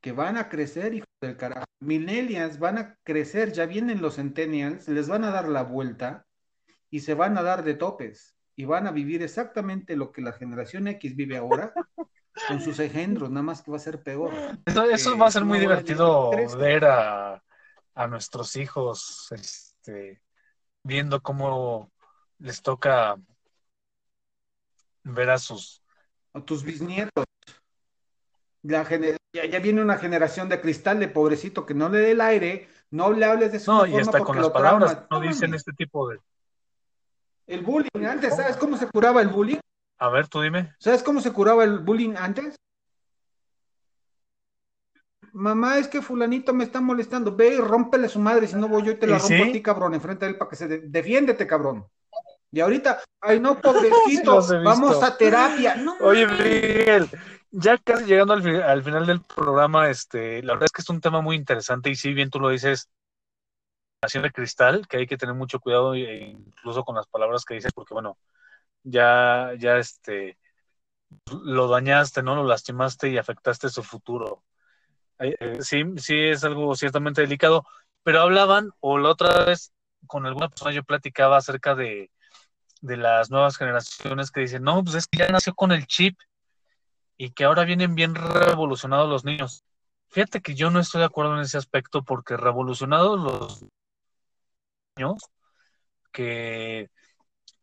Que 0.00 0.12
van 0.12 0.36
a 0.36 0.48
crecer, 0.48 0.94
hijos 0.94 1.08
del 1.20 1.36
carajo. 1.36 1.66
Millennials 1.80 2.58
van 2.58 2.78
a 2.78 2.96
crecer, 3.02 3.52
ya 3.52 3.66
vienen 3.66 4.00
los 4.00 4.16
centennials, 4.16 4.88
les 4.88 5.08
van 5.08 5.24
a 5.24 5.30
dar 5.30 5.48
la 5.48 5.62
vuelta 5.62 6.26
y 6.90 7.00
se 7.00 7.14
van 7.14 7.36
a 7.36 7.42
dar 7.42 7.64
de 7.64 7.74
topes 7.74 8.34
y 8.54 8.64
van 8.64 8.86
a 8.86 8.92
vivir 8.92 9.22
exactamente 9.22 9.96
lo 9.96 10.12
que 10.12 10.22
la 10.22 10.32
generación 10.32 10.88
X 10.88 11.14
vive 11.14 11.36
ahora 11.36 11.72
con 12.48 12.60
sus 12.60 12.78
engendros, 12.78 13.30
nada 13.30 13.42
más 13.42 13.62
que 13.62 13.70
va 13.70 13.76
a 13.76 13.80
ser 13.80 14.02
peor. 14.02 14.32
Eso, 14.64 14.84
eso 14.84 15.18
va 15.18 15.26
a 15.26 15.30
ser 15.30 15.44
muy 15.44 15.58
divertido 15.58 16.30
ver 16.56 16.84
a, 16.84 17.42
a 17.94 18.06
nuestros 18.06 18.56
hijos 18.56 19.28
este, 19.32 20.22
viendo 20.82 21.20
cómo 21.22 21.90
les 22.38 22.62
toca 22.62 23.16
ver 25.02 25.30
a 25.30 25.38
sus... 25.38 25.82
A 26.36 26.44
tus 26.44 26.62
bisnietos. 26.64 27.24
La 28.62 28.84
gener- 28.84 29.16
ya, 29.32 29.46
ya 29.46 29.58
viene 29.58 29.80
una 29.80 29.96
generación 29.96 30.50
de 30.50 30.60
cristal 30.60 31.00
de 31.00 31.08
pobrecito 31.08 31.64
que 31.64 31.72
no 31.72 31.88
le 31.88 31.98
dé 32.00 32.10
el 32.10 32.20
aire, 32.20 32.68
no 32.90 33.10
le 33.10 33.24
hables 33.24 33.52
de 33.52 33.58
su 33.58 33.72
No, 33.72 33.86
y 33.86 33.92
porque 34.04 34.22
con 34.22 34.36
las 34.36 34.50
palabras 34.50 34.90
traumas. 34.92 35.10
no 35.10 35.20
dicen 35.20 35.54
este 35.54 35.72
tipo 35.72 36.08
de... 36.10 36.20
El 37.46 37.62
bullying 37.62 38.04
antes, 38.06 38.36
¿sabes 38.36 38.58
cómo 38.58 38.76
se 38.76 38.86
curaba 38.88 39.22
el 39.22 39.28
bullying? 39.28 39.60
A 39.98 40.10
ver, 40.10 40.28
tú 40.28 40.42
dime. 40.42 40.74
¿Sabes 40.78 41.02
cómo 41.02 41.22
se 41.22 41.32
curaba 41.32 41.64
el 41.64 41.78
bullying 41.78 42.16
antes? 42.18 42.54
Mamá, 45.32 45.78
es 45.78 45.88
que 45.88 46.02
fulanito 46.02 46.52
me 46.52 46.64
está 46.64 46.82
molestando. 46.82 47.34
Ve 47.34 47.54
y 47.54 47.58
rómpele 47.58 48.10
su 48.10 48.18
madre, 48.18 48.46
si 48.46 48.56
no 48.56 48.68
voy 48.68 48.82
yo 48.84 48.92
y 48.92 48.96
te 48.96 49.06
la 49.06 49.16
¿Y 49.16 49.20
rompo 49.20 49.44
sí? 49.44 49.48
a 49.48 49.52
ti, 49.52 49.62
cabrón, 49.62 49.94
enfrente 49.94 50.26
de 50.26 50.32
él 50.32 50.38
para 50.38 50.50
que 50.50 50.56
se 50.56 50.68
de- 50.68 50.80
defiéndete, 50.80 51.46
cabrón. 51.46 51.86
Y 52.52 52.60
ahorita, 52.60 53.02
ay 53.20 53.40
no, 53.40 53.60
pobrecito, 53.60 54.36
Los 54.36 54.50
he 54.50 54.58
visto. 54.58 54.70
vamos 54.70 55.02
a 55.02 55.16
terapia. 55.16 55.76
No, 55.76 55.96
Oye. 56.00 56.26
Miguel, 56.26 57.08
ya 57.50 57.78
casi 57.78 58.04
llegando 58.04 58.34
al, 58.34 58.62
al 58.62 58.82
final 58.82 59.06
del 59.06 59.20
programa, 59.22 59.88
este, 59.90 60.42
la 60.42 60.54
verdad 60.54 60.66
es 60.66 60.72
que 60.72 60.82
es 60.82 60.90
un 60.90 61.00
tema 61.00 61.20
muy 61.20 61.36
interesante 61.36 61.90
y 61.90 61.96
si 61.96 62.12
bien 62.12 62.30
tú 62.30 62.40
lo 62.40 62.48
dices, 62.50 62.90
nación 64.02 64.22
de 64.22 64.30
cristal, 64.30 64.86
que 64.88 64.98
hay 64.98 65.06
que 65.06 65.16
tener 65.16 65.34
mucho 65.34 65.60
cuidado 65.60 65.94
e 65.94 66.28
incluso 66.28 66.84
con 66.84 66.96
las 66.96 67.06
palabras 67.06 67.44
que 67.44 67.54
dices, 67.54 67.72
porque 67.72 67.94
bueno, 67.94 68.18
ya, 68.82 69.52
ya 69.58 69.78
este, 69.78 70.38
lo 71.44 71.68
dañaste, 71.68 72.22
¿no? 72.22 72.34
Lo 72.36 72.44
lastimaste 72.44 73.08
y 73.10 73.18
afectaste 73.18 73.68
su 73.68 73.82
futuro. 73.82 74.44
Eh, 75.18 75.58
sí, 75.62 75.82
sí 75.96 76.14
es 76.14 76.44
algo 76.44 76.74
ciertamente 76.74 77.22
delicado, 77.22 77.66
pero 78.02 78.20
hablaban, 78.20 78.70
o 78.80 78.98
la 78.98 79.10
otra 79.10 79.44
vez 79.44 79.72
con 80.06 80.26
alguna 80.26 80.48
persona 80.48 80.72
yo 80.72 80.84
platicaba 80.84 81.38
acerca 81.38 81.74
de, 81.74 82.10
de 82.80 82.96
las 82.96 83.30
nuevas 83.30 83.56
generaciones 83.56 84.30
que 84.30 84.40
dicen, 84.40 84.62
no, 84.62 84.82
pues 84.84 84.96
es 84.96 85.06
que 85.06 85.18
ya 85.18 85.28
nació 85.28 85.54
con 85.54 85.72
el 85.72 85.86
chip 85.86 86.18
y 87.16 87.30
que 87.30 87.44
ahora 87.44 87.64
vienen 87.64 87.94
bien 87.94 88.14
revolucionados 88.14 89.08
los 89.08 89.24
niños. 89.24 89.64
Fíjate 90.08 90.40
que 90.40 90.54
yo 90.54 90.70
no 90.70 90.80
estoy 90.80 91.00
de 91.00 91.06
acuerdo 91.06 91.34
en 91.34 91.40
ese 91.40 91.58
aspecto 91.58 92.02
porque 92.02 92.36
revolucionados 92.36 93.18
los 93.20 93.66
niños 94.96 95.22
que 96.12 96.90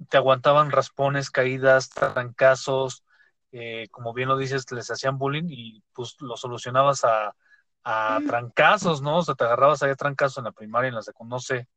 te 0.09 0.17
aguantaban 0.17 0.71
raspones, 0.71 1.31
caídas, 1.31 1.89
trancazos, 1.89 3.03
eh, 3.51 3.87
como 3.91 4.13
bien 4.13 4.29
lo 4.29 4.37
dices, 4.37 4.71
les 4.71 4.89
hacían 4.89 5.17
bullying 5.17 5.45
y 5.49 5.83
pues 5.93 6.15
lo 6.19 6.35
solucionabas 6.37 7.03
a, 7.05 7.35
a 7.83 8.19
Sí. 8.19 8.27
trancazos, 8.27 9.01
¿no? 9.01 9.17
O 9.17 9.23
sea, 9.23 9.35
te 9.35 9.43
agarrabas 9.43 9.83
ahí 9.83 9.91
a 9.91 9.95
trancazos 9.95 10.39
en 10.39 10.45
la 10.45 10.51
primaria, 10.51 10.89
en 10.89 10.95
la 10.95 11.01
secundaria, 11.01 11.35
no 11.35 11.39
sé. 11.39 11.67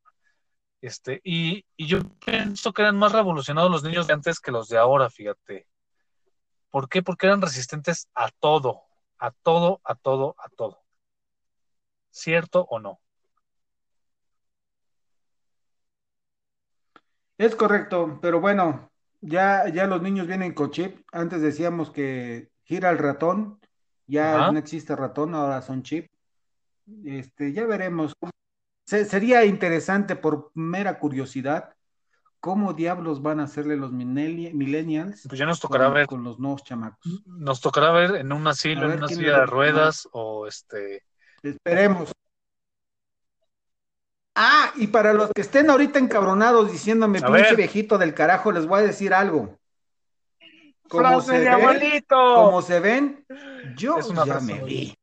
Este, 0.81 1.20
y, 1.24 1.64
y 1.77 1.87
yo 1.87 2.01
pienso 2.24 2.72
que 2.72 2.83
eran 2.83 2.97
más 2.97 3.12
revolucionados 3.12 3.70
los 3.70 3.83
niños 3.83 4.07
de 4.07 4.12
antes 4.12 4.41
que 4.41 4.53
los 4.53 4.68
de 4.68 4.79
ahora, 4.79 5.11
fíjate. 5.11 5.66
¿Por 6.70 6.89
qué? 6.89 7.03
Porque 7.03 7.27
eran 7.27 7.41
resistentes 7.41 8.09
a 8.14 8.31
todo, 8.31 8.83
a 9.18 9.31
todo, 9.31 9.81
a 9.85 9.95
todo, 9.95 10.37
a 10.39 10.49
todo. 10.51 10.83
¿Cierto 12.11 12.66
o 12.70 12.79
no? 12.79 13.01
Es 17.39 17.55
correcto, 17.55 18.18
pero 18.22 18.41
bueno, 18.41 18.91
ya, 19.20 19.68
ya 19.68 19.87
los 19.87 20.01
niños 20.01 20.27
vienen 20.27 20.55
con 20.55 20.70
chip. 20.70 21.01
Antes 21.12 21.43
decíamos 21.43 21.91
que 21.91 22.51
gira 22.64 22.91
el 22.91 22.99
ratón, 22.99 23.61
ya 24.07 24.37
Ajá. 24.37 24.53
no 24.53 24.59
existe 24.59 24.97
ratón, 24.97 25.35
ahora 25.35 25.61
son 25.61 25.83
chip. 25.83 26.11
Este, 27.05 27.53
ya 27.53 27.66
veremos. 27.66 28.14
Se- 28.87 29.05
sería 29.05 29.45
interesante 29.45 30.14
por 30.16 30.51
mera 30.55 30.99
curiosidad 30.99 31.74
cómo 32.39 32.72
diablos 32.72 33.20
van 33.20 33.41
a 33.41 33.45
hacerle 33.45 33.76
los 33.76 33.91
millenni- 33.93 34.53
millennials 34.55 35.26
Pues 35.28 35.39
ya 35.39 35.47
nos 35.47 35.59
tocará 35.59 35.87
con, 35.87 35.95
ver, 35.95 36.07
con 36.07 36.22
los 36.24 36.39
nuevos 36.39 36.62
chamacos. 36.62 37.22
nos 37.26 37.61
tocará 37.61 37.91
ver 37.91 38.16
en 38.16 38.32
un 38.32 38.47
asilo, 38.47 38.84
en 38.91 38.99
una 38.99 39.09
silla 39.09 39.41
de 39.41 39.47
ruedas 39.47 40.09
o 40.12 40.47
este. 40.47 41.03
Esperemos. 41.43 42.12
Ah, 44.37 44.70
y 44.76 44.87
para 44.89 45.12
los 45.14 45.30
que 45.32 45.41
estén 45.41 45.70
ahorita 45.70 45.99
encabronados 45.99 46.70
diciéndome, 46.70 47.18
A 47.18 47.26
pinche 47.26 47.43
ver. 47.43 47.57
viejito 47.57 47.97
del 47.99 48.12
carajo, 48.14 48.53
les 48.53 48.66
voy 48.66 48.80
a 48.80 48.87
decir 48.87 49.14
algo. 49.14 49.59
Como 50.89 51.03
¡Frase 51.20 51.26
se 51.26 51.39
de 51.39 51.45
ven, 51.47 51.49
abuelito! 51.55 52.34
como 52.37 52.62
se 52.62 52.80
ven, 52.80 53.26
yo 53.76 53.99
ya 53.99 54.24
frase 54.24 54.55
me 54.55 54.62
vi. 54.62 54.97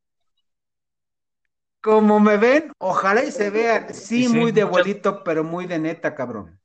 Como 1.84 2.21
me 2.21 2.38
ven, 2.38 2.71
ojalá 2.77 3.25
y 3.25 3.31
se 3.31 3.49
vean, 3.49 3.93
sí, 3.93 4.29
muy 4.29 4.53
de 4.53 4.61
abuelito, 4.61 5.21
pero 5.21 5.43
muy 5.43 5.65
de 5.65 5.79
neta, 5.79 6.15
cabrón. 6.15 6.57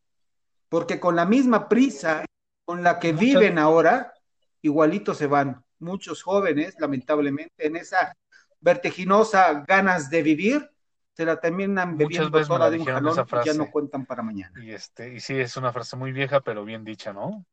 Porque 0.68 1.00
con 1.00 1.16
la 1.16 1.24
misma 1.26 1.68
prisa 1.68 2.24
con 2.64 2.84
la 2.84 3.00
que 3.00 3.12
Muchas- 3.12 3.26
viven 3.26 3.58
ahora, 3.58 4.14
igualito 4.62 5.14
se 5.14 5.26
van. 5.26 5.64
Muchos 5.80 6.22
jóvenes, 6.22 6.76
lamentablemente, 6.78 7.66
en 7.66 7.74
esa 7.74 8.16
vertiginosa 8.60 9.64
ganas 9.66 10.08
de 10.08 10.22
vivir, 10.22 10.70
se 11.14 11.24
la 11.24 11.40
terminan 11.40 11.96
bebiendo 11.96 12.30
veces 12.30 12.48
me 12.48 12.54
toda 12.54 12.66
la 12.66 12.70
de 12.70 12.78
un 12.78 12.84
jalón 12.86 13.12
esa 13.12 13.42
y 13.42 13.46
ya 13.46 13.54
no 13.54 13.70
cuentan 13.72 14.06
para 14.06 14.22
mañana. 14.22 14.62
Y 14.62 14.70
este, 14.70 15.14
y 15.14 15.18
sí, 15.18 15.36
es 15.36 15.56
una 15.56 15.72
frase 15.72 15.96
muy 15.96 16.12
vieja, 16.12 16.42
pero 16.42 16.64
bien 16.64 16.84
dicha, 16.84 17.12
¿no? 17.12 17.44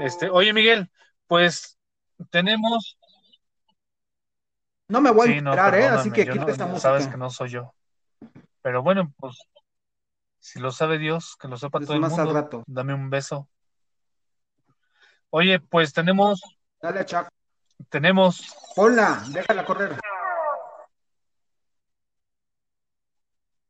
Este, 0.00 0.28
oye, 0.28 0.52
Miguel, 0.52 0.90
pues 1.26 1.78
tenemos. 2.28 2.99
No 4.90 5.00
me 5.00 5.12
voy 5.12 5.38
a 5.38 5.40
no, 5.40 5.52
enterar, 5.52 5.74
¿eh? 5.76 5.86
Así 5.86 6.10
que 6.10 6.28
quita 6.28 6.56
no- 6.66 6.78
sabes 6.80 7.06
que 7.06 7.16
no 7.16 7.30
soy 7.30 7.50
yo. 7.50 7.72
Pero 8.60 8.82
bueno, 8.82 9.12
pues 9.16 9.38
Si 10.40 10.58
lo 10.58 10.72
sabe 10.72 10.98
Dios, 10.98 11.36
que 11.38 11.46
lo 11.48 11.56
sepa 11.56 11.78
todo 11.80 11.94
el 11.96 12.02
al 12.04 12.10
mundo. 12.10 12.32
rato. 12.32 12.64
Dame 12.66 12.92
un 12.94 13.08
beso. 13.10 13.48
Oye, 15.28 15.60
pues 15.60 15.92
tenemos, 15.92 16.40
Dale, 16.82 17.04
Chuck. 17.04 17.28
tenemos, 17.88 18.52
Ponla, 18.74 19.22
déjala 19.28 19.64
correr. 19.64 19.96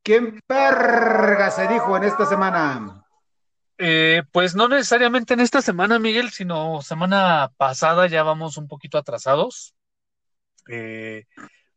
¿Quién 0.02 0.40
perga 0.46 1.50
se 1.50 1.66
dijo 1.68 1.96
en 1.96 2.04
esta 2.04 2.24
semana? 2.24 3.04
eh, 3.76 4.22
pues 4.32 4.54
no 4.54 4.68
necesariamente 4.68 5.34
en 5.34 5.40
esta 5.40 5.60
semana, 5.60 5.98
Miguel, 5.98 6.30
sino 6.30 6.80
semana 6.82 7.52
pasada, 7.56 8.06
ya 8.06 8.22
vamos 8.22 8.56
un 8.56 8.68
poquito 8.68 8.96
atrasados. 8.96 9.74
Eh, 10.68 11.24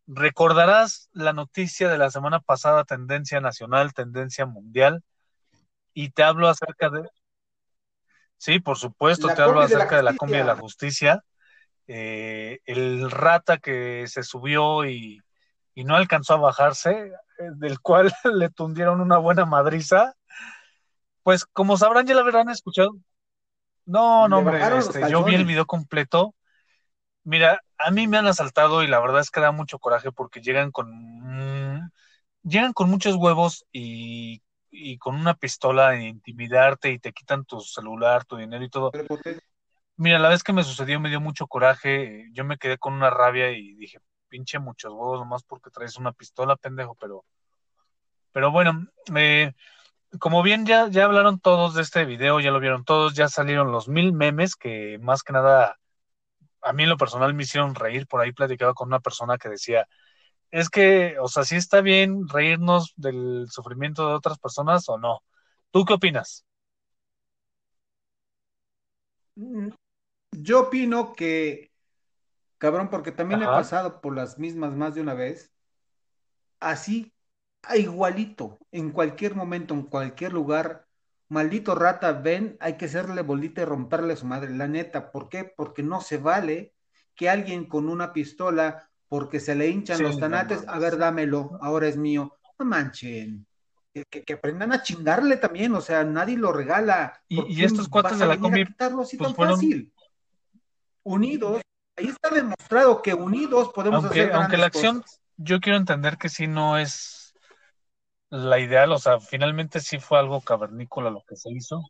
recordarás 0.07 1.09
la 1.13 1.33
noticia 1.33 1.89
de 1.89 1.97
la 1.97 2.11
semana 2.11 2.39
pasada, 2.39 2.83
tendencia 2.83 3.39
nacional, 3.39 3.93
tendencia 3.93 4.45
mundial, 4.45 5.03
y 5.93 6.09
te 6.09 6.23
hablo 6.23 6.49
acerca 6.49 6.89
de, 6.89 7.07
sí, 8.37 8.59
por 8.59 8.77
supuesto, 8.77 9.27
La 9.27 9.35
te 9.35 9.41
hablo 9.41 9.55
combi 9.55 9.67
de 9.67 9.73
la 9.73 9.79
acerca 9.79 9.97
de 9.97 10.03
la 10.03 10.15
combi 10.15 10.37
de 10.37 10.43
la 10.43 10.55
justicia. 10.55 11.23
eh, 11.87 12.59
el 12.65 13.11
rata 13.11 13.57
que 13.57 14.05
se 14.07 14.23
subió 14.23 14.85
y, 14.85 15.21
y 15.75 15.83
no 15.83 15.95
alcanzó 15.95 16.35
a 16.35 16.37
bajarse, 16.37 17.11
eh, 17.39 17.49
del 17.55 17.79
cual 17.79 18.11
le 18.33 18.49
tundieron 18.49 19.01
una 19.01 19.17
buena 19.17 19.45
madriza. 19.45 20.15
Pues 21.23 21.45
como 21.45 21.77
sabrán, 21.77 22.05
ya 22.05 22.15
la 22.15 22.21
habrán 22.21 22.49
escuchado. 22.49 22.95
No, 23.85 24.27
no, 24.27 24.39
hombre, 24.39 24.61
este, 24.77 25.09
yo 25.09 25.23
vi 25.23 25.35
el 25.35 25.45
video 25.45 25.65
completo. 25.65 26.35
Mira, 27.23 27.63
a 27.77 27.91
mí 27.91 28.07
me 28.07 28.17
han 28.17 28.27
asaltado 28.27 28.83
y 28.83 28.87
la 28.87 28.99
verdad 28.99 29.21
es 29.21 29.31
que 29.31 29.39
da 29.39 29.51
mucho 29.51 29.79
coraje 29.79 30.11
porque 30.11 30.41
llegan 30.41 30.71
con 30.71 31.91
llegan 32.43 32.73
con 32.73 32.89
muchos 32.89 33.15
huevos 33.15 33.65
y, 33.71 34.41
y 34.69 34.97
con 34.97 35.15
una 35.15 35.33
pistola 35.33 35.89
a 35.89 36.01
intimidarte 36.01 36.91
y 36.91 36.99
te 36.99 37.13
quitan 37.13 37.45
tu 37.45 37.61
celular, 37.61 38.25
tu 38.25 38.35
dinero 38.35 38.63
y 38.63 38.69
todo. 38.69 38.91
Mira, 39.95 40.19
la 40.19 40.29
vez 40.29 40.43
que 40.43 40.53
me 40.53 40.63
sucedió 40.63 40.99
me 40.99 41.09
dio 41.09 41.21
mucho 41.21 41.47
coraje, 41.47 42.29
yo 42.33 42.43
me 42.43 42.57
quedé 42.57 42.77
con 42.77 42.93
una 42.93 43.09
rabia 43.09 43.51
y 43.51 43.75
dije, 43.75 43.99
pinche 44.27 44.59
muchos 44.59 44.91
huevos 44.91 45.19
nomás 45.19 45.43
porque 45.43 45.69
traes 45.69 45.97
una 45.97 46.11
pistola, 46.11 46.55
pendejo, 46.55 46.95
pero, 46.99 47.23
pero 48.31 48.51
bueno, 48.51 48.87
eh, 49.15 49.53
como 50.19 50.41
bien 50.41 50.65
ya, 50.65 50.87
ya 50.89 51.05
hablaron 51.05 51.39
todos 51.39 51.75
de 51.75 51.83
este 51.83 52.05
video, 52.05 52.39
ya 52.39 52.51
lo 52.51 52.59
vieron 52.59 52.83
todos, 52.83 53.13
ya 53.13 53.27
salieron 53.27 53.71
los 53.71 53.87
mil 53.87 54.13
memes 54.13 54.55
que 54.55 54.97
más 54.99 55.21
que 55.21 55.33
nada 55.33 55.77
a 56.63 56.73
mí 56.73 56.83
en 56.83 56.89
lo 56.89 56.97
personal 56.97 57.33
me 57.33 57.43
hicieron 57.43 57.75
reír, 57.75 58.07
por 58.07 58.21
ahí 58.21 58.31
platicaba 58.31 58.73
con 58.73 58.87
una 58.87 58.99
persona 58.99 59.37
que 59.37 59.49
decía, 59.49 59.87
es 60.51 60.69
que, 60.69 61.17
o 61.19 61.27
sea, 61.27 61.43
sí 61.43 61.55
está 61.55 61.81
bien 61.81 62.27
reírnos 62.27 62.93
del 62.95 63.47
sufrimiento 63.49 64.07
de 64.07 64.13
otras 64.13 64.39
personas 64.39 64.87
o 64.87 64.97
no. 64.97 65.23
¿Tú 65.71 65.83
qué 65.85 65.93
opinas? 65.93 66.45
Yo 70.31 70.61
opino 70.61 71.13
que, 71.13 71.71
cabrón, 72.59 72.89
porque 72.89 73.11
también 73.11 73.41
he 73.41 73.45
pasado 73.45 73.99
por 73.99 74.15
las 74.15 74.37
mismas 74.37 74.73
más 74.73 74.93
de 74.93 75.01
una 75.01 75.15
vez, 75.15 75.51
así, 76.59 77.13
a 77.63 77.77
igualito, 77.77 78.59
en 78.71 78.91
cualquier 78.91 79.35
momento, 79.35 79.73
en 79.73 79.83
cualquier 79.83 80.33
lugar, 80.33 80.85
maldito 81.29 81.75
rata, 81.75 82.11
ven, 82.13 82.57
hay 82.59 82.77
que 82.77 82.85
hacerle 82.85 83.21
bolita 83.21 83.61
y 83.61 83.65
romperle 83.65 84.13
a 84.13 84.17
su 84.17 84.25
madre, 84.25 84.51
la 84.51 84.67
neta, 84.67 85.11
¿por 85.11 85.29
qué? 85.29 85.43
Porque 85.43 85.83
no 85.83 86.01
se 86.01 86.17
vale 86.17 86.73
que 87.15 87.29
alguien 87.29 87.65
con 87.65 87.89
una 87.89 88.13
pistola, 88.13 88.89
porque 89.07 89.39
se 89.39 89.55
le 89.55 89.67
hinchan 89.67 89.97
Sí, 89.97 90.03
los 90.03 90.15
no 90.15 90.21
tanates, 90.21 90.63
a 90.67 90.79
ver, 90.79 90.97
dámelo, 90.97 91.57
ahora 91.61 91.87
es 91.87 91.97
mío, 91.97 92.37
no 92.57 92.65
manchen. 92.65 93.45
Que, 93.93 94.33
aprendan 94.33 94.73
a 94.73 94.81
chingarle 94.81 95.37
también, 95.37 95.73
o 95.75 95.81
sea, 95.81 96.03
nadie 96.03 96.35
lo 96.35 96.51
regala. 96.51 97.21
Y, 97.27 97.35
¿Por 97.35 97.51
y 97.51 97.55
qué 97.57 97.65
estos 97.65 97.87
cuates 97.87 98.17
de 98.17 98.25
la 98.25 98.39
combi, 98.39 98.63
así 98.63 99.17
pues 99.17 99.29
tan 99.29 99.35
fueron, 99.35 99.55
fácil? 99.55 99.93
Unidos, 101.03 101.61
ahí 101.95 102.07
está 102.07 102.29
demostrado 102.29 103.01
que 103.03 103.13
unidos 103.13 103.69
podemos 103.73 104.03
aunque, 104.03 104.21
hacer 104.21 104.33
aunque 104.33 104.57
la 104.57 104.65
acción, 104.65 105.03
yo 105.37 105.59
quiero 105.59 105.77
entender 105.77 106.17
que 106.17 106.29
sí 106.29 106.47
no 106.47 106.77
es 106.77 107.22
la 108.33 108.57
ideal, 108.59 108.91
o 108.91 108.97
sea, 108.97 109.19
finalmente 109.19 109.79
sí 109.79 109.99
fue 109.99 110.17
algo 110.17 110.41
cavernícola 110.41 111.11
lo 111.11 111.23
que 111.27 111.35
se 111.35 111.51
hizo. 111.51 111.83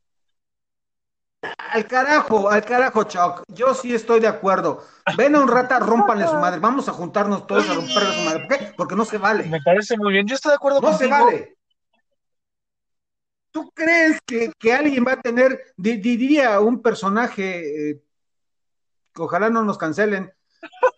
Al 1.58 1.88
carajo, 1.88 2.50
al 2.50 2.64
carajo, 2.66 3.04
Chuck. 3.06 3.44
Yo 3.48 3.74
sí 3.74 3.96
estoy 3.96 4.20
de 4.20 4.28
acuerdo. 4.28 4.84
Ven 5.18 5.36
a 5.36 5.40
un 5.40 5.48
rata, 5.48 5.80
rómpanle 5.80 6.28
su 6.28 6.36
madre. 6.36 6.60
Vamos 6.60 6.88
a 6.90 6.92
juntarnos 6.92 7.48
todos 7.48 7.70
a 7.70 7.74
romperle 7.74 8.14
su 8.14 8.22
madre. 8.26 8.46
¿Por 8.48 8.58
qué? 8.58 8.74
Porque 8.78 8.96
no 8.96 9.06
se 9.06 9.18
Me 9.18 9.24
vale. 9.24 9.62
parece 9.64 9.98
muy 9.98 10.12
bien. 10.14 10.28
Yo 10.28 10.36
estoy 10.36 10.50
de 10.52 10.56
acuerdo 10.56 10.82
No 10.82 10.92
se 10.98 11.08
contigo. 11.10 11.26
vale. 11.26 11.58
¿Tú 13.52 13.72
crees 13.74 14.20
que, 14.26 14.52
que 14.60 14.74
alguien 14.74 15.06
va 15.08 15.14
a 15.14 15.22
tener, 15.22 15.74
di- 15.78 15.98
di- 15.98 16.18
diría 16.18 16.60
un 16.60 16.82
personaje, 16.82 17.92
eh, 17.92 18.04
ojalá 19.16 19.50
no 19.50 19.64
nos 19.64 19.78
cancelen, 19.78 20.34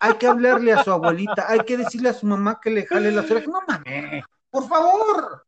hay 0.00 0.14
que 0.14 0.26
hablarle 0.26 0.72
a 0.72 0.82
su 0.82 0.90
abuelita, 0.90 1.46
hay 1.48 1.60
que 1.60 1.76
decirle 1.76 2.08
a 2.08 2.14
su 2.14 2.26
mamá 2.26 2.58
que 2.62 2.70
le 2.70 2.86
jale 2.86 3.12
las 3.12 3.30
orejas? 3.30 3.48
No 3.48 3.60
mames, 3.68 4.24
por 4.56 4.68
favor. 4.68 5.46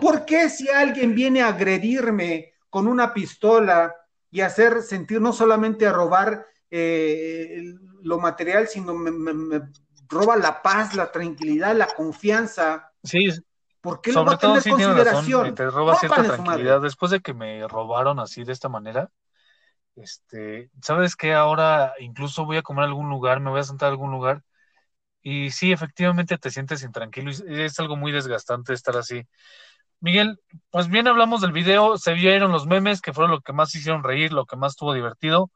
¿Por 0.00 0.24
qué 0.24 0.48
si 0.50 0.68
alguien 0.68 1.14
viene 1.14 1.42
a 1.42 1.48
agredirme 1.48 2.52
con 2.70 2.88
una 2.88 3.12
pistola 3.14 3.94
y 4.30 4.40
hacer 4.42 4.82
sentir 4.82 5.20
no 5.20 5.32
solamente 5.32 5.86
a 5.86 5.92
robar 5.92 6.46
eh, 6.70 7.62
lo 8.02 8.18
material, 8.20 8.68
sino 8.68 8.94
me, 8.94 9.10
me- 9.10 9.34
me 9.34 9.62
roba 10.08 10.36
la 10.36 10.62
paz, 10.62 10.94
la 10.94 11.10
tranquilidad, 11.12 11.74
la 11.76 11.94
confianza? 11.94 12.92
Sí, 13.02 13.28
¿Por 13.80 14.00
qué 14.00 14.12
no 14.12 14.18
sobre 14.18 14.34
a 14.34 14.38
todo 14.38 14.60
sí 14.60 14.74
tienes 14.74 14.96
razón, 14.96 15.28
consideración? 15.28 15.54
te 15.54 15.70
roba 15.70 15.94
cierta 15.96 16.24
tranquilidad. 16.24 16.80
Después 16.82 17.10
de 17.12 17.20
que 17.20 17.34
me 17.34 17.66
robaron 17.68 18.20
así 18.20 18.44
de 18.44 18.52
esta 18.52 18.68
manera, 18.68 19.10
este, 19.96 20.70
¿sabes 20.82 21.16
qué? 21.16 21.34
Ahora 21.34 21.94
incluso 22.00 22.46
voy 22.46 22.58
a 22.58 22.62
comer 22.62 22.84
a 22.84 22.88
algún 22.88 23.10
lugar, 23.10 23.40
me 23.40 23.50
voy 23.50 23.60
a 23.60 23.64
sentar 23.64 23.88
a 23.88 23.92
algún 23.92 24.12
lugar 24.12 24.42
y 25.22 25.50
sí, 25.50 25.72
efectivamente 25.72 26.38
te 26.38 26.50
sientes 26.50 26.82
intranquilo 26.82 27.30
y 27.30 27.60
es 27.60 27.78
algo 27.78 27.96
muy 27.96 28.12
desgastante 28.12 28.72
estar 28.72 28.96
así. 28.96 29.26
Miguel, 30.00 30.40
pues 30.70 30.88
bien 30.88 31.08
hablamos 31.08 31.42
del 31.42 31.52
video, 31.52 31.98
se 31.98 32.14
vieron 32.14 32.52
los 32.52 32.66
memes 32.66 33.00
que 33.02 33.12
fueron 33.12 33.30
lo 33.30 33.40
que 33.40 33.52
más 33.52 33.74
hicieron 33.74 34.02
reír, 34.02 34.32
lo 34.32 34.46
que 34.46 34.56
más 34.56 34.72
estuvo 34.72 34.94
divertido, 34.94 35.50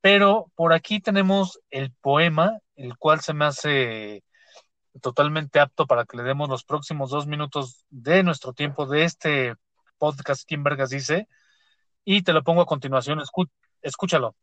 pero 0.00 0.46
por 0.54 0.72
aquí 0.72 1.00
tenemos 1.00 1.60
el 1.70 1.92
poema, 2.00 2.58
el 2.76 2.96
cual 2.96 3.20
se 3.20 3.34
me 3.34 3.44
hace 3.44 4.22
totalmente 5.00 5.58
apto 5.58 5.86
para 5.86 6.04
que 6.04 6.16
le 6.16 6.22
demos 6.22 6.48
los 6.48 6.64
próximos 6.64 7.10
dos 7.10 7.26
minutos 7.26 7.84
de 7.90 8.22
nuestro 8.22 8.52
tiempo 8.52 8.86
de 8.86 9.04
este 9.04 9.54
podcast, 9.98 10.44
¿Quién 10.46 10.62
Vergas 10.62 10.90
dice? 10.90 11.28
Y 12.04 12.22
te 12.22 12.32
lo 12.32 12.42
pongo 12.42 12.62
a 12.62 12.66
continuación, 12.66 13.20
escú- 13.20 13.50
escúchalo. 13.80 14.36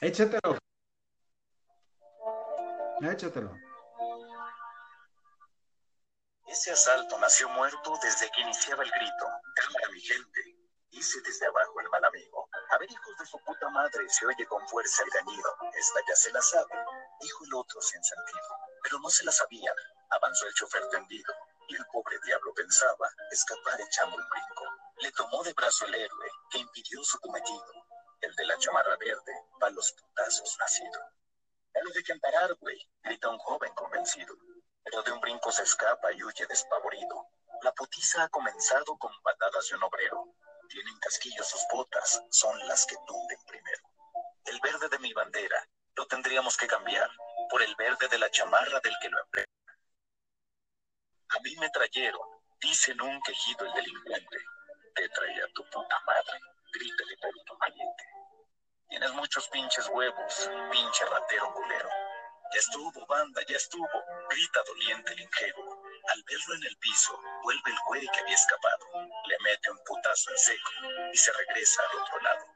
Échatelo. 0.00 0.58
Échatelo. 3.02 3.52
Ese 6.46 6.70
asalto 6.70 7.18
nació 7.18 7.48
muerto 7.48 7.98
desde 8.02 8.30
que 8.30 8.40
iniciaba 8.42 8.84
el 8.84 8.90
grito. 8.90 9.26
Cámara, 9.56 9.88
mi 9.92 10.00
gente. 10.00 10.40
Hice 10.90 11.20
desde 11.22 11.46
abajo 11.46 11.80
el 11.80 11.90
mal 11.90 12.04
amigo. 12.04 12.48
A 12.70 12.78
ver, 12.78 12.90
hijos 12.90 13.16
de 13.18 13.26
su 13.26 13.38
puta 13.44 13.68
madre, 13.70 14.08
se 14.08 14.24
oye 14.26 14.46
con 14.46 14.66
fuerza 14.68 15.02
el 15.02 15.10
gañido. 15.10 15.56
Esta 15.74 16.00
ya 16.08 16.14
se 16.14 16.32
la 16.32 16.40
sabe, 16.40 16.72
dijo 17.20 17.44
el 17.44 17.54
otro 17.54 17.80
sin 17.82 18.02
sentido. 18.04 18.48
Pero 18.84 18.98
no 19.00 19.10
se 19.10 19.24
la 19.24 19.32
sabían. 19.32 19.74
Avanzó 20.10 20.46
el 20.46 20.54
chofer 20.54 20.88
tendido. 20.88 21.34
Y 21.68 21.74
el 21.74 21.84
pobre 21.92 22.18
diablo 22.24 22.54
pensaba 22.54 23.08
escapar 23.32 23.80
echando 23.80 24.16
un 24.16 24.28
brinco. 24.28 24.64
Le 24.98 25.10
tomó 25.12 25.42
de 25.42 25.52
brazo 25.54 25.86
el 25.86 25.94
héroe 25.94 26.30
que 26.50 26.58
impidió 26.58 27.02
su 27.02 27.18
cometido. 27.18 27.72
El 28.20 28.34
de 28.36 28.46
la 28.46 28.56
chamarra 28.58 28.96
verde, 28.96 29.32
pa' 29.58 29.70
los 29.70 29.92
putazos 29.92 30.56
nacido. 30.60 31.00
No 31.74 31.82
lo 31.82 31.90
dejen 31.90 32.20
parar, 32.20 32.54
güey, 32.60 32.78
grita 33.02 33.28
un 33.28 33.38
joven 33.38 33.72
convencido. 33.74 34.34
Pero 34.82 35.02
de 35.02 35.12
un 35.12 35.20
brinco 35.20 35.50
se 35.50 35.62
escapa 35.62 36.12
y 36.12 36.22
huye 36.22 36.46
despavorido. 36.46 37.28
La 37.62 37.72
putiza 37.72 38.24
ha 38.24 38.28
comenzado 38.28 38.96
con 38.98 39.12
patadas 39.22 39.68
de 39.68 39.76
un 39.76 39.82
obrero. 39.82 40.36
Tienen 40.68 40.98
casquillos 41.00 41.48
sus 41.48 41.62
botas, 41.72 42.22
son 42.30 42.58
las 42.68 42.86
que 42.86 42.96
tunden 43.06 43.38
primero. 43.46 43.82
El 44.44 44.60
verde 44.60 44.88
de 44.88 44.98
mi 44.98 45.12
bandera 45.12 45.66
lo 45.96 46.06
tendríamos 46.06 46.56
que 46.56 46.66
cambiar 46.66 47.10
por 47.48 47.62
el 47.62 47.74
verde 47.76 48.08
de 48.08 48.18
la 48.18 48.30
chamarra 48.30 48.80
del 48.80 48.94
que 49.00 49.08
lo 49.08 49.20
emplea. 49.20 49.46
A 51.30 51.40
mí 51.40 51.56
me 51.56 51.70
trajeron, 51.70 52.28
dicen 52.60 53.00
un 53.00 53.20
quejido 53.22 53.66
el 53.66 53.72
delincuente. 53.72 54.36
Muchos 59.34 59.48
pinches 59.50 59.88
huevos, 59.88 60.50
pinche 60.70 61.04
ratero 61.06 61.52
culero. 61.54 61.88
Ya 62.52 62.60
estuvo, 62.60 63.04
banda, 63.06 63.42
ya 63.48 63.56
estuvo, 63.56 63.88
grita 64.30 64.62
doliente 64.64 65.12
el 65.12 65.22
ingenuo. 65.22 65.82
Al 66.06 66.22
verlo 66.22 66.54
en 66.54 66.62
el 66.62 66.76
piso, 66.76 67.20
vuelve 67.42 67.72
el 67.72 67.78
güey 67.88 68.06
que 68.12 68.20
había 68.20 68.34
escapado. 68.36 68.86
Le 69.26 69.36
mete 69.42 69.72
un 69.72 69.78
putazo 69.86 70.30
en 70.30 70.38
seco 70.38 70.70
y 71.12 71.16
se 71.16 71.32
regresa 71.32 71.82
al 71.82 71.98
otro 71.98 72.20
lado. 72.20 72.46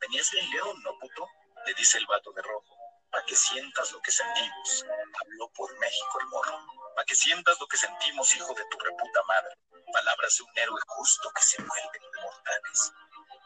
Venías 0.00 0.30
bien 0.30 0.48
león, 0.50 0.80
¿no, 0.84 0.96
puto? 1.00 1.28
Le 1.66 1.74
dice 1.74 1.98
el 1.98 2.06
vato 2.06 2.30
de 2.34 2.42
rojo. 2.42 2.76
Pa' 3.10 3.24
que 3.24 3.34
sientas 3.34 3.90
lo 3.90 4.00
que 4.00 4.12
sentimos. 4.12 4.86
Habló 5.22 5.50
por 5.56 5.76
México 5.80 6.20
el 6.20 6.26
morro. 6.28 6.66
Pa' 6.94 7.04
que 7.04 7.16
sientas 7.16 7.58
lo 7.58 7.66
que 7.66 7.78
sentimos, 7.78 8.36
hijo 8.36 8.54
de 8.54 8.64
tu 8.66 8.78
reputa 8.78 9.22
madre. 9.26 9.56
Palabras 9.92 10.36
de 10.38 10.44
un 10.44 10.56
héroe 10.56 10.80
justo 10.86 11.32
que 11.34 11.42
se 11.42 11.60
vuelven 11.62 12.02
inmortales. 12.14 12.92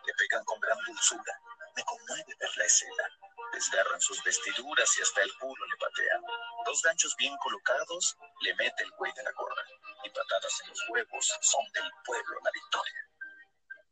Le 0.05 0.13
pegan 0.13 0.45
con 0.45 0.61
gran 0.61 0.79
dulzura, 0.87 1.41
me 1.77 1.85
conmueve 1.85 2.35
ver 2.41 2.57
la 2.57 2.65
escena. 2.65 3.05
Desgarran 3.53 4.01
sus 4.01 4.23
vestiduras 4.25 4.99
y 4.99 5.03
hasta 5.03 5.23
el 5.23 5.33
culo 5.39 5.67
le 5.67 5.77
patean. 5.77 6.23
Dos 6.65 6.83
ganchos 6.83 7.15
bien 7.17 7.37
colocados 7.37 8.17
le 8.41 8.55
mete 8.55 8.83
el 8.83 8.91
güey 8.93 9.13
de 9.13 9.23
la 9.23 9.33
gorra. 9.33 9.63
Y 10.05 10.11
patadas 10.11 10.61
en 10.63 10.71
los 10.71 10.89
huevos 10.89 11.39
son 11.43 11.65
del 11.73 11.91
pueblo 12.05 12.39
la 12.43 12.51
victoria. 12.51 13.11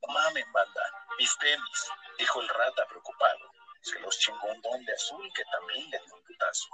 Mamen, 0.08 0.52
banda, 0.52 1.06
mis 1.18 1.36
tenis, 1.38 1.90
dijo 2.18 2.40
el 2.40 2.48
rata 2.48 2.86
preocupado. 2.88 3.50
Se 3.82 3.98
los 4.00 4.18
chingó 4.18 4.46
un 4.48 4.60
don 4.62 4.84
de 4.84 4.92
azul 4.92 5.30
que 5.34 5.44
también 5.44 5.90
le 5.90 5.98
dio 5.98 6.14
un 6.14 6.24
putazo. 6.24 6.68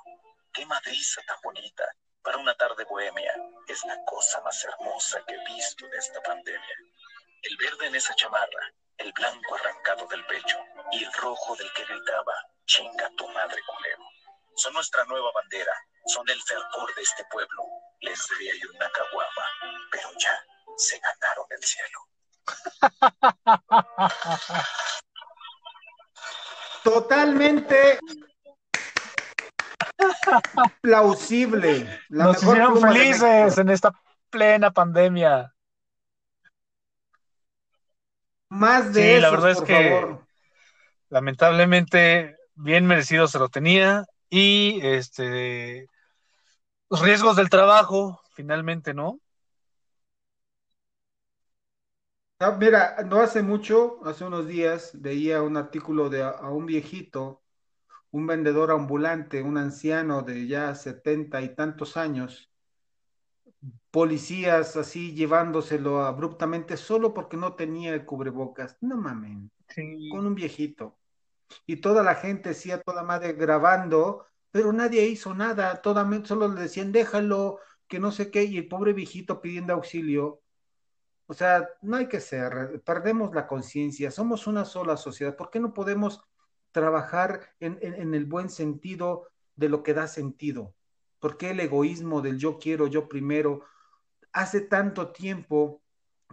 Qué 0.52 0.64
madriza 0.66 1.22
tan 1.26 1.40
bonita. 1.42 1.84
Para 2.22 2.36
una 2.36 2.54
tarde 2.54 2.84
bohemia, 2.84 3.34
es 3.66 3.84
la 3.84 3.96
cosa 4.04 4.40
más 4.42 4.62
hermosa 4.64 5.24
que 5.26 5.34
he 5.34 5.44
visto 5.54 5.88
de 5.88 5.96
esta 5.96 6.20
pandemia. 6.22 6.76
El 7.42 7.56
verde 7.56 7.86
en 7.86 7.94
esa 7.94 8.14
chamarra, 8.14 8.72
el 8.98 9.12
blanco 9.12 9.54
arrancado 9.54 10.06
del 10.06 10.24
pecho 10.26 10.58
y 10.93 11.05
el 11.05 11.12
rojo 11.14 11.57
del 11.57 11.72
que 11.72 11.84
gritaba, 11.84 12.34
chinga 12.66 13.11
tu 13.16 13.26
madre 13.28 13.61
culero. 13.66 14.03
Son 14.57 14.72
nuestra 14.72 15.05
nueva 15.05 15.30
bandera, 15.34 15.72
son 16.07 16.28
el 16.28 16.41
fervor 16.43 16.95
de 16.95 17.03
este 17.03 17.24
pueblo. 17.30 17.64
Les 18.01 18.18
daría 18.28 18.53
yo 18.62 18.68
una 18.74 18.91
caguama, 18.91 19.45
pero 19.91 20.09
ya 20.18 20.45
se 20.76 20.99
ganaron 20.99 21.47
el 21.51 21.62
cielo. 21.62 21.99
Totalmente 26.82 27.99
plausible. 30.80 32.01
La 32.09 32.24
Nos 32.24 32.43
hicieron 32.43 32.80
felices 32.80 33.59
en 33.59 33.68
esta 33.68 33.93
plena 34.30 34.70
pandemia. 34.70 35.55
Más 38.49 38.93
de 38.93 39.14
sí, 39.14 39.20
la 39.20 39.30
verdad 39.30 39.51
es 39.51 39.62
que 39.62 40.19
lamentablemente 41.11 42.36
bien 42.54 42.86
merecido 42.86 43.28
se 43.28 43.38
lo 43.38 43.48
tenía 43.48 44.04
y 44.30 44.80
este 44.82 45.88
los 46.90 47.02
riesgos 47.02 47.36
del 47.36 47.50
trabajo 47.50 48.20
finalmente, 48.34 48.94
¿no? 48.94 49.20
Ah, 52.40 52.56
mira, 52.58 52.96
no 53.06 53.20
hace 53.20 53.42
mucho, 53.42 54.00
hace 54.04 54.24
unos 54.24 54.46
días, 54.48 54.92
veía 54.94 55.42
un 55.42 55.56
artículo 55.58 56.08
de 56.08 56.22
a, 56.22 56.50
un 56.50 56.66
viejito, 56.66 57.42
un 58.12 58.26
vendedor 58.26 58.70
ambulante, 58.70 59.42
un 59.42 59.58
anciano 59.58 60.22
de 60.22 60.46
ya 60.46 60.74
setenta 60.74 61.42
y 61.42 61.54
tantos 61.54 61.96
años, 61.98 62.50
policías 63.90 64.76
así 64.76 65.14
llevándoselo 65.14 66.02
abruptamente 66.04 66.76
solo 66.76 67.12
porque 67.14 67.36
no 67.36 67.54
tenía 67.54 67.94
el 67.94 68.04
cubrebocas. 68.04 68.78
No 68.80 68.96
mamen, 68.96 69.50
con 70.11 70.26
un 70.26 70.34
viejito. 70.34 70.99
Y 71.66 71.76
toda 71.76 72.03
la 72.03 72.14
gente 72.14 72.51
decía, 72.51 72.80
toda 72.82 73.03
madre 73.03 73.32
grabando, 73.32 74.26
pero 74.51 74.72
nadie 74.72 75.07
hizo 75.07 75.34
nada, 75.34 75.80
toda, 75.82 76.09
solo 76.24 76.48
le 76.48 76.62
decían, 76.62 76.92
déjalo, 76.92 77.59
que 77.88 78.01
no 78.01 78.12
sé 78.12 78.30
qué, 78.30 78.44
y 78.44 78.59
el 78.59 78.68
pobre 78.68 78.92
viejito 78.92 79.40
pidiendo 79.40 79.72
auxilio 79.74 80.42
o 81.30 81.32
sea, 81.32 81.68
no 81.82 81.96
hay 81.96 82.09
que 82.09 82.18
ser, 82.18 82.82
perdemos 82.84 83.32
la 83.32 83.46
conciencia, 83.46 84.11
somos 84.11 84.48
una 84.48 84.64
sola 84.64 84.96
sociedad. 84.96 85.36
¿Por 85.36 85.48
qué 85.48 85.61
no 85.61 85.72
podemos 85.72 86.24
trabajar 86.72 87.55
en, 87.61 87.78
el 88.14 88.24
buen 88.24 88.51
sentido 88.51 89.28
de 89.55 89.68
lo 89.68 89.84
que 89.84 89.94
da 89.94 90.09
sentido? 90.09 90.74
¿Por 91.20 91.36
qué 91.36 91.51
el 91.51 91.61
egoísmo 91.61 92.20
del 92.20 92.36
yo 92.36 92.59
quiero, 92.59 92.88
yo 92.88 93.09
primero? 93.09 93.62
Hace 94.32 94.62
tanto 94.62 95.12
tiempo 95.12 95.84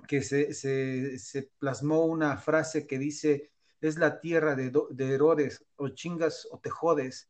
que 0.08 0.24
se, 0.24 1.52
plasmó 1.60 2.04
una 2.08 2.36
frase 2.38 2.88
que 2.88 2.98
dice, 2.98 3.52
es 3.82 3.98
la 3.98 4.20
tierra 4.20 4.56
de, 4.56 4.72
de 4.90 5.14
errores, 5.14 5.66
o 5.76 5.90
chingas 5.90 6.48
o 6.52 6.60
te 6.60 6.70
jodes, 6.70 7.30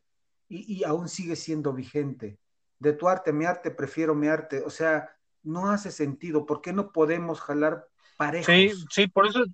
y, 0.50 0.78
y 0.78 0.84
aún 0.84 1.10
sigue 1.10 1.36
siendo 1.36 1.74
vigente. 1.74 2.40
De 2.80 2.94
tu 2.94 3.10
arte, 3.10 3.34
mi 3.34 3.46
arte, 3.46 3.72
prefiero 3.72 4.14
mi 4.14 4.28
arte. 4.28 4.62
O 4.64 4.70
sea, 4.70 5.18
no 5.44 5.72
hace 5.72 5.92
sentido. 5.92 6.46
¿Por 6.46 6.62
qué 6.62 6.74
no 6.74 6.92
podemos 6.92 7.42
jalar 7.42 7.88
parejos? 8.18 8.46
Sí, 8.46 8.72
sí, 8.90 9.08
por 9.08 9.28
eso. 9.28 9.46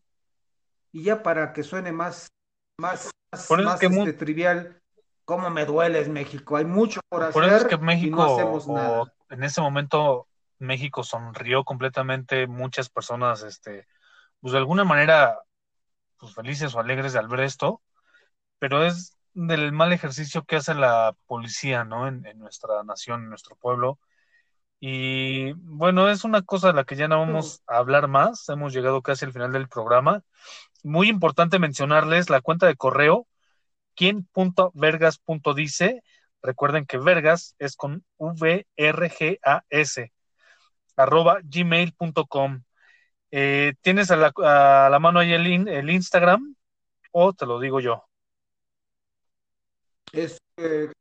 Y 0.91 1.03
ya 1.03 1.23
para 1.23 1.53
que 1.53 1.63
suene 1.63 1.91
más, 1.91 2.27
más, 2.77 3.09
más, 3.31 3.81
este, 3.81 4.13
trivial, 4.13 4.81
¿cómo 5.25 5.49
me 5.49 5.65
duele 5.65 6.07
México? 6.09 6.57
Hay 6.57 6.65
mucho 6.65 6.99
por 7.09 7.23
hacer. 7.23 7.33
Por 7.33 7.45
eso 7.45 7.55
es 7.57 7.65
que 7.65 7.77
México, 7.77 8.17
no 8.17 8.35
hacemos 8.35 8.67
nada. 8.67 9.13
en 9.29 9.43
ese 9.43 9.61
momento, 9.61 10.27
México 10.59 11.03
sonrió 11.03 11.63
completamente. 11.63 12.47
Muchas 12.47 12.89
personas, 12.89 13.41
este, 13.43 13.87
pues 14.41 14.51
de 14.51 14.59
alguna 14.59 14.83
manera, 14.83 15.39
pues 16.24 16.36
felices 16.36 16.76
o 16.76 16.80
alegres 16.80 17.13
de 17.13 17.19
al 17.19 17.28
ver 17.28 17.41
esto, 17.41 17.82
pero 18.59 18.86
es 18.86 19.17
del 19.34 19.71
mal 19.71 19.93
ejercicio 19.93 20.43
que 20.45 20.57
hace 20.57 20.74
la 20.74 21.15
policía, 21.28 21.86
¿no? 21.86 22.07
En, 22.07 22.26
en 22.26 22.39
nuestra 22.39 22.84
nación, 22.84 23.24
en 23.24 23.30
nuestro 23.30 23.55
pueblo 23.55 23.99
y 24.86 25.53
bueno, 25.53 26.09
es 26.09 26.26
una 26.26 26.41
cosa 26.41 26.67
de 26.67 26.74
la 26.74 26.84
que 26.84 26.97
ya 26.97 27.07
no 27.07 27.17
vamos 27.17 27.63
a 27.67 27.78
hablar 27.78 28.09
más. 28.09 28.49
Hemos 28.49 28.74
llegado 28.74 29.01
casi 29.01 29.24
al 29.24 29.32
final 29.32 29.53
del 29.53 29.69
programa. 29.69 30.24
Muy 30.84 31.07
importante 31.07 31.57
mencionarles 31.57 32.30
la 32.30 32.41
cuenta 32.41 32.67
de 32.67 32.76
correo, 32.76 33.26
quien.vergas.dice. 33.95 36.03
Recuerden 36.41 36.86
que 36.86 36.97
Vergas 36.97 37.55
es 37.59 37.78
con 37.78 38.03
V-R-G-A-S, 38.17 40.11
arroba 40.97 41.39
gmail.com. 41.45 42.63
Eh, 43.36 43.73
¿Tienes 43.81 44.11
a 44.11 44.15
la, 44.15 44.99
mano 45.01 45.19
ahí 45.19 45.34
el, 45.34 45.67
el 45.67 45.89
Instagram 45.89 46.53
o 47.11 47.34
te 47.34 47.47
lo 47.47 47.59
digo 47.59 47.79
yo? 47.79 48.03
Es 50.11 50.38
eh, 50.57 50.91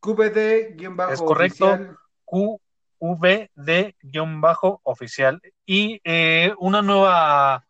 QBD-oficial. 0.00 1.12
Es 1.12 1.20
correcto. 1.20 1.78
Q 2.24 2.58
VD-oficial 2.98 3.92
y 5.66 6.00
eh, 6.04 6.54
una 6.56 6.80
nueva 6.80 7.66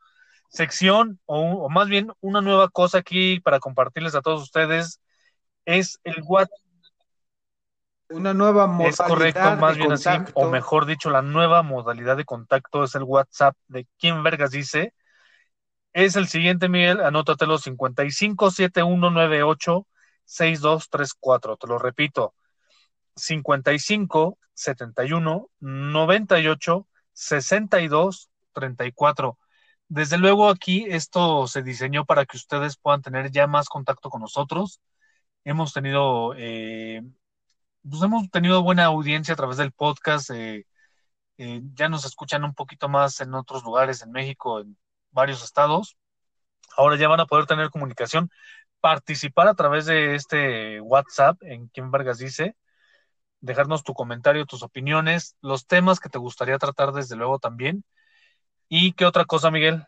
sección 0.49 1.19
o, 1.27 1.69
más 1.69 1.89
bien 1.89 2.12
una 2.21 2.41
nueva 2.41 2.69
cosa 2.69 2.99
aquí 2.99 3.41
para 3.41 3.59
compartirles 3.59 4.15
a 4.15 4.23
todos 4.23 4.43
ustedes 4.43 5.01
es 5.65 5.99
el 6.05 6.23
WhatsApp. 6.25 6.57
Una 8.11 8.35
nueva 8.35 8.67
modalidad. 8.67 8.91
Es 8.91 9.09
correcto, 9.09 9.57
más 9.57 9.77
bien 9.77 9.93
así, 9.93 10.09
o 10.35 10.49
mejor 10.49 10.87
dicho, 10.87 11.11
la 11.11 11.23
nueva 11.23 11.63
modalidad 11.63 12.17
de 12.17 12.25
contacto 12.25 12.85
es 12.85 12.95
el 12.95 13.03
WhatsApp 13.03 13.57
de 13.69 13.87
quien 13.99 14.23
vergas 14.23 14.51
dice. 14.51 14.95
Es 15.93 16.17
el 16.17 16.29
siguiente, 16.29 16.69
Miguel, 16.69 17.01
anótatelo 17.01 17.59
557198 17.59 19.87
6234. 20.25 21.57
Te 21.57 21.67
lo 21.67 21.79
repito, 21.79 22.35
55 23.17 24.39
71 24.53 25.49
98 25.61 26.87
62 27.13 28.31
34. 28.53 29.39
Desde 29.89 30.19
luego 30.19 30.49
aquí 30.49 30.87
esto 30.89 31.47
se 31.47 31.63
diseñó 31.63 32.05
para 32.05 32.25
que 32.27 32.37
ustedes 32.37 32.77
puedan 32.77 33.03
tener 33.03 33.31
ya 33.31 33.47
más 33.47 33.69
contacto 33.69 34.11
con 34.11 34.23
nosotros. 34.23 34.81
Hemos 35.45 35.73
tenido, 35.73 36.35
eh, 36.37 37.03
pues 37.89 38.03
hemos 38.03 38.30
tenido 38.30 38.62
buena 38.62 38.85
audiencia 38.87 39.35
a 39.35 39.37
través 39.37 39.57
del 39.57 39.72
podcast. 39.72 40.30
Eh, 40.30 40.66
eh, 41.39 41.61
ya 41.74 41.89
nos 41.89 42.05
escuchan 42.05 42.45
un 42.45 42.55
poquito 42.55 42.89
más 42.89 43.20
en 43.20 43.35
otros 43.35 43.64
lugares, 43.64 44.03
en 44.03 44.12
México, 44.12 44.61
en 44.61 44.76
varios 45.11 45.45
estados. 45.45 45.97
Ahora 46.76 46.97
ya 46.97 47.09
van 47.09 47.20
a 47.20 47.26
poder 47.26 47.47
tener 47.47 47.70
comunicación, 47.70 48.30
participar 48.80 49.49
a 49.49 49.55
través 49.55 49.87
de 49.87 50.14
este 50.16 50.80
WhatsApp 50.80 51.43
en 51.43 51.68
quien 51.68 51.91
Vargas 51.91 52.18
dice 52.18 52.57
dejarnos 53.45 53.85
tu 53.85 53.95
comentario, 53.95 54.47
tus 54.47 54.62
opiniones, 54.62 55.37
los 55.43 55.66
temas 55.66 56.01
que 56.01 56.09
te 56.09 56.18
gustaría 56.18 56.59
tratar 56.59 56.93
desde 56.93 57.16
luego 57.16 57.39
también. 57.39 57.85
¿Y 58.68 58.93
qué 58.93 59.07
otra 59.07 59.24
cosa, 59.26 59.51
Miguel? 59.51 59.85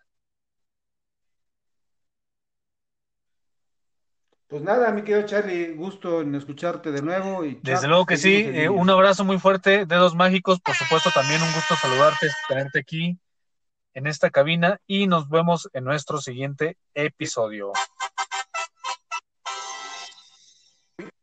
Pues 4.48 4.62
nada, 4.62 4.92
mi 4.92 5.02
querido 5.02 5.26
Charlie, 5.26 5.74
gusto 5.74 6.20
en 6.20 6.34
escucharte 6.36 6.92
de 6.92 7.02
nuevo. 7.02 7.44
Y 7.44 7.58
Desde 7.62 7.88
luego 7.88 8.06
que 8.06 8.16
sí, 8.16 8.44
eh, 8.46 8.68
un 8.68 8.88
abrazo 8.88 9.24
muy 9.24 9.40
fuerte, 9.40 9.86
dedos 9.86 10.14
mágicos, 10.14 10.60
por 10.60 10.76
supuesto 10.76 11.10
también 11.12 11.42
un 11.42 11.52
gusto 11.52 11.74
saludarte, 11.74 12.28
tenerte 12.48 12.78
aquí 12.78 13.18
en 13.94 14.06
esta 14.06 14.30
cabina 14.30 14.78
y 14.86 15.08
nos 15.08 15.28
vemos 15.28 15.68
en 15.72 15.82
nuestro 15.82 16.20
siguiente 16.20 16.76
episodio. 16.94 17.72